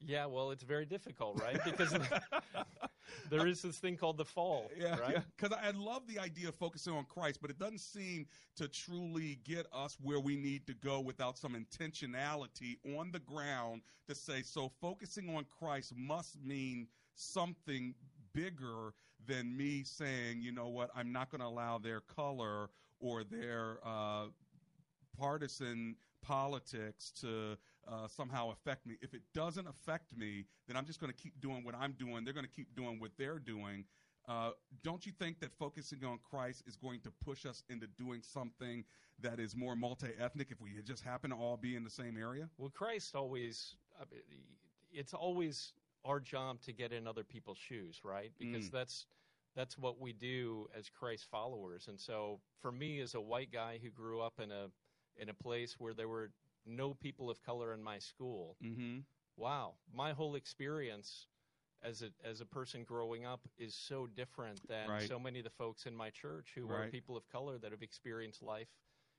Yeah, 0.01 0.27
well, 0.27 0.51
it's 0.51 0.63
very 0.63 0.85
difficult, 0.85 1.41
right? 1.41 1.59
Because 1.65 1.93
there 3.31 3.47
is 3.47 3.63
this 3.63 3.79
thing 3.79 3.97
called 3.97 4.19
the 4.19 4.25
fall, 4.25 4.71
Yeah, 4.79 4.99
right? 4.99 5.19
Because 5.37 5.57
I 5.61 5.71
love 5.71 6.07
the 6.07 6.19
idea 6.19 6.49
of 6.49 6.55
focusing 6.55 6.93
on 6.93 7.05
Christ, 7.05 7.39
but 7.41 7.51
it 7.51 7.59
doesn't 7.59 7.81
seem 7.81 8.27
to 8.57 8.69
truly 8.69 9.39
get 9.45 9.67
us 9.73 9.97
where 10.03 10.21
we 10.21 10.37
need 10.37 10.67
to 10.67 10.75
go 10.75 11.01
without 11.01 11.39
some 11.39 11.55
intentionality 11.55 12.77
on 12.97 13.11
the 13.11 13.21
ground 13.21 13.83
to 14.09 14.15
say, 14.15 14.43
so 14.43 14.71
focusing 14.81 15.35
on 15.35 15.47
Christ 15.59 15.95
must 15.97 16.41
mean 16.43 16.89
something 17.15 17.95
bigger 18.33 18.93
than 19.27 19.57
me 19.57 19.83
saying, 19.83 20.41
you 20.41 20.53
know 20.53 20.69
what, 20.69 20.91
I'm 20.95 21.11
not 21.11 21.31
going 21.31 21.41
to 21.41 21.47
allow 21.47 21.79
their 21.79 22.01
color 22.01 22.69
or 23.01 23.25
their 23.25 23.79
uh, 23.85 24.27
partisan 25.19 25.97
politics 26.27 27.13
to 27.21 27.57
uh, 27.87 28.09
somehow 28.09 28.51
affect 28.51 28.87
me. 28.87 28.97
If 29.01 29.15
it 29.15 29.23
doesn't 29.35 29.67
affect 29.69 30.17
me, 30.17 30.45
then 30.67 30.77
I'm 30.77 30.85
just 30.85 31.01
going 31.01 31.13
to 31.13 31.17
keep 31.19 31.41
doing 31.41 31.63
what 31.65 31.75
I'm 31.75 31.93
doing. 31.93 32.25
They're 32.25 32.35
going 32.35 32.47
to 32.47 32.51
keep 32.53 32.75
doing 32.75 32.99
what 32.99 33.13
they're 33.17 33.39
doing. 33.39 33.85
Uh, 34.29 34.51
don't 34.83 35.07
you 35.07 35.13
think 35.13 35.39
that 35.41 35.53
focusing 35.57 36.05
on 36.05 36.19
Christ 36.29 36.65
is 36.67 36.77
going 36.77 37.01
to 37.03 37.13
push 37.25 37.47
us 37.47 37.63
into 37.69 37.87
doing 37.87 38.23
something 38.23 38.85
that 39.21 39.39
is 39.39 39.55
more 39.55 39.77
multi 39.77 40.09
ethnic 40.19 40.49
if 40.51 40.61
we 40.61 40.71
just 40.85 41.05
happen 41.05 41.31
to 41.31 41.37
all 41.37 41.57
be 41.57 41.77
in 41.77 41.85
the 41.85 41.91
same 41.91 42.17
area? 42.17 42.49
Well, 42.59 42.71
Christ 42.71 43.15
always, 43.15 43.77
I 44.01 44.05
mean, 44.11 44.43
it's 44.93 45.15
always 45.15 45.73
our 46.05 46.19
job 46.19 46.61
to 46.63 46.73
get 46.73 46.93
in 46.93 47.07
other 47.07 47.23
people's 47.25 47.59
shoes, 47.59 48.01
right? 48.05 48.33
Because 48.39 48.67
Mm. 48.69 48.73
that's 48.73 49.07
that's 49.55 49.79
what 49.79 49.99
we 49.99 50.13
do 50.13 50.69
as 50.77 50.91
Christ 50.91 51.27
followers. 51.31 51.89
And 51.89 51.99
so, 51.99 52.41
for 52.61 52.71
me, 52.71 53.01
as 53.01 53.15
a 53.15 53.21
white 53.21 53.51
guy 53.51 53.79
who 53.83 53.91
grew 53.91 54.21
up 54.21 54.39
in 54.39 54.53
a 54.53 54.67
in 55.19 55.29
a 55.29 55.35
place 55.35 55.79
where 55.79 55.95
there 55.95 56.09
were 56.09 56.31
no 56.65 56.95
people 56.95 57.31
of 57.31 57.43
color 57.43 57.73
in 57.73 57.83
my 57.83 57.99
school, 57.99 58.57
mm-hmm. 58.63 58.99
wow, 59.37 59.75
my 59.93 60.13
whole 60.13 60.35
experience 60.35 61.27
as 61.83 62.03
a 62.03 62.11
as 62.25 62.41
a 62.41 62.47
person 62.47 62.85
growing 62.85 63.25
up 63.25 63.41
is 63.59 63.75
so 63.75 64.07
different 64.07 64.67
than 64.67 64.89
Right. 64.89 65.09
so 65.09 65.19
many 65.19 65.39
of 65.41 65.45
the 65.45 65.51
folks 65.51 65.87
in 65.87 65.95
my 65.95 66.11
church 66.11 66.53
who 66.55 66.71
are 66.71 66.89
people 66.89 67.17
of 67.17 67.29
color 67.29 67.59
that 67.59 67.71
have 67.71 67.83
experienced 67.83 68.43
life 68.43 68.69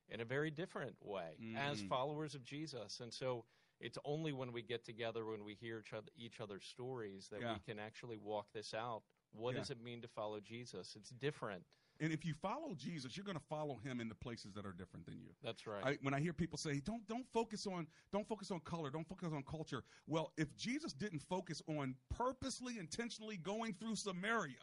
in 0.09 0.21
a 0.21 0.25
very 0.25 0.49
different 0.49 0.95
way 1.01 1.35
as 1.55 1.81
Mhm. 1.83 1.87
followers 1.89 2.33
of 2.33 2.43
Jesus. 2.43 2.99
And 2.99 3.13
so 3.13 3.45
it's 3.79 3.97
only 4.05 4.33
when 4.33 4.51
we 4.51 4.63
get 4.63 4.83
together 4.83 5.25
when 5.25 5.43
we 5.43 5.53
hear 5.53 5.79
each 5.79 5.93
other 5.93 6.11
each 6.15 6.39
other's 6.41 6.65
stories 6.65 7.29
that 7.29 7.41
Yeah. 7.41 7.53
we 7.53 7.59
can 7.59 7.77
actually 7.79 8.17
walk 8.17 8.51
this 8.53 8.73
out. 8.73 9.03
What 9.31 9.53
Yeah. 9.53 9.59
does 9.59 9.69
it 9.69 9.79
mean 9.79 10.01
to 10.01 10.07
follow 10.07 10.39
Jesus? 10.39 10.95
It's 10.95 11.11
different. 11.11 11.63
And 11.99 12.13
if 12.13 12.25
you 12.25 12.33
follow 12.33 12.73
Jesus, 12.75 13.15
you're 13.17 13.25
going 13.25 13.37
to 13.37 13.43
follow 13.49 13.77
him 13.83 13.99
in 13.99 14.09
the 14.09 14.15
places 14.15 14.53
that 14.53 14.65
are 14.65 14.71
different 14.73 15.05
than 15.05 15.17
you. 15.19 15.29
That's 15.43 15.65
right. 15.65 15.83
I, 15.83 15.97
when 16.01 16.13
I 16.13 16.19
hear 16.19 16.33
people 16.33 16.57
say, 16.57 16.79
"Don't 16.79 17.07
don't 17.07 17.27
focus 17.33 17.65
on 17.67 17.87
don't 18.11 18.27
focus 18.27 18.51
on 18.51 18.59
color, 18.61 18.89
don't 18.89 19.07
focus 19.07 19.29
on 19.33 19.43
culture," 19.43 19.83
well, 20.07 20.31
if 20.37 20.55
Jesus 20.55 20.93
didn't 20.93 21.21
focus 21.21 21.61
on 21.67 21.95
purposely, 22.09 22.77
intentionally 22.77 23.37
going 23.37 23.73
through 23.73 23.95
Samaria, 23.95 24.55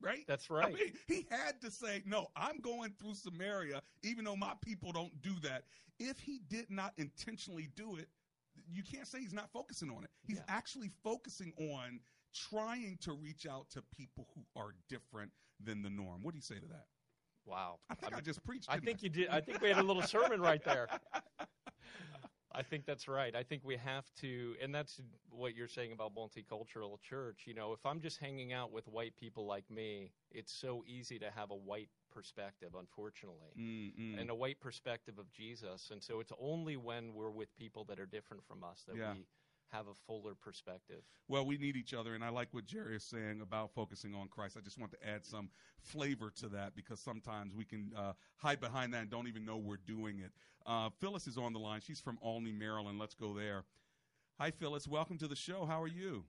right? 0.00 0.24
That's 0.26 0.50
right. 0.50 0.66
I 0.66 0.70
mean, 0.70 0.92
he 1.06 1.26
had 1.30 1.60
to 1.62 1.70
say, 1.70 2.02
no, 2.04 2.28
I'm 2.36 2.60
going 2.60 2.92
through 2.98 3.14
Samaria, 3.14 3.82
even 4.02 4.24
though 4.24 4.36
my 4.36 4.54
people 4.60 4.92
don't 4.92 5.20
do 5.22 5.34
that. 5.42 5.64
If 5.98 6.18
he 6.18 6.40
did 6.48 6.70
not 6.70 6.92
intentionally 6.96 7.68
do 7.76 7.96
it, 7.96 8.08
you 8.70 8.82
can't 8.82 9.06
say 9.06 9.20
he's 9.20 9.32
not 9.32 9.50
focusing 9.52 9.90
on 9.90 10.04
it. 10.04 10.10
He's 10.26 10.38
Yeah. 10.38 10.44
actually 10.48 10.90
focusing 11.02 11.52
on 11.56 12.00
trying 12.34 12.98
to 13.02 13.12
reach 13.12 13.46
out 13.46 13.70
to 13.70 13.82
people 13.96 14.26
who 14.34 14.42
are 14.60 14.74
different 14.88 15.30
than 15.62 15.82
the 15.82 15.90
norm. 15.90 16.22
What 16.22 16.32
do 16.32 16.38
you 16.38 16.42
say 16.42 16.56
to 16.56 16.66
that? 16.68 16.86
Wow. 17.46 17.78
I 17.90 17.94
think 17.94 18.12
I, 18.12 18.16
mean, 18.16 18.24
just 18.24 18.44
preached. 18.44 18.66
I 18.68 18.78
think 18.78 19.02
you 19.02 19.08
did. 19.08 19.28
I 19.28 19.40
think 19.40 19.60
we 19.60 19.68
had 19.68 19.78
a 19.78 19.82
little 19.82 20.02
sermon 20.02 20.40
right 20.40 20.64
there. 20.64 20.88
I 22.56 22.62
think 22.62 22.86
that's 22.86 23.08
right. 23.08 23.34
I 23.34 23.42
think 23.42 23.62
we 23.64 23.76
have 23.76 24.04
to, 24.20 24.54
and 24.62 24.72
that's 24.72 25.00
what 25.28 25.56
you're 25.56 25.66
saying 25.66 25.90
about 25.92 26.14
multicultural 26.14 27.00
church. 27.02 27.42
You 27.46 27.54
know, 27.54 27.72
if 27.72 27.84
I'm 27.84 28.00
just 28.00 28.18
hanging 28.18 28.52
out 28.52 28.72
with 28.72 28.86
white 28.86 29.16
people 29.16 29.44
like 29.44 29.68
me, 29.68 30.12
it's 30.30 30.52
so 30.52 30.84
easy 30.86 31.18
to 31.18 31.30
have 31.34 31.50
a 31.50 31.56
white 31.56 31.88
perspective, 32.12 32.70
unfortunately, 32.78 33.50
Mm-mm. 33.58 34.20
and 34.20 34.30
a 34.30 34.34
white 34.34 34.60
perspective 34.60 35.18
of 35.18 35.30
Jesus. 35.32 35.90
And 35.90 36.00
so 36.00 36.20
it's 36.20 36.32
only 36.40 36.76
when 36.76 37.12
we're 37.12 37.30
with 37.30 37.54
people 37.56 37.84
that 37.86 37.98
are 37.98 38.06
different 38.06 38.44
from 38.46 38.62
us 38.62 38.84
that 38.86 38.96
Yeah. 38.96 39.14
we 39.14 39.24
have 39.74 39.88
a 39.88 39.94
fuller 40.06 40.34
perspective. 40.34 41.02
Well, 41.28 41.44
we 41.44 41.58
need 41.58 41.76
each 41.76 41.94
other, 41.94 42.14
and 42.14 42.22
I 42.22 42.28
like 42.28 42.48
what 42.52 42.64
Jerry 42.64 42.96
is 42.96 43.02
saying 43.02 43.40
about 43.42 43.74
focusing 43.74 44.14
on 44.14 44.28
Christ. 44.28 44.56
I 44.56 44.60
just 44.60 44.78
want 44.78 44.92
to 44.92 44.98
add 45.08 45.24
some 45.24 45.50
flavor 45.80 46.30
to 46.40 46.48
that 46.50 46.76
because 46.76 47.00
sometimes 47.00 47.54
we 47.54 47.64
can 47.64 47.90
uh, 47.96 48.12
hide 48.36 48.60
behind 48.60 48.94
that 48.94 49.02
and 49.02 49.10
don't 49.10 49.26
even 49.26 49.44
know 49.44 49.56
we're 49.56 49.76
doing 49.76 50.20
it. 50.20 50.30
Uh, 50.66 50.90
Phyllis 51.00 51.26
is 51.26 51.36
on 51.36 51.52
the 51.52 51.58
line. 51.58 51.80
She's 51.80 52.00
from 52.00 52.18
Olney, 52.22 52.52
Maryland. 52.52 52.98
Let's 52.98 53.14
go 53.14 53.34
there. 53.34 53.64
Hi, 54.38 54.50
Phyllis. 54.50 54.86
Welcome 54.86 55.18
to 55.18 55.28
the 55.28 55.36
show. 55.36 55.66
How 55.66 55.82
are 55.82 55.88
you? 55.88 56.24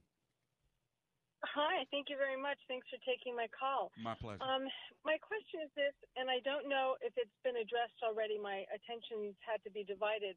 Hi, 1.54 1.84
thank 1.92 2.10
you 2.10 2.16
very 2.18 2.40
much. 2.40 2.58
Thanks 2.66 2.86
for 2.90 2.98
taking 3.06 3.36
my 3.36 3.46
call. 3.54 3.92
My 4.02 4.18
pleasure. 4.18 4.42
Um, 4.42 4.66
my 5.04 5.16
question 5.22 5.62
is 5.62 5.70
this, 5.78 5.94
and 6.18 6.26
I 6.26 6.42
don't 6.42 6.66
know 6.66 6.98
if 6.98 7.14
it's 7.14 7.38
been 7.46 7.54
addressed 7.54 8.02
already. 8.02 8.40
My 8.40 8.66
attention's 8.74 9.38
had 9.46 9.62
to 9.62 9.70
be 9.70 9.86
divided. 9.86 10.34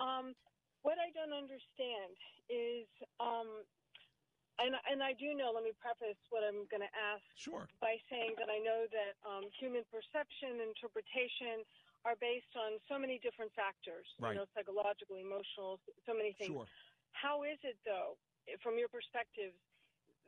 Um, 0.00 0.32
what 0.82 0.96
I 1.00 1.12
don't 1.16 1.32
understand 1.32 2.14
is, 2.48 2.88
um, 3.20 3.64
and 4.58 4.72
and 4.88 5.04
I 5.04 5.12
do 5.16 5.36
know. 5.36 5.52
Let 5.52 5.64
me 5.64 5.76
preface 5.76 6.18
what 6.32 6.40
I'm 6.44 6.64
going 6.72 6.84
to 6.84 6.94
ask 6.96 7.24
Sure. 7.36 7.68
by 7.80 8.00
saying 8.08 8.36
that 8.40 8.48
I 8.48 8.56
know 8.60 8.88
that 8.88 9.12
um, 9.24 9.44
human 9.60 9.84
perception, 9.92 10.60
and 10.60 10.72
interpretation 10.72 11.64
are 12.08 12.16
based 12.22 12.54
on 12.54 12.78
so 12.88 12.96
many 12.96 13.20
different 13.20 13.52
factors. 13.52 14.06
Right. 14.16 14.32
You 14.32 14.44
know, 14.44 14.48
psychological, 14.54 15.20
emotional, 15.20 15.82
so 16.06 16.14
many 16.14 16.32
things. 16.38 16.54
Sure. 16.54 16.68
How 17.12 17.42
is 17.42 17.58
it 17.64 17.76
though, 17.84 18.16
from 18.62 18.78
your 18.80 18.88
perspective, 18.88 19.52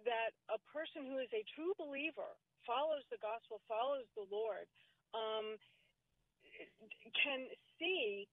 that 0.05 0.35
a 0.51 0.59
person 0.71 1.07
who 1.07 1.23
is 1.23 1.31
a 1.31 1.43
true 1.55 1.73
believer 1.79 2.37
follows 2.67 3.07
the 3.09 3.21
gospel, 3.25 3.63
follows 3.71 4.05
the 4.19 4.27
Lord, 4.29 4.67
um, 5.15 5.57
can 7.17 7.47
see 7.79 8.27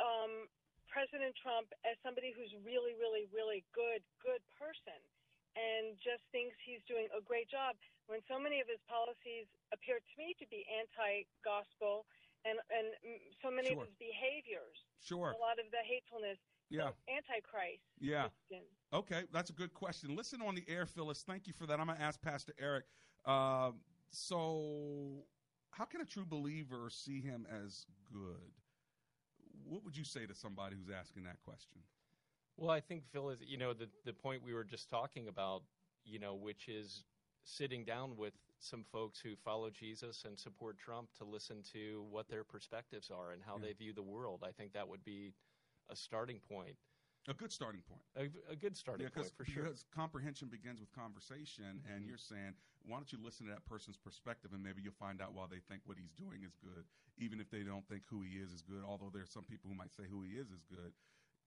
um, 0.00 0.48
President 0.90 1.32
Trump 1.38 1.70
as 1.86 1.94
somebody 2.02 2.34
who's 2.34 2.50
really, 2.66 2.98
really, 2.98 3.30
really 3.30 3.62
good, 3.72 4.02
good 4.20 4.42
person, 4.58 4.98
and 5.54 5.94
just 6.02 6.22
thinks 6.34 6.54
he's 6.66 6.82
doing 6.90 7.06
a 7.14 7.22
great 7.22 7.46
job. 7.50 7.78
When 8.10 8.18
so 8.26 8.38
many 8.42 8.58
of 8.58 8.66
his 8.66 8.82
policies 8.90 9.46
appear 9.70 10.02
to 10.02 10.12
me 10.18 10.34
to 10.42 10.46
be 10.50 10.66
anti-gospel, 10.66 12.06
and 12.44 12.58
and 12.70 12.86
so 13.42 13.50
many 13.50 13.70
Sure. 13.70 13.82
of 13.82 13.86
his 13.86 13.96
behaviors, 14.02 14.76
Sure. 15.00 15.30
a 15.30 15.36
lot 15.38 15.58
of 15.58 15.70
the 15.70 15.82
hatefulness, 15.84 16.38
Yeah. 16.70 16.92
antichrist. 17.08 17.82
Yeah. 17.98 18.28
Christian. 18.48 18.66
Okay, 18.92 19.26
that's 19.30 19.50
a 19.50 19.52
good 19.52 19.72
question. 19.74 20.16
Listen 20.16 20.42
on 20.42 20.54
the 20.54 20.66
air, 20.68 20.86
Phyllis. 20.86 21.22
Thank 21.22 21.46
you 21.46 21.52
for 21.52 21.66
that. 21.66 21.78
I'm 21.78 21.86
going 21.86 21.98
to 21.98 22.02
ask 22.02 22.20
Pastor 22.20 22.54
Eric. 22.58 22.86
Uh, 23.24 23.72
so, 24.10 25.26
how 25.70 25.84
can 25.84 26.00
a 26.00 26.04
true 26.06 26.24
believer 26.24 26.90
see 26.90 27.20
him 27.20 27.46
as 27.46 27.86
good? 28.12 28.59
What 29.70 29.84
would 29.84 29.96
you 29.96 30.02
say 30.02 30.26
to 30.26 30.34
somebody 30.34 30.74
who's 30.76 30.92
asking 30.92 31.22
that 31.24 31.40
question? 31.44 31.78
Well, 32.56 32.70
I 32.70 32.80
think 32.80 33.04
Phyllis, 33.12 33.38
you 33.46 33.56
know, 33.56 33.72
the 33.72 33.88
the 34.04 34.12
point 34.12 34.42
we 34.42 34.52
were 34.52 34.64
just 34.64 34.90
talking 34.90 35.28
about, 35.28 35.62
you 36.04 36.18
know, 36.18 36.34
which 36.34 36.68
is 36.68 37.04
sitting 37.44 37.84
down 37.84 38.16
with 38.16 38.34
some 38.58 38.84
folks 38.92 39.20
who 39.20 39.36
follow 39.36 39.70
Jesus 39.70 40.24
and 40.26 40.36
support 40.38 40.76
Trump 40.76 41.08
to 41.18 41.24
listen 41.24 41.62
to 41.72 42.04
what 42.10 42.28
their 42.28 42.42
perspectives 42.44 43.10
are 43.10 43.30
and 43.30 43.42
how 43.42 43.56
Yeah. 43.56 43.66
they 43.68 43.72
view 43.74 43.92
the 43.92 44.02
world. 44.02 44.42
I 44.42 44.50
think 44.50 44.72
that 44.72 44.88
would 44.88 45.04
be 45.04 45.32
a 45.88 45.94
starting 45.96 46.40
point, 46.40 46.76
A 47.28 47.34
good 47.34 47.52
starting 47.52 47.82
point. 47.82 48.00
a, 48.16 48.52
a 48.52 48.56
good 48.56 48.76
starting 48.76 49.04
Yeah, 49.06 49.14
point 49.22 49.32
for 49.36 49.44
sure. 49.44 49.64
Because 49.64 49.84
comprehension 49.94 50.48
begins 50.48 50.80
with 50.80 50.90
conversation, 50.92 51.80
and 51.92 52.06
you're 52.06 52.16
saying, 52.18 52.54
why 52.86 52.96
don't 52.96 53.12
you 53.12 53.18
listen 53.22 53.46
to 53.46 53.52
that 53.52 53.64
person's 53.66 53.96
perspective, 53.98 54.52
and 54.54 54.62
maybe 54.62 54.80
you'll 54.82 54.96
find 54.98 55.20
out 55.20 55.34
why 55.34 55.44
they 55.50 55.60
think 55.68 55.82
what 55.84 55.98
he's 55.98 56.12
doing 56.16 56.42
is 56.44 56.56
good, 56.56 56.84
even 57.18 57.38
if 57.40 57.50
they 57.50 57.62
don't 57.62 57.86
think 57.88 58.02
who 58.08 58.22
he 58.22 58.38
is 58.40 58.52
is 58.52 58.62
good. 58.62 58.82
Although 58.86 59.10
there's 59.12 59.30
some 59.30 59.44
people 59.44 59.68
who 59.68 59.76
might 59.76 59.92
say 59.92 60.04
who 60.10 60.22
he 60.22 60.40
is 60.40 60.48
is 60.50 60.64
good. 60.64 60.92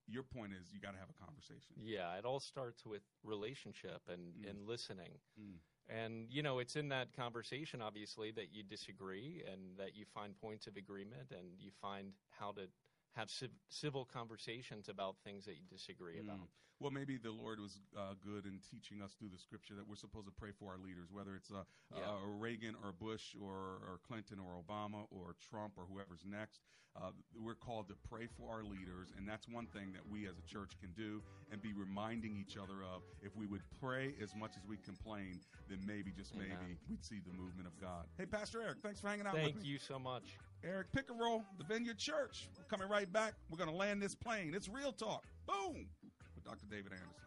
Your 0.05 0.23
point 0.23 0.51
is 0.53 0.71
you 0.73 0.79
got 0.79 0.91
to 0.93 0.99
have 0.99 1.09
a 1.09 1.17
conversation. 1.25 1.73
Yeah, 1.81 2.13
it 2.17 2.25
all 2.25 2.39
starts 2.39 2.85
with 2.85 3.01
relationship 3.23 4.01
and, 4.07 4.35
Mm. 4.35 4.49
and 4.49 4.67
listening. 4.67 5.17
Mm. 5.39 5.57
And, 5.89 6.29
you 6.29 6.43
know, 6.43 6.59
it's 6.59 6.75
in 6.75 6.89
that 6.89 7.13
conversation, 7.15 7.81
obviously, 7.81 8.31
that 8.31 8.53
you 8.53 8.63
disagree 8.63 9.43
and 9.49 9.77
that 9.77 9.95
you 9.95 10.05
find 10.05 10.37
points 10.37 10.67
of 10.67 10.75
agreement 10.77 11.31
and 11.31 11.57
you 11.59 11.71
find 11.81 12.13
how 12.29 12.51
to 12.53 12.67
have 13.15 13.29
civ- 13.29 13.51
civil 13.69 14.05
conversations 14.05 14.89
about 14.89 15.15
things 15.23 15.45
that 15.45 15.53
you 15.55 15.65
disagree 15.69 16.19
about. 16.19 16.37
Mm. 16.37 16.47
Well, 16.79 16.91
maybe 16.91 17.17
the 17.17 17.31
Lord 17.31 17.59
was 17.59 17.79
uh, 17.95 18.15
good 18.25 18.45
in 18.45 18.59
teaching 18.59 19.01
us 19.01 19.13
through 19.17 19.29
the 19.29 19.37
scripture 19.37 19.75
that 19.75 19.87
we're 19.87 19.95
supposed 19.95 20.25
to 20.25 20.33
pray 20.33 20.49
for 20.51 20.71
our 20.71 20.77
leaders, 20.77 21.07
whether 21.11 21.35
it's 21.35 21.51
uh, 21.51 21.63
Yeah. 21.95 22.09
uh, 22.09 22.25
Reagan 22.39 22.75
or 22.83 22.91
Bush 22.91 23.35
or, 23.41 23.79
or 23.87 23.99
Clinton 24.05 24.39
or 24.39 24.59
Obama 24.61 25.05
or 25.11 25.35
Trump 25.49 25.73
or 25.77 25.85
whoever's 25.85 26.25
next. 26.25 26.61
Uh, 26.95 27.09
we're 27.35 27.55
called 27.55 27.87
to 27.87 27.95
pray 28.07 28.27
for 28.37 28.51
our 28.51 28.63
leaders, 28.63 29.13
and 29.17 29.27
that's 29.27 29.47
one 29.47 29.65
thing 29.67 29.91
that 29.93 30.05
we 30.11 30.27
as 30.27 30.35
a 30.37 30.45
church 30.51 30.73
can 30.79 30.91
do 30.91 31.21
and 31.51 31.59
be 31.61 31.73
reminding 31.73 32.35
each 32.37 32.55
other 32.57 32.83
of. 32.83 33.01
If 33.21 33.35
we 33.35 33.47
would 33.47 33.63
pray 33.81 34.13
as 34.21 34.35
much 34.35 34.51
as 34.57 34.67
we 34.67 34.77
complain, 34.77 35.39
then 35.69 35.79
maybe, 35.87 36.11
just 36.11 36.35
maybe, 36.35 36.77
we'd 36.89 37.03
see 37.03 37.19
the 37.25 37.33
movement 37.33 37.65
of 37.67 37.79
God. 37.81 38.05
Hey, 38.17 38.25
Pastor 38.27 38.61
Eric, 38.61 38.77
thanks 38.83 38.99
for 38.99 39.07
hanging 39.07 39.25
out 39.25 39.33
Thank 39.33 39.55
with 39.55 39.63
me. 39.63 39.69
you 39.69 39.79
so 39.79 39.97
much. 39.97 40.37
Eric 40.65 40.91
Pickerel, 40.91 41.43
the 41.57 41.63
Vineyard 41.65 41.97
Church. 41.97 42.47
We're 42.57 42.63
coming 42.65 42.87
right 42.87 43.11
back. 43.11 43.33
We're 43.49 43.57
going 43.57 43.69
to 43.69 43.75
land 43.75 44.01
this 44.01 44.15
plane. 44.15 44.53
It's 44.55 44.69
Real 44.69 44.93
Talk. 44.93 45.25
Boom! 45.45 45.87
With 46.35 46.43
Dr. 46.45 46.65
David 46.69 46.93
Anderson. 46.93 47.23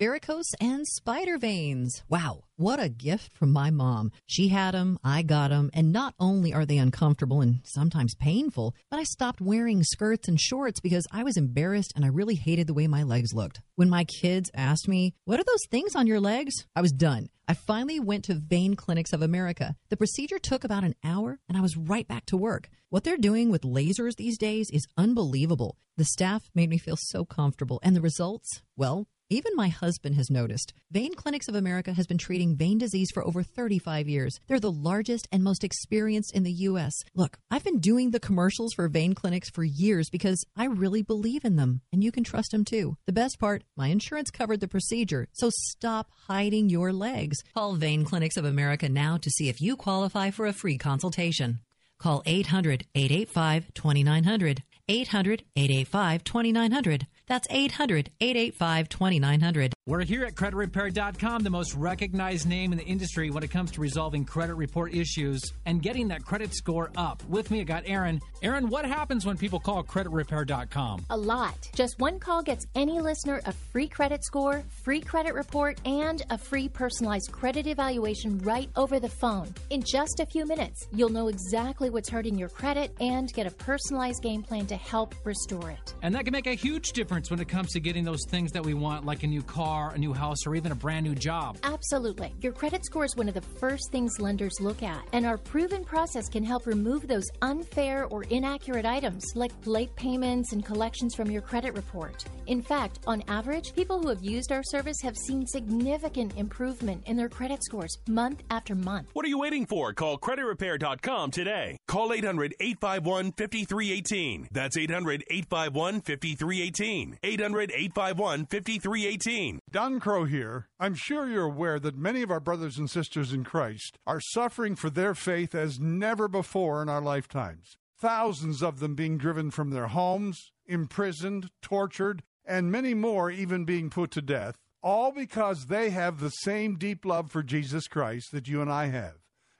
varicose 0.00 0.54
and 0.60 0.86
spider 0.86 1.36
veins. 1.36 2.02
Wow, 2.08 2.44
what 2.60 2.78
a 2.78 2.90
gift 2.90 3.32
from 3.32 3.50
my 3.50 3.70
mom. 3.70 4.12
She 4.26 4.48
had 4.48 4.74
them, 4.74 4.98
I 5.02 5.22
got 5.22 5.48
them, 5.48 5.70
and 5.72 5.90
not 5.90 6.14
only 6.20 6.52
are 6.52 6.66
they 6.66 6.76
uncomfortable 6.76 7.40
and 7.40 7.60
sometimes 7.64 8.14
painful, 8.14 8.74
but 8.90 9.00
I 9.00 9.04
stopped 9.04 9.40
wearing 9.40 9.82
skirts 9.82 10.28
and 10.28 10.38
shorts 10.38 10.78
because 10.78 11.06
I 11.10 11.22
was 11.22 11.38
embarrassed 11.38 11.94
and 11.96 12.04
I 12.04 12.08
really 12.08 12.34
hated 12.34 12.66
the 12.66 12.74
way 12.74 12.86
my 12.86 13.02
legs 13.02 13.32
looked. 13.32 13.62
When 13.76 13.88
my 13.88 14.04
kids 14.04 14.50
asked 14.52 14.88
me, 14.88 15.14
What 15.24 15.40
are 15.40 15.44
those 15.44 15.64
things 15.70 15.96
on 15.96 16.06
your 16.06 16.20
legs? 16.20 16.66
I 16.76 16.82
was 16.82 16.92
done. 16.92 17.30
I 17.48 17.54
finally 17.54 17.98
went 17.98 18.24
to 18.24 18.34
Vein 18.34 18.76
Clinics 18.76 19.14
of 19.14 19.22
America. 19.22 19.74
The 19.88 19.96
procedure 19.96 20.38
took 20.38 20.62
about 20.62 20.84
an 20.84 20.96
hour 21.02 21.40
and 21.48 21.56
I 21.56 21.62
was 21.62 21.78
right 21.78 22.06
back 22.06 22.26
to 22.26 22.36
work. 22.36 22.68
What 22.90 23.04
they're 23.04 23.16
doing 23.16 23.50
with 23.50 23.62
lasers 23.62 24.16
these 24.16 24.36
days 24.36 24.68
is 24.70 24.86
unbelievable. 24.98 25.78
The 25.96 26.04
staff 26.04 26.50
made 26.54 26.68
me 26.68 26.76
feel 26.78 26.96
so 26.98 27.24
comfortable, 27.24 27.78
and 27.82 27.94
the 27.94 28.00
results, 28.00 28.62
well, 28.76 29.06
even 29.30 29.52
my 29.54 29.68
husband 29.68 30.16
has 30.16 30.28
noticed. 30.28 30.74
Vein 30.90 31.14
Clinics 31.14 31.48
of 31.48 31.54
America 31.54 31.92
has 31.92 32.06
been 32.06 32.18
treating 32.18 32.56
vein 32.56 32.78
disease 32.78 33.10
for 33.14 33.24
over 33.24 33.42
35 33.42 34.08
years. 34.08 34.40
They're 34.48 34.60
the 34.60 34.72
largest 34.72 35.28
and 35.30 35.44
most 35.44 35.62
experienced 35.62 36.34
in 36.34 36.42
the 36.42 36.52
U.S. 36.68 36.92
Look, 37.14 37.38
I've 37.50 37.64
been 37.64 37.78
doing 37.78 38.10
the 38.10 38.20
commercials 38.20 38.74
for 38.74 38.88
Vein 38.88 39.14
Clinics 39.14 39.48
for 39.48 39.62
years 39.62 40.10
because 40.10 40.44
I 40.56 40.66
really 40.66 41.02
believe 41.02 41.44
in 41.44 41.54
them, 41.54 41.80
and 41.92 42.02
you 42.02 42.10
can 42.10 42.24
trust 42.24 42.50
them 42.50 42.64
too. 42.64 42.96
The 43.06 43.12
best 43.12 43.38
part, 43.38 43.62
my 43.76 43.86
insurance 43.86 44.30
covered 44.30 44.60
the 44.60 44.68
procedure, 44.68 45.28
so 45.32 45.48
stop 45.52 46.10
hiding 46.26 46.68
your 46.68 46.92
legs. 46.92 47.38
Call 47.54 47.74
Vein 47.76 48.04
Clinics 48.04 48.36
of 48.36 48.44
America 48.44 48.88
now 48.88 49.16
to 49.16 49.30
see 49.30 49.48
if 49.48 49.60
you 49.60 49.76
qualify 49.76 50.30
for 50.30 50.46
a 50.46 50.52
free 50.52 50.76
consultation. 50.76 51.60
Call 52.00 52.22
800 52.26 52.86
885 52.94 53.74
2900. 53.74 54.62
800 54.90 55.44
885 55.56 56.24
2900. 56.24 57.06
That's 57.30 57.46
800 57.48 58.10
885 58.20 58.88
2900. 58.88 59.72
We're 59.86 60.04
here 60.04 60.24
at 60.24 60.34
CreditRepair.com, 60.34 61.44
the 61.44 61.50
most 61.50 61.74
recognized 61.74 62.48
name 62.48 62.72
in 62.72 62.78
the 62.78 62.84
industry 62.84 63.30
when 63.30 63.44
it 63.44 63.52
comes 63.52 63.70
to 63.72 63.80
resolving 63.80 64.24
credit 64.24 64.54
report 64.54 64.92
issues 64.92 65.52
and 65.64 65.80
getting 65.80 66.08
that 66.08 66.24
credit 66.24 66.52
score 66.54 66.90
up. 66.96 67.22
With 67.28 67.52
me, 67.52 67.60
I 67.60 67.64
got 67.64 67.84
Aaron. 67.86 68.20
Aaron, 68.42 68.68
what 68.68 68.84
happens 68.84 69.24
when 69.24 69.36
people 69.36 69.60
call 69.60 69.84
CreditRepair.com? 69.84 71.06
A 71.10 71.16
lot. 71.16 71.70
Just 71.72 72.00
one 72.00 72.18
call 72.18 72.42
gets 72.42 72.66
any 72.74 73.00
listener 73.00 73.40
a 73.46 73.52
free 73.52 73.86
credit 73.86 74.24
score, 74.24 74.64
free 74.82 75.00
credit 75.00 75.34
report, 75.34 75.80
and 75.84 76.22
a 76.30 76.38
free 76.38 76.68
personalized 76.68 77.30
credit 77.30 77.68
evaluation 77.68 78.38
right 78.38 78.70
over 78.74 78.98
the 78.98 79.08
phone. 79.08 79.54
In 79.70 79.84
just 79.84 80.18
a 80.18 80.26
few 80.26 80.46
minutes, 80.46 80.88
you'll 80.92 81.10
know 81.10 81.28
exactly 81.28 81.90
what's 81.90 82.08
hurting 82.08 82.36
your 82.36 82.48
credit 82.48 82.92
and 83.00 83.32
get 83.32 83.46
a 83.46 83.50
personalized 83.52 84.22
game 84.22 84.42
plan 84.42 84.66
to 84.66 84.79
help 84.80 85.14
restore 85.24 85.70
it. 85.70 85.94
And 86.02 86.14
that 86.14 86.24
can 86.24 86.32
make 86.32 86.46
a 86.46 86.54
huge 86.54 86.92
difference 86.92 87.30
when 87.30 87.40
it 87.40 87.48
comes 87.48 87.72
to 87.72 87.80
getting 87.80 88.04
those 88.04 88.24
things 88.28 88.52
that 88.52 88.64
we 88.64 88.74
want, 88.74 89.04
like 89.04 89.22
a 89.22 89.26
new 89.26 89.42
car, 89.42 89.92
a 89.94 89.98
new 89.98 90.12
house, 90.12 90.46
or 90.46 90.54
even 90.54 90.72
a 90.72 90.74
brand 90.74 91.04
new 91.06 91.14
job. 91.14 91.58
Absolutely. 91.62 92.32
Your 92.40 92.52
credit 92.52 92.84
score 92.84 93.04
is 93.04 93.16
one 93.16 93.28
of 93.28 93.34
the 93.34 93.40
first 93.40 93.90
things 93.92 94.18
lenders 94.20 94.60
look 94.60 94.82
at, 94.82 95.02
and 95.12 95.26
our 95.26 95.38
proven 95.38 95.84
process 95.84 96.28
can 96.28 96.44
help 96.44 96.66
remove 96.66 97.06
those 97.06 97.28
unfair 97.42 98.06
or 98.06 98.24
inaccurate 98.24 98.86
items 98.86 99.24
like 99.34 99.52
late 99.66 99.94
payments 99.96 100.52
and 100.52 100.64
collections 100.64 101.14
from 101.14 101.30
your 101.30 101.42
credit 101.42 101.74
report. 101.74 102.24
In 102.46 102.62
fact, 102.62 103.00
on 103.06 103.22
average, 103.28 103.74
people 103.74 104.00
who 104.00 104.08
have 104.08 104.24
used 104.24 104.52
our 104.52 104.62
service 104.64 105.00
have 105.02 105.16
seen 105.16 105.46
significant 105.46 106.36
improvement 106.36 107.02
in 107.06 107.16
their 107.16 107.28
credit 107.28 107.62
scores 107.62 107.96
month 108.08 108.42
after 108.50 108.74
month. 108.74 109.10
What 109.12 109.24
are 109.24 109.28
you 109.28 109.38
waiting 109.38 109.66
for? 109.66 109.92
Call 109.92 110.18
creditrepair.com 110.18 111.30
today. 111.30 111.76
Call 111.86 112.12
800 112.12 112.54
851 112.60 113.32
5318. 113.32 114.48
That's 114.50 114.69
800 114.76 115.24
851 115.30 116.00
5318. 116.00 117.18
800 117.22 117.70
851 117.70 118.46
5318. 118.46 119.60
Don 119.70 120.00
Crow 120.00 120.24
here. 120.24 120.68
I'm 120.78 120.94
sure 120.94 121.28
you're 121.28 121.44
aware 121.44 121.78
that 121.80 121.96
many 121.96 122.22
of 122.22 122.30
our 122.30 122.40
brothers 122.40 122.78
and 122.78 122.90
sisters 122.90 123.32
in 123.32 123.44
Christ 123.44 123.98
are 124.06 124.20
suffering 124.20 124.76
for 124.76 124.90
their 124.90 125.14
faith 125.14 125.54
as 125.54 125.80
never 125.80 126.28
before 126.28 126.82
in 126.82 126.88
our 126.88 127.00
lifetimes. 127.00 127.76
Thousands 127.98 128.62
of 128.62 128.80
them 128.80 128.94
being 128.94 129.18
driven 129.18 129.50
from 129.50 129.70
their 129.70 129.88
homes, 129.88 130.52
imprisoned, 130.66 131.50
tortured, 131.60 132.22
and 132.46 132.72
many 132.72 132.94
more 132.94 133.30
even 133.30 133.64
being 133.64 133.90
put 133.90 134.10
to 134.12 134.22
death, 134.22 134.56
all 134.82 135.12
because 135.12 135.66
they 135.66 135.90
have 135.90 136.18
the 136.18 136.30
same 136.30 136.76
deep 136.76 137.04
love 137.04 137.30
for 137.30 137.42
Jesus 137.42 137.86
Christ 137.86 138.32
that 138.32 138.48
you 138.48 138.62
and 138.62 138.72
I 138.72 138.86
have. 138.86 139.16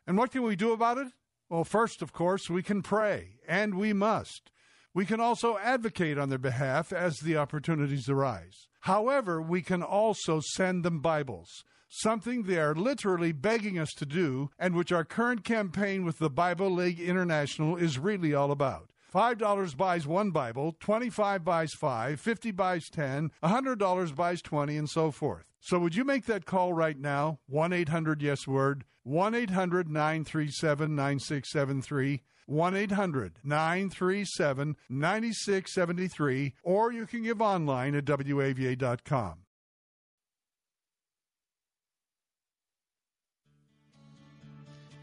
And 0.06 0.16
what 0.16 0.32
can 0.32 0.42
we 0.42 0.56
do 0.56 0.72
about 0.72 0.98
it? 0.98 1.08
Well, 1.50 1.64
first, 1.64 2.00
of 2.00 2.12
course, 2.12 2.48
we 2.48 2.62
can 2.62 2.80
pray, 2.80 3.40
and 3.46 3.74
we 3.74 3.92
must. 3.92 4.50
We 4.93 5.07
can 5.07 5.20
also 5.20 5.57
advocate 5.59 6.18
on 6.18 6.30
their 6.30 6.38
behalf 6.38 6.93
as 6.93 7.16
the 7.18 7.36
opportunities 7.36 8.09
arise. 8.09 8.66
However, 8.80 9.41
we 9.41 9.62
can 9.62 9.82
also 9.82 10.41
send 10.41 10.84
them 10.84 11.01
Bibles, 11.01 11.64
something 11.88 12.43
they 12.43 12.59
are 12.59 12.74
literally 12.74 13.30
begging 13.32 13.78
us 13.78 13.93
to 13.99 14.07
do, 14.07 14.51
and 14.59 14.74
which 14.74 14.91
our 14.91 15.05
current 15.05 15.45
campaign 15.45 16.05
with 16.05 16.18
the 16.18 16.30
Bible 16.30 16.70
League 16.70 16.99
International 16.99 17.76
is 17.76 17.99
really 17.99 18.34
all 18.34 18.51
about. 18.51 18.91
$5 19.12 19.76
buys 19.76 20.07
one 20.07 20.30
Bible, 20.30 20.76
25 20.80 21.45
buys 21.45 21.72
5, 21.74 22.20
50 22.20 22.51
buys 22.53 22.88
10, 22.91 23.30
$100 23.43 24.14
buys 24.14 24.41
20, 24.43 24.76
and 24.76 24.88
so 24.88 25.11
forth. 25.11 25.45
So 25.61 25.78
would 25.78 25.95
you 25.95 26.05
make 26.05 26.26
that 26.26 26.47
call 26.47 26.72
right 26.72 26.99
now? 26.99 27.41
1 27.47 27.72
800 27.72 28.22
Yes 28.22 28.47
Word, 28.47 28.84
1 29.03 29.34
800 29.34 29.88
937 29.88 30.95
9673. 30.95 32.22
1 32.51 32.74
800 32.74 33.32
937 33.44 34.76
9673, 34.88 36.55
or 36.64 36.92
you 36.92 37.07
can 37.07 37.22
give 37.22 37.40
online 37.40 37.94
at 37.94 38.05
WAVA.com. 38.05 39.34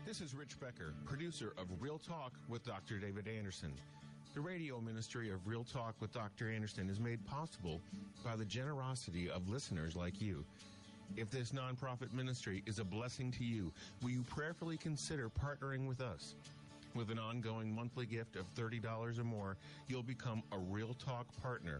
This 0.06 0.22
is 0.22 0.34
Rich 0.34 0.60
Becker, 0.60 0.94
producer 1.06 1.54
of 1.58 1.68
Real 1.80 2.00
Talk 2.00 2.34
with 2.50 2.66
Dr. 2.66 2.98
David 2.98 3.28
Anderson. 3.28 3.74
The 4.34 4.42
radio 4.42 4.82
ministry 4.82 5.32
of 5.32 5.46
Real 5.48 5.64
Talk 5.64 5.96
with 6.00 6.14
Dr. 6.14 6.52
Anderson 6.52 6.90
is 6.90 7.00
made 7.00 7.26
possible 7.26 7.82
by 8.26 8.36
the 8.36 8.46
generosity 8.46 9.30
of 9.30 9.48
listeners 9.48 9.96
like 9.96 10.22
you. 10.22 10.44
If 11.16 11.30
this 11.30 11.52
nonprofit 11.52 12.14
ministry 12.14 12.62
is 12.66 12.80
a 12.80 12.84
blessing 12.84 13.32
to 13.32 13.46
you, 13.46 13.72
will 14.02 14.10
you 14.10 14.24
prayerfully 14.30 14.78
consider 14.78 15.30
partnering 15.30 15.88
with 15.88 16.02
us? 16.02 16.36
With 16.98 17.12
an 17.12 17.20
ongoing 17.20 17.76
monthly 17.76 18.08
gift 18.08 18.36
of 18.38 18.52
$30 18.56 19.20
or 19.20 19.24
more, 19.24 19.56
you'll 19.88 20.02
become 20.02 20.42
a 20.52 20.58
Real 20.58 20.96
Talk 20.96 21.28
partner. 21.44 21.80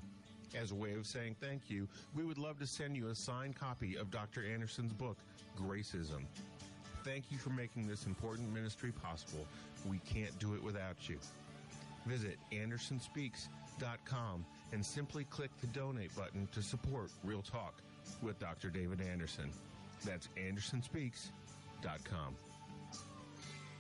As 0.54 0.70
a 0.70 0.76
way 0.76 0.94
of 0.94 1.08
saying 1.08 1.38
thank 1.42 1.72
you, 1.72 1.88
we 2.16 2.24
would 2.24 2.38
love 2.38 2.60
to 2.60 2.68
send 2.68 2.96
you 2.96 3.08
a 3.08 3.16
signed 3.16 3.56
copy 3.56 3.96
of 3.96 4.12
Dr. 4.12 4.46
Anderson's 4.46 4.94
book, 4.94 5.18
Gracism. 5.60 6.26
Thank 7.04 7.32
you 7.32 7.40
for 7.40 7.50
making 7.50 7.88
this 7.88 8.06
important 8.06 8.54
ministry 8.54 8.92
possible. 8.92 9.48
We 9.90 9.98
can't 10.00 10.38
do 10.38 10.54
it 10.54 10.62
without 10.64 11.10
you. 11.10 11.18
Visit 12.06 12.38
AndersonSpeaks.com 12.52 14.46
and 14.72 14.86
simply 14.86 15.24
click 15.24 15.50
the 15.62 15.68
donate 15.68 16.16
button 16.16 16.48
to 16.54 16.62
support 16.62 17.10
Real 17.24 17.42
Talk 17.42 17.82
with 18.22 18.38
Dr. 18.38 18.70
David 18.70 19.02
Anderson. 19.02 19.50
That's 20.06 20.30
AndersonSpeaks.com. 20.38 22.36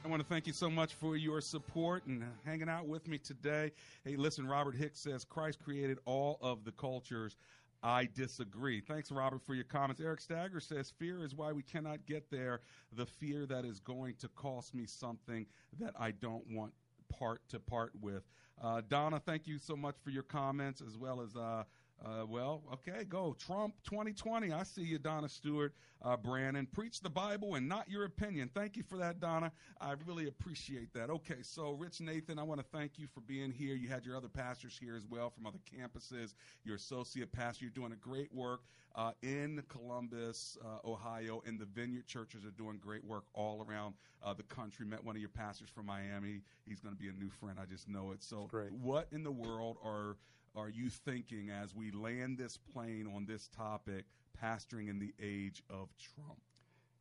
I 0.08 0.10
want 0.10 0.22
to 0.22 0.28
thank 0.30 0.47
you 0.47 0.53
so 0.53 0.70
much 0.70 0.93
for 0.93 1.18
your 1.18 1.41
support 1.41 2.05
and 2.05 2.24
hanging 2.45 2.70
out 2.70 2.88
with 2.88 3.10
me 3.10 3.18
today. 3.18 3.74
Hey, 4.05 4.16
listen, 4.16 4.47
Robert 4.47 4.74
Hicks 4.74 5.01
says 5.01 5.26
Christ 5.26 5.60
created 5.62 5.97
all 6.05 6.39
of 6.41 6.64
the 6.64 6.72
cultures. 6.72 7.36
I 7.84 8.08
disagree. 8.16 8.80
Thanks, 8.80 9.12
Robert, 9.12 9.41
for 9.41 9.53
your 9.53 9.66
comments. 9.66 10.01
Eric 10.01 10.22
Stagger 10.22 10.62
says 10.62 10.93
fear 10.97 11.26
is 11.26 11.36
why 11.36 11.51
we 11.51 11.62
cannot 11.62 12.05
get 12.05 12.32
there. 12.32 12.62
The 12.93 13.05
fear 13.05 13.45
that 13.47 13.66
is 13.66 13.82
going 13.82 14.14
to 14.20 14.30
cost 14.30 14.74
me 14.74 14.86
something 14.86 15.45
that 15.78 15.93
I 15.99 16.12
don't 16.12 16.45
want 16.49 16.72
part 17.10 17.41
to 17.49 17.60
part 17.60 17.91
with. 17.99 18.24
Uh, 18.64 18.84
Donna, 18.88 19.20
thank 19.20 19.45
you 19.45 19.58
so 19.58 19.76
much 19.76 19.95
for 20.01 20.12
your 20.12 20.24
comments 20.24 20.80
as 20.80 20.97
well 20.97 21.20
as. 21.20 21.36
Uh, 21.36 21.66
uh, 22.05 22.25
well, 22.27 22.61
okay, 22.71 23.03
go. 23.03 23.35
Trump 23.39 23.73
2020. 23.83 24.51
I 24.53 24.63
see 24.63 24.83
you, 24.83 24.99
Donna 24.99 25.27
Stewart, 25.27 25.73
uh, 26.03 26.15
Brandon. 26.15 26.67
Preach 26.71 27.01
the 27.01 27.09
Bible 27.09 27.55
and 27.55 27.67
not 27.67 27.89
your 27.89 28.05
opinion. 28.05 28.49
Thank 28.53 28.77
you 28.77 28.83
for 28.83 28.97
that, 28.99 29.19
Donna. 29.19 29.51
I 29.81 29.95
really 30.05 30.27
appreciate 30.27 30.93
that. 30.93 31.09
Okay, 31.09 31.41
so 31.41 31.71
Rich 31.71 32.01
Nathan, 32.01 32.37
I 32.37 32.43
want 32.43 32.59
to 32.59 32.77
thank 32.77 32.99
you 32.99 33.07
for 33.07 33.21
being 33.21 33.51
here. 33.51 33.75
You 33.75 33.89
had 33.89 34.05
your 34.05 34.15
other 34.15 34.27
pastors 34.27 34.77
here 34.79 34.95
as 34.95 35.07
well 35.09 35.31
from 35.31 35.47
other 35.47 35.59
campuses, 35.75 36.35
your 36.63 36.75
associate 36.75 37.31
pastor. 37.31 37.65
You're 37.65 37.71
doing 37.71 37.93
a 37.93 37.95
great 37.95 38.31
work 38.33 38.61
uh, 38.95 39.11
in 39.23 39.63
Columbus, 39.67 40.57
uh, 40.63 40.87
Ohio, 40.87 41.41
and 41.47 41.59
the 41.59 41.65
Vineyard 41.65 42.05
churches 42.05 42.45
are 42.45 42.51
doing 42.51 42.77
great 42.77 43.03
work 43.03 43.25
all 43.33 43.65
around 43.67 43.95
uh, 44.23 44.33
the 44.33 44.43
country. 44.43 44.85
Met 44.85 45.03
one 45.03 45.15
of 45.15 45.19
your 45.19 45.29
pastors 45.29 45.69
from 45.69 45.87
Miami. 45.87 46.41
He's 46.67 46.79
going 46.79 46.95
to 46.95 47.01
be 47.01 47.09
a 47.09 47.13
new 47.13 47.29
friend. 47.29 47.57
I 47.61 47.65
just 47.65 47.89
know 47.89 48.11
it. 48.11 48.23
So, 48.23 48.47
what 48.81 49.07
in 49.11 49.23
the 49.23 49.31
world 49.31 49.77
are 49.83 50.15
are 50.58 50.70
you 50.70 50.89
thinking 50.89 51.49
as 51.49 51.76
we 51.76 51.91
land 51.91 52.38
this 52.38 52.58
plane 52.58 53.08
on 53.16 53.26
this 53.26 53.47
topic, 53.55 54.05
pastoring 54.43 54.89
in 54.89 54.97
the 54.97 55.14
age 55.22 55.62
of 55.70 55.89
Trump? 55.97 56.39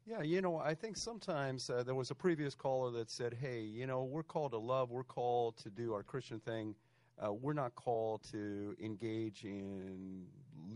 Yeah, 0.07 0.23
you 0.23 0.41
know, 0.41 0.59
I 0.59 0.75
think 0.75 0.97
sometimes 0.97 1.69
uh, 1.69 1.83
there 1.83 1.95
was 1.95 2.11
a 2.11 2.15
previous 2.15 2.55
caller 2.55 2.93
that 2.93 3.11
said, 3.11 3.35
hey, 3.41 3.63
you 3.63 3.87
know, 3.87 4.05
we're 4.05 4.23
called 4.23 4.53
to 4.53 4.59
love, 4.59 4.91
we're 4.91 5.03
called 5.03 5.57
to 5.59 5.71
do 5.71 5.93
our 5.95 6.03
Christian 6.03 6.39
thing. 6.39 6.75
Uh, 7.19 7.33
we're 7.33 7.55
not 7.55 7.75
called 7.75 8.23
to 8.31 8.77
engage 8.81 9.45
in 9.45 10.27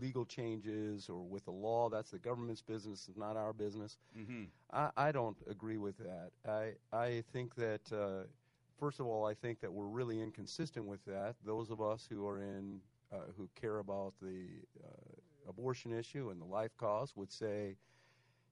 legal 0.01 0.25
changes 0.25 1.07
or 1.07 1.21
with 1.21 1.45
the 1.45 1.51
law. 1.51 1.87
That's 1.87 2.09
the 2.09 2.17
government's 2.17 2.63
business, 2.63 3.05
it's 3.07 3.17
not 3.17 3.37
our 3.37 3.53
business. 3.53 3.97
Mm-hmm. 4.17 4.45
I, 4.73 4.89
I, 4.97 5.11
don't 5.11 5.37
agree 5.49 5.77
with 5.77 5.97
that. 5.99 6.31
I, 6.47 6.71
I 6.91 7.23
think 7.31 7.55
that 7.55 7.81
uh, 7.93 8.23
first 8.81 8.99
of 8.99 9.05
all, 9.05 9.25
I 9.27 9.35
think 9.35 9.61
that 9.61 9.71
we're 9.71 9.85
really 9.85 10.19
inconsistent 10.19 10.87
with 10.87 11.05
that. 11.05 11.35
Those 11.45 11.69
of 11.69 11.81
us 11.81 12.07
who 12.11 12.25
are 12.25 12.39
in, 12.39 12.79
uh, 13.13 13.17
who 13.37 13.47
care 13.53 13.77
about 13.77 14.13
the 14.19 14.47
uh, 14.83 15.47
abortion 15.47 15.93
issue 15.93 16.31
and 16.31 16.41
the 16.41 16.45
life 16.45 16.75
cause 16.77 17.13
would 17.15 17.31
say, 17.31 17.77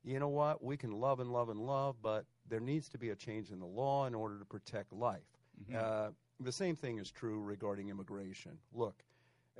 you 0.04 0.20
know 0.20 0.30
what, 0.30 0.64
we 0.64 0.78
can 0.78 0.92
love 0.92 1.20
and 1.20 1.34
love 1.34 1.50
and 1.50 1.60
love, 1.60 1.96
but 2.04 2.26
there 2.48 2.60
needs 2.60 2.88
to 2.90 3.00
be 3.00 3.10
a 3.10 3.16
change 3.16 3.50
in 3.50 3.60
the 3.60 3.66
law 3.66 4.06
in 4.06 4.14
order 4.14 4.38
to 4.38 4.46
protect 4.46 4.94
life. 4.94 5.20
Mm-hmm. 5.64 5.78
Uh, 5.84 6.10
the 6.40 6.52
same 6.52 6.76
thing 6.76 7.00
is 7.00 7.10
true 7.10 7.42
regarding 7.42 7.90
immigration. 7.90 8.52
Look, 8.72 9.04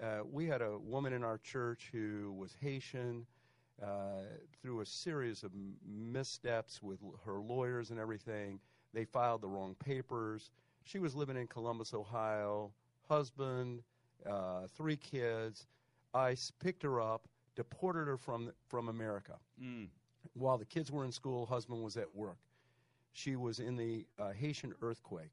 uh, 0.02 0.20
we 0.32 0.46
had 0.46 0.62
a 0.62 0.78
woman 0.78 1.14
in 1.14 1.24
our 1.24 1.40
church 1.40 1.90
who 1.92 2.32
was 2.38 2.56
Haitian. 2.62 3.26
Uh, 3.82 4.24
through 4.62 4.82
a 4.82 4.86
series 4.86 5.42
of 5.42 5.52
missteps 5.88 6.84
with 6.84 7.00
her 7.24 7.40
lawyers 7.40 7.92
and 7.92 7.98
everything, 7.98 8.60
they 8.94 9.06
filed 9.06 9.42
the 9.42 9.48
wrong 9.48 9.76
papers. 9.76 10.52
She 10.84 11.00
was 11.00 11.16
living 11.16 11.38
in 11.38 11.48
Columbus, 11.48 11.94
Ohio, 11.94 12.72
husband, 13.08 13.82
uh, 14.30 14.68
three 14.76 14.98
kids. 14.98 15.68
ICE 16.14 16.52
picked 16.60 16.84
her 16.84 17.00
up, 17.02 17.28
deported 17.56 18.08
her 18.08 18.18
from, 18.18 18.52
from 18.68 18.90
America. 18.90 19.34
Mm. 19.62 19.88
While 20.34 20.58
the 20.58 20.66
kids 20.66 20.92
were 20.92 21.06
in 21.06 21.12
school, 21.12 21.46
husband 21.46 21.84
was 21.84 21.98
at 21.98 22.14
work. 22.16 22.38
She 23.12 23.36
was 23.36 23.60
in 23.60 23.76
the 23.76 24.06
uh, 24.20 24.32
Haitian 24.32 24.74
earthquake. 24.82 25.32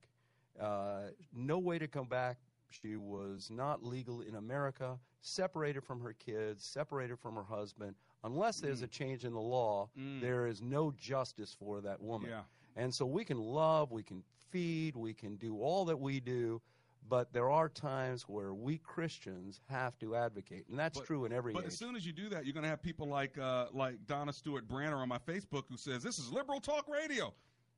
Uh, 0.60 1.10
no 1.34 1.58
way 1.58 1.78
to 1.78 1.86
come 1.86 2.06
back. 2.06 2.38
She 2.70 2.96
was 2.96 3.48
not 3.50 3.84
legal 3.84 4.22
in 4.22 4.34
America, 4.36 4.98
separated 5.20 5.82
from 5.84 6.00
her 6.00 6.12
kids, 6.14 6.64
separated 6.64 7.18
from 7.18 7.34
her 7.36 7.42
husband. 7.44 7.94
Unless 8.24 8.60
there's 8.60 8.80
Mm. 8.80 8.84
a 8.84 8.88
change 8.88 9.24
in 9.24 9.32
the 9.32 9.40
law, 9.40 9.88
Mm. 9.98 10.20
there 10.20 10.46
is 10.46 10.60
no 10.60 10.90
justice 10.92 11.54
for 11.54 11.80
that 11.82 12.00
woman. 12.02 12.30
Yeah. 12.30 12.42
And 12.76 12.94
so 12.94 13.06
we 13.06 13.24
can 13.24 13.38
love, 13.38 13.90
we 13.90 14.02
can 14.02 14.22
feed, 14.50 14.96
we 14.96 15.14
can 15.14 15.36
do 15.36 15.58
all 15.60 15.84
that 15.86 15.98
we 15.98 16.20
do, 16.20 16.60
but 17.08 17.32
there 17.32 17.50
are 17.50 17.68
times 17.68 18.22
where 18.28 18.52
we 18.52 18.78
Christians 18.78 19.60
have 19.68 19.98
to 20.00 20.14
advocate, 20.16 20.66
and 20.68 20.78
that's 20.78 20.98
But- 20.98 21.06
true 21.06 21.24
in 21.24 21.32
every 21.32 21.52
But 21.52 21.60
age. 21.62 21.68
as 21.68 21.78
soon 21.78 21.96
as 21.96 22.04
you 22.04 22.12
do 22.12 22.28
that, 22.30 22.44
you're 22.44 22.52
going 22.52 22.64
to 22.64 22.68
have 22.68 22.82
people 22.82 23.06
like 23.08 23.38
uh, 23.38 23.68
like 23.72 24.04
Donna 24.06 24.32
Stewart 24.32 24.66
Branner 24.68 24.96
on 24.98 25.08
my 25.08 25.18
Facebook 25.18 25.64
who 25.68 25.76
says 25.76 26.02
this 26.02 26.18
is 26.18 26.30
liberal 26.32 26.60
talk 26.60 26.86
radio. 26.88 27.32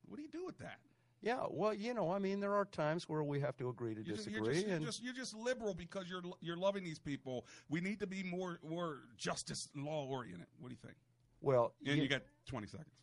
What 0.07 0.17
do 0.17 0.23
you 0.23 0.29
do 0.29 0.45
with 0.45 0.57
that? 0.59 0.79
Yeah, 1.21 1.45
well, 1.49 1.73
you 1.73 1.93
know, 1.93 2.09
I 2.11 2.17
mean, 2.17 2.39
there 2.39 2.55
are 2.55 2.63
times 2.65 3.09
where 3.09 3.23
we 3.23 3.39
have 3.41 3.57
to 3.57 3.67
agree 3.69 3.93
to 3.93 4.01
You're 4.01 4.15
just, 4.15 4.27
disagree, 4.27 4.45
you're, 4.47 4.53
just, 4.55 4.65
you're, 4.67 4.75
and 4.77 4.85
just, 4.85 5.03
you're 5.03 5.13
just 5.13 5.35
liberal 5.35 5.73
because 5.73 6.09
you're 6.09 6.23
you're 6.41 6.57
loving 6.57 6.83
these 6.83 6.99
people. 6.99 7.45
We 7.69 7.81
need 7.81 7.99
to 7.99 8.07
be 8.07 8.23
more 8.23 8.59
more 8.67 9.01
justice 9.17 9.69
law 9.75 10.05
oriented. 10.07 10.47
What 10.59 10.69
do 10.69 10.73
you 10.73 10.79
think? 10.81 10.97
well, 11.41 11.73
And 11.85 11.97
you- 11.97 12.03
you 12.03 12.09
got 12.09 12.23
20 12.47 12.67
seconds. 12.67 13.01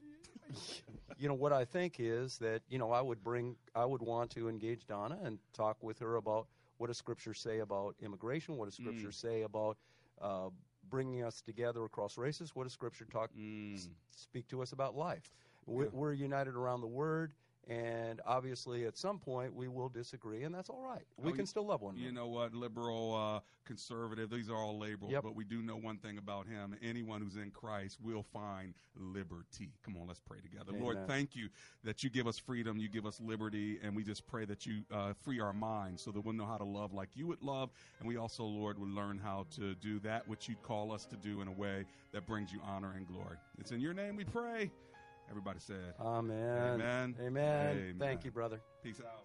you 1.19 1.29
know 1.29 1.35
what 1.35 1.53
I 1.53 1.65
think 1.65 1.97
is 1.99 2.39
that 2.39 2.63
you 2.69 2.79
know 2.79 2.91
I 2.93 3.01
would 3.01 3.23
bring 3.23 3.57
I 3.75 3.85
would 3.85 4.03
want 4.03 4.31
to 4.33 4.49
engage 4.49 4.87
Donna 4.87 5.19
and 5.23 5.39
talk 5.53 5.83
with 5.83 5.99
her 6.01 6.17
about 6.17 6.49
what 6.79 6.89
does 6.89 6.99
Scripture 6.99 7.35
say 7.35 7.61
about 7.61 7.97
immigration? 8.01 8.57
What 8.57 8.67
does 8.67 8.75
Scripture 8.75 9.09
Mm. 9.09 9.15
say 9.15 9.43
about 9.43 9.79
uh, 10.21 10.49
bringing 10.89 11.23
us 11.23 11.41
together 11.41 11.85
across 11.85 12.19
races? 12.19 12.55
What 12.55 12.65
does 12.65 12.73
Scripture 12.73 13.07
talk 13.07 13.31
Mm. 13.37 13.75
s- 13.75 13.89
speak 14.11 14.47
to 14.49 14.63
us 14.63 14.73
about 14.73 14.95
life? 14.97 15.31
We're, 15.67 15.89
we're 15.91 16.13
united 16.13 16.55
around 16.55 16.81
the 16.81 16.87
Word, 16.87 17.33
and 17.69 18.21
obviously 18.25 18.85
at 18.87 18.97
some 18.97 19.19
point 19.19 19.55
we 19.55 19.67
will 19.69 19.89
disagree, 19.89 20.45
and 20.45 20.55
that's 20.55 20.71
all 20.71 20.83
right. 20.83 21.05
We 21.17 21.31
Oh, 21.31 21.33
can 21.33 21.41
you- 21.41 21.47
still 21.47 21.67
love 21.67 21.83
one 21.83 21.95
another. 21.95 22.07
You 22.07 22.13
know 22.13 22.29
what? 22.29 22.55
Liberal, 22.55 23.15
uh, 23.15 23.41
conservative, 23.65 24.31
these 24.31 24.49
are 24.49 24.57
all 24.57 24.79
labels, 24.79 25.11
Yep. 25.11 25.25
but 25.25 25.35
we 25.35 25.45
do 25.45 25.61
know 25.63 25.77
one 25.77 25.99
thing 25.99 26.19
about 26.19 26.47
him. 26.47 26.77
Anyone 26.81 27.21
who's 27.21 27.37
in 27.37 27.51
Christ 27.51 28.01
will 28.01 28.23
find 28.23 28.75
liberty. 28.95 29.73
Come 29.83 29.97
on, 29.97 30.07
let's 30.07 30.21
pray 30.21 30.41
together. 30.41 30.73
Lord, 30.73 31.07
thank 31.09 31.35
you 31.35 31.49
that 31.83 32.05
you 32.05 32.09
give 32.11 32.27
us 32.29 32.39
freedom, 32.39 32.79
you 32.79 32.89
give 32.89 33.05
us 33.05 33.21
liberty, 33.21 33.79
and 33.83 33.97
we 33.97 34.05
just 34.05 34.27
pray 34.27 34.45
that 34.45 34.65
you 34.65 34.85
uh, 34.93 35.13
free 35.15 35.41
our 35.41 35.53
minds 35.53 36.03
so 36.03 36.13
that 36.13 36.21
we'll 36.21 36.35
know 36.35 36.47
how 36.47 36.57
to 36.59 36.65
love 36.65 36.93
like 36.95 37.09
you 37.17 37.27
would 37.27 37.43
love. 37.43 37.71
And 37.99 38.07
we 38.09 38.17
also, 38.17 38.45
Lord, 38.45 38.79
will 38.79 38.87
learn 38.89 39.19
how 39.19 39.47
to 39.57 39.75
do 39.75 39.99
that 40.01 40.27
which 40.29 40.49
you 40.49 40.55
call 40.63 40.93
us 40.93 41.05
to 41.07 41.17
do 41.17 41.41
in 41.41 41.49
a 41.49 41.53
way 41.53 41.85
that 42.13 42.27
brings 42.27 42.53
you 42.53 42.61
honor 42.63 42.93
and 42.93 43.07
glory. 43.09 43.37
It's 43.59 43.73
in 43.73 43.81
your 43.81 43.93
name 43.93 44.15
we 44.17 44.25
pray. 44.25 44.71
Everybody 45.29 45.59
said, 45.61 45.95
Amen. 46.01 46.35
Amen. 46.35 47.17
Amen. 47.21 47.71
Amen. 47.71 47.97
Thank 47.99 48.25
you, 48.25 48.31
brother. 48.31 48.61
Peace 48.83 49.01
out. 49.01 49.25